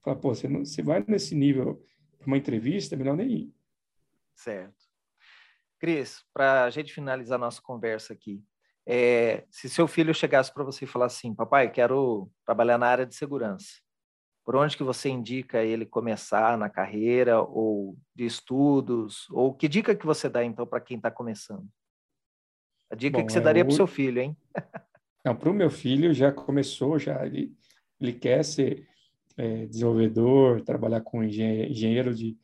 Fala, 0.02 0.16
pô, 0.16 0.34
você, 0.34 0.48
não, 0.48 0.64
você 0.64 0.82
vai 0.82 1.04
nesse 1.06 1.32
nível 1.32 1.80
para 2.18 2.26
uma 2.26 2.36
entrevista, 2.36 2.96
é 2.96 2.98
melhor 2.98 3.16
nem 3.16 3.30
ir. 3.30 3.54
Certo. 4.34 4.74
Cris, 5.78 6.24
para 6.34 6.64
a 6.64 6.70
gente 6.70 6.92
finalizar 6.92 7.38
nossa 7.38 7.62
conversa 7.62 8.12
aqui, 8.12 8.42
é, 8.84 9.44
se 9.48 9.68
seu 9.68 9.86
filho 9.86 10.12
chegasse 10.12 10.52
para 10.52 10.64
você 10.64 10.86
e 10.86 10.88
falasse 10.88 11.18
assim, 11.18 11.32
papai, 11.32 11.70
quero 11.70 12.28
trabalhar 12.44 12.78
na 12.78 12.88
área 12.88 13.06
de 13.06 13.14
segurança, 13.14 13.80
por 14.44 14.56
onde 14.56 14.76
que 14.76 14.82
você 14.82 15.08
indica 15.08 15.62
ele 15.62 15.86
começar 15.86 16.58
na 16.58 16.68
carreira 16.68 17.40
ou 17.40 17.96
de 18.12 18.26
estudos? 18.26 19.30
Ou 19.30 19.54
que 19.54 19.68
dica 19.68 19.94
que 19.94 20.04
você 20.04 20.28
dá, 20.28 20.42
então, 20.42 20.66
para 20.66 20.80
quem 20.80 20.96
está 20.96 21.12
começando? 21.12 21.68
A 22.90 22.96
dica 22.96 23.18
Bom, 23.18 23.24
que 23.24 23.32
você 23.32 23.40
daria 23.40 23.64
para 23.64 23.72
o 23.72 23.76
seu 23.76 23.86
filho, 23.86 24.20
hein? 24.20 24.36
Não, 25.26 25.34
para 25.34 25.50
o 25.50 25.54
meu 25.54 25.68
filho 25.68 26.14
já 26.14 26.30
começou, 26.30 27.00
já 27.00 27.26
ele, 27.26 27.52
ele 28.00 28.12
quer 28.12 28.44
ser 28.44 28.86
é, 29.36 29.66
desenvolvedor, 29.66 30.62
trabalhar 30.62 31.00
com 31.00 31.20
engenheiro 31.20 32.14
de, 32.14 32.38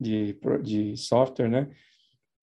de, 0.00 0.36
de 0.60 0.96
software, 0.96 1.48
né? 1.48 1.70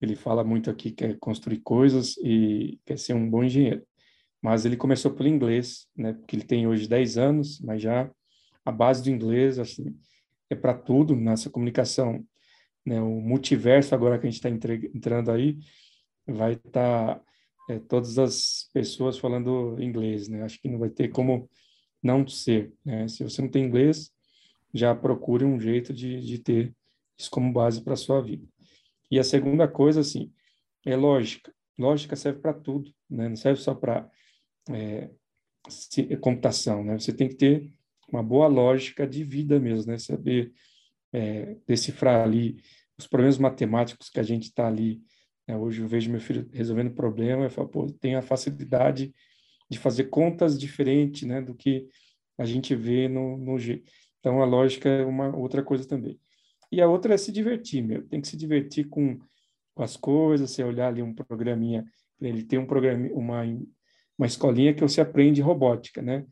Ele 0.00 0.16
fala 0.16 0.42
muito 0.42 0.70
aqui 0.70 0.90
que 0.90 1.06
quer 1.06 1.18
construir 1.18 1.58
coisas 1.58 2.16
e 2.16 2.80
quer 2.86 2.98
ser 2.98 3.12
um 3.12 3.28
bom 3.28 3.44
engenheiro. 3.44 3.86
Mas 4.40 4.64
ele 4.64 4.74
começou 4.74 5.12
pelo 5.12 5.28
inglês, 5.28 5.86
né? 5.94 6.14
Porque 6.14 6.34
ele 6.34 6.44
tem 6.44 6.66
hoje 6.66 6.88
10 6.88 7.18
anos, 7.18 7.60
mas 7.60 7.82
já 7.82 8.10
a 8.64 8.72
base 8.72 9.02
do 9.02 9.10
inglês 9.10 9.58
assim, 9.58 9.94
é 10.48 10.54
para 10.54 10.72
tudo 10.72 11.14
nessa 11.14 11.50
comunicação. 11.50 12.24
Né? 12.86 13.02
O 13.02 13.20
multiverso 13.20 13.94
agora 13.94 14.18
que 14.18 14.26
a 14.26 14.30
gente 14.30 14.42
está 14.42 14.48
entrando 14.48 15.30
aí 15.30 15.58
vai 16.26 16.54
estar 16.54 17.16
tá, 17.16 17.20
é, 17.68 17.78
todas 17.78 18.18
as 18.18 18.68
pessoas 18.72 19.18
falando 19.18 19.76
inglês. 19.80 20.28
Né? 20.28 20.42
Acho 20.42 20.60
que 20.60 20.68
não 20.68 20.78
vai 20.78 20.90
ter 20.90 21.08
como 21.08 21.48
não 22.02 22.26
ser. 22.26 22.72
Né? 22.84 23.08
Se 23.08 23.22
você 23.22 23.40
não 23.42 23.48
tem 23.48 23.64
inglês, 23.64 24.12
já 24.72 24.94
procure 24.94 25.44
um 25.44 25.58
jeito 25.58 25.92
de, 25.92 26.20
de 26.20 26.38
ter 26.38 26.74
isso 27.18 27.30
como 27.30 27.52
base 27.52 27.82
para 27.82 27.94
a 27.94 27.96
sua 27.96 28.20
vida. 28.20 28.46
E 29.10 29.18
a 29.18 29.24
segunda 29.24 29.68
coisa, 29.68 30.00
assim, 30.00 30.32
é 30.84 30.96
lógica. 30.96 31.54
Lógica 31.78 32.16
serve 32.16 32.40
para 32.40 32.52
tudo, 32.52 32.92
né? 33.08 33.28
não 33.28 33.36
serve 33.36 33.60
só 33.60 33.74
para 33.74 34.08
é, 34.70 35.10
computação. 36.20 36.84
Né? 36.84 36.98
Você 36.98 37.12
tem 37.12 37.28
que 37.28 37.34
ter 37.34 37.72
uma 38.08 38.22
boa 38.22 38.46
lógica 38.46 39.06
de 39.06 39.24
vida 39.24 39.58
mesmo, 39.58 39.90
né? 39.90 39.98
Saber 39.98 40.52
é, 41.12 41.56
decifrar 41.66 42.22
ali 42.22 42.62
os 42.98 43.06
problemas 43.06 43.38
matemáticos 43.38 44.08
que 44.08 44.20
a 44.20 44.22
gente 44.22 44.44
está 44.44 44.66
ali. 44.66 45.02
Né? 45.46 45.56
Hoje 45.56 45.82
eu 45.82 45.88
vejo 45.88 46.10
meu 46.10 46.20
filho 46.20 46.48
resolvendo 46.52 46.94
problema, 46.94 47.44
eu 47.44 47.50
falo, 47.50 47.68
pô, 47.68 47.86
tem 48.00 48.14
a 48.14 48.22
facilidade 48.22 49.14
de 49.70 49.78
fazer 49.78 50.04
contas 50.04 50.58
diferentes, 50.58 51.26
né, 51.26 51.40
do 51.40 51.54
que 51.54 51.88
a 52.38 52.44
gente 52.44 52.74
vê 52.74 53.08
no, 53.08 53.36
no 53.36 53.58
G. 53.58 53.82
Então 54.20 54.42
a 54.42 54.44
lógica 54.44 54.88
é 54.88 55.04
uma 55.04 55.34
outra 55.36 55.62
coisa 55.62 55.86
também. 55.86 56.18
E 56.70 56.80
a 56.80 56.88
outra 56.88 57.14
é 57.14 57.16
se 57.16 57.30
divertir, 57.30 57.82
meu. 57.82 58.06
Tem 58.06 58.20
que 58.20 58.28
se 58.28 58.36
divertir 58.36 58.88
com, 58.88 59.18
com 59.74 59.82
as 59.82 59.96
coisas, 59.96 60.50
você 60.50 60.64
olhar 60.64 60.88
ali 60.88 61.02
um 61.02 61.14
programinha, 61.14 61.84
ele 62.20 62.42
tem 62.42 62.58
um 62.58 62.66
programa, 62.66 63.08
uma 63.12 63.44
uma 64.18 64.26
escolinha 64.26 64.72
que 64.72 64.80
você 64.80 65.00
aprende 65.00 65.42
robótica, 65.42 66.00
né? 66.00 66.24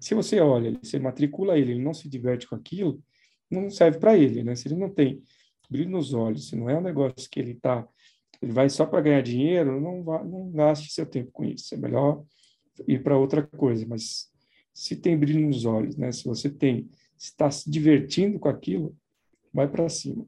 Se 0.00 0.14
você 0.14 0.40
olha, 0.40 0.78
você 0.82 0.98
matricula 0.98 1.58
ele, 1.58 1.72
ele 1.72 1.82
não 1.82 1.94
se 1.94 2.08
diverte 2.08 2.46
com 2.46 2.54
aquilo, 2.54 3.02
não 3.50 3.70
serve 3.70 3.98
para 3.98 4.16
ele, 4.16 4.42
né? 4.42 4.54
Se 4.54 4.68
ele 4.68 4.76
não 4.76 4.90
tem 4.90 5.22
brilho 5.68 5.90
nos 5.90 6.12
olhos, 6.12 6.48
se 6.48 6.56
não 6.56 6.68
é 6.68 6.76
um 6.76 6.82
negócio 6.82 7.28
que 7.30 7.40
ele 7.40 7.54
tá, 7.54 7.86
ele 8.42 8.52
vai 8.52 8.68
só 8.68 8.84
para 8.84 9.00
ganhar 9.00 9.22
dinheiro, 9.22 9.80
não 9.80 10.02
vá, 10.02 10.22
não 10.24 10.50
gaste 10.50 10.92
seu 10.92 11.06
tempo 11.06 11.30
com 11.30 11.44
isso. 11.44 11.74
É 11.74 11.78
melhor 11.78 12.24
ir 12.88 13.00
para 13.00 13.16
outra 13.16 13.46
coisa. 13.46 13.86
Mas 13.88 14.28
se 14.74 14.96
tem 14.96 15.16
brilho 15.16 15.46
nos 15.46 15.64
olhos, 15.64 15.96
né? 15.96 16.10
Se 16.10 16.24
você 16.24 16.50
tem, 16.50 16.90
está 17.16 17.48
se 17.50 17.70
divertindo 17.70 18.40
com 18.40 18.48
aquilo, 18.48 18.96
vai 19.54 19.68
para 19.68 19.88
cima. 19.88 20.26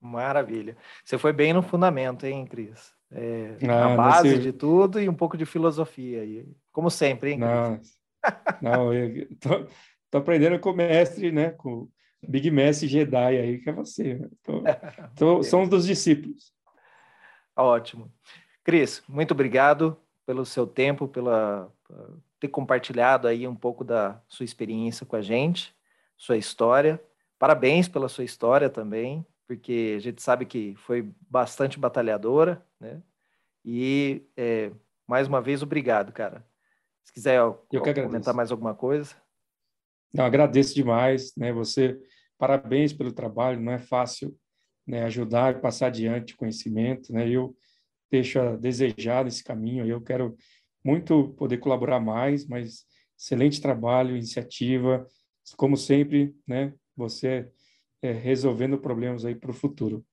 Maravilha. 0.00 0.76
Você 1.04 1.16
foi 1.16 1.32
bem 1.32 1.52
no 1.52 1.62
fundamento, 1.62 2.26
hein, 2.26 2.44
Cris? 2.44 2.92
É, 3.10 3.56
ah, 3.68 3.92
a 3.92 3.96
base 3.96 4.28
nesse... 4.28 4.42
de 4.42 4.52
tudo 4.52 5.00
e 5.00 5.08
um 5.08 5.14
pouco 5.14 5.36
de 5.36 5.46
filosofia. 5.46 6.44
Como 6.72 6.90
sempre, 6.90 7.32
hein, 7.32 7.40
Cris? 7.40 7.96
Não, 8.60 8.92
eu 8.92 9.28
tô, 9.36 9.66
tô, 10.10 10.18
aprendendo 10.18 10.58
com 10.58 10.70
o 10.70 10.76
mestre, 10.76 11.30
né? 11.30 11.50
Com 11.50 11.72
o 11.72 11.90
Big 12.26 12.50
Mestre 12.50 12.88
Jedi 12.88 13.38
aí, 13.38 13.58
que 13.60 13.70
é 13.70 13.72
você. 13.72 14.28
Tô, 14.42 14.62
tô, 15.14 15.42
somos 15.44 15.68
dos 15.68 15.86
discípulos. 15.86 16.53
Ótimo. 17.56 18.12
Cris, 18.62 19.02
muito 19.08 19.32
obrigado 19.32 19.96
pelo 20.26 20.44
seu 20.44 20.66
tempo, 20.66 21.06
pela 21.06 21.70
ter 22.40 22.48
compartilhado 22.48 23.28
aí 23.28 23.46
um 23.46 23.54
pouco 23.54 23.84
da 23.84 24.20
sua 24.28 24.44
experiência 24.44 25.06
com 25.06 25.16
a 25.16 25.22
gente, 25.22 25.74
sua 26.16 26.36
história. 26.36 27.02
Parabéns 27.38 27.88
pela 27.88 28.08
sua 28.08 28.24
história 28.24 28.68
também, 28.68 29.24
porque 29.46 29.94
a 29.96 30.00
gente 30.00 30.22
sabe 30.22 30.46
que 30.46 30.74
foi 30.76 31.10
bastante 31.28 31.78
batalhadora, 31.78 32.64
né? 32.80 33.02
E 33.64 34.26
é, 34.36 34.70
mais 35.06 35.28
uma 35.28 35.40
vez, 35.40 35.62
obrigado, 35.62 36.12
cara. 36.12 36.44
Se 37.02 37.12
quiser 37.12 37.38
eu 37.38 37.66
comentar 38.02 38.34
mais 38.34 38.50
alguma 38.50 38.74
coisa. 38.74 39.14
Não, 40.12 40.24
agradeço 40.24 40.74
demais, 40.74 41.34
né? 41.36 41.52
Você, 41.52 42.00
parabéns 42.38 42.92
pelo 42.92 43.12
trabalho, 43.12 43.60
não 43.60 43.72
é 43.72 43.78
fácil 43.78 44.36
né, 44.86 45.04
ajudar 45.04 45.60
passar 45.60 45.86
adiante 45.86 46.36
conhecimento, 46.36 47.12
né? 47.12 47.28
Eu 47.28 47.56
deixo 48.10 48.38
a 48.38 48.56
desejar 48.56 49.26
esse 49.26 49.42
caminho, 49.42 49.86
eu 49.86 50.00
quero 50.00 50.36
muito 50.84 51.34
poder 51.38 51.58
colaborar 51.58 52.00
mais, 52.00 52.46
mas 52.46 52.84
excelente 53.18 53.60
trabalho, 53.60 54.16
iniciativa, 54.16 55.06
como 55.56 55.76
sempre, 55.76 56.34
né? 56.46 56.74
Você 56.96 57.48
é, 58.02 58.12
resolvendo 58.12 58.78
problemas 58.78 59.24
aí 59.24 59.34
para 59.34 59.50
o 59.50 59.54
futuro. 59.54 60.04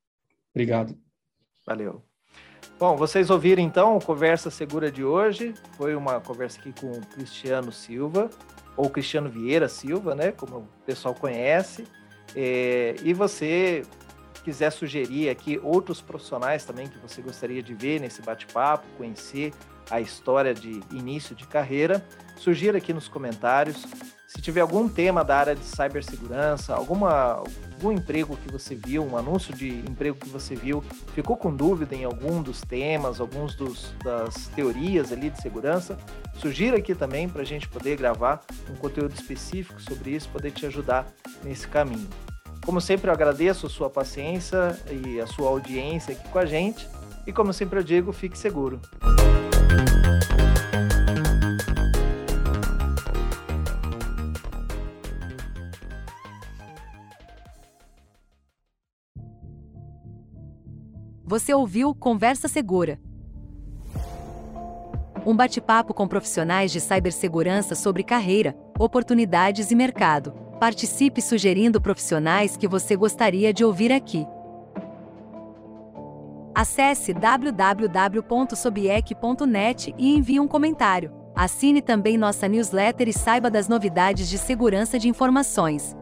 Obrigado. 0.54 0.98
Valeu. 1.66 2.04
Bom, 2.80 2.96
vocês 2.96 3.30
ouviram 3.30 3.62
então 3.62 3.98
a 3.98 4.02
Conversa 4.02 4.50
Segura 4.50 4.92
de 4.92 5.04
hoje. 5.04 5.54
Foi 5.78 5.94
uma 5.94 6.20
conversa 6.20 6.60
aqui 6.60 6.74
com 6.74 6.92
o 6.92 7.06
Cristiano 7.08 7.72
Silva, 7.72 8.30
ou 8.76 8.90
Cristiano 8.90 9.30
Vieira 9.30 9.70
Silva, 9.70 10.16
né? 10.16 10.32
Como 10.32 10.58
o 10.58 10.68
pessoal 10.86 11.14
conhece. 11.14 11.86
É, 12.36 12.96
e 13.04 13.14
você 13.14 13.84
quiser 14.42 14.72
sugerir 14.72 15.30
aqui 15.30 15.60
outros 15.64 16.02
profissionais 16.02 16.66
também 16.66 16.88
que 16.88 16.98
você 16.98 17.22
gostaria 17.22 17.62
de 17.62 17.74
ver 17.74 18.00
nesse 18.00 18.22
bate-papo, 18.22 18.86
conhecer 18.98 19.54
a 19.90 20.00
história 20.00 20.54
de 20.54 20.82
início 20.92 21.36
de 21.36 21.46
carreira, 21.46 22.06
sugira 22.38 22.78
aqui 22.78 22.94
nos 22.94 23.08
comentários. 23.08 23.86
Se 24.26 24.42
tiver 24.42 24.62
algum 24.62 24.88
tema 24.88 25.26
da 25.26 25.36
área 25.38 25.54
de 25.54 25.66
cibersegurança, 25.66 26.74
alguma, 26.74 27.44
algum 27.74 27.92
emprego 27.92 28.38
que 28.38 28.50
você 28.50 28.74
viu, 28.74 29.04
um 29.04 29.18
anúncio 29.18 29.54
de 29.54 29.80
emprego 29.80 30.18
que 30.18 30.30
você 30.30 30.56
viu, 30.56 30.82
ficou 31.14 31.36
com 31.36 31.54
dúvida 31.54 31.94
em 31.94 32.06
algum 32.06 32.42
dos 32.42 32.62
temas, 32.62 33.20
alguns 33.20 33.56
dos, 33.56 33.94
das 34.02 34.48
teorias 34.56 35.12
ali 35.12 35.30
de 35.30 35.42
segurança, 35.42 35.98
sugira 36.36 36.78
aqui 36.78 36.96
também 36.96 37.28
para 37.28 37.42
a 37.42 37.46
gente 37.46 37.68
poder 37.68 37.98
gravar 37.98 38.42
um 38.70 38.76
conteúdo 38.76 39.14
específico 39.14 39.82
sobre 39.82 40.12
isso, 40.12 40.30
poder 40.30 40.52
te 40.52 40.66
ajudar 40.66 41.06
nesse 41.44 41.68
caminho. 41.68 42.08
Como 42.66 42.80
sempre, 42.80 43.10
eu 43.10 43.14
agradeço 43.14 43.68
sua 43.68 43.90
paciência 43.90 44.80
e 44.90 45.20
a 45.20 45.26
sua 45.26 45.50
audiência 45.50 46.14
aqui 46.14 46.28
com 46.30 46.40
a 46.40 46.46
gente. 46.46 46.88
E 47.26 47.34
como 47.34 47.52
sempre 47.52 47.80
eu 47.80 47.84
digo, 47.84 48.12
fique 48.12 48.38
seguro. 48.38 48.80
Você 61.26 61.54
ouviu 61.54 61.96
Conversa 61.96 62.48
Segura. 62.48 63.00
Um 65.26 65.36
bate-papo 65.36 65.94
com 65.94 66.08
profissionais 66.08 66.72
de 66.72 66.82
cibersegurança 66.82 67.74
sobre 67.74 68.04
carreira, 68.04 68.56
oportunidades 68.78 69.72
e 69.72 69.76
mercado. 69.76 70.51
Participe 70.62 71.22
sugerindo 71.24 71.82
profissionais 71.82 72.56
que 72.56 72.68
você 72.68 72.96
gostaria 72.96 73.52
de 73.52 73.66
ouvir 73.66 73.92
aqui. 73.92 74.28
Acesse 76.54 77.16
www.sobiec.net 77.16 79.96
e 79.98 80.16
envie 80.16 80.40
um 80.40 80.48
comentário. 80.48 81.12
Assine 81.36 81.82
também 81.82 82.16
nossa 82.16 82.48
newsletter 82.48 83.10
e 83.10 83.14
saiba 83.14 83.50
das 83.50 83.68
novidades 83.68 84.30
de 84.30 84.38
segurança 84.38 85.00
de 85.00 85.10
informações. 85.10 85.98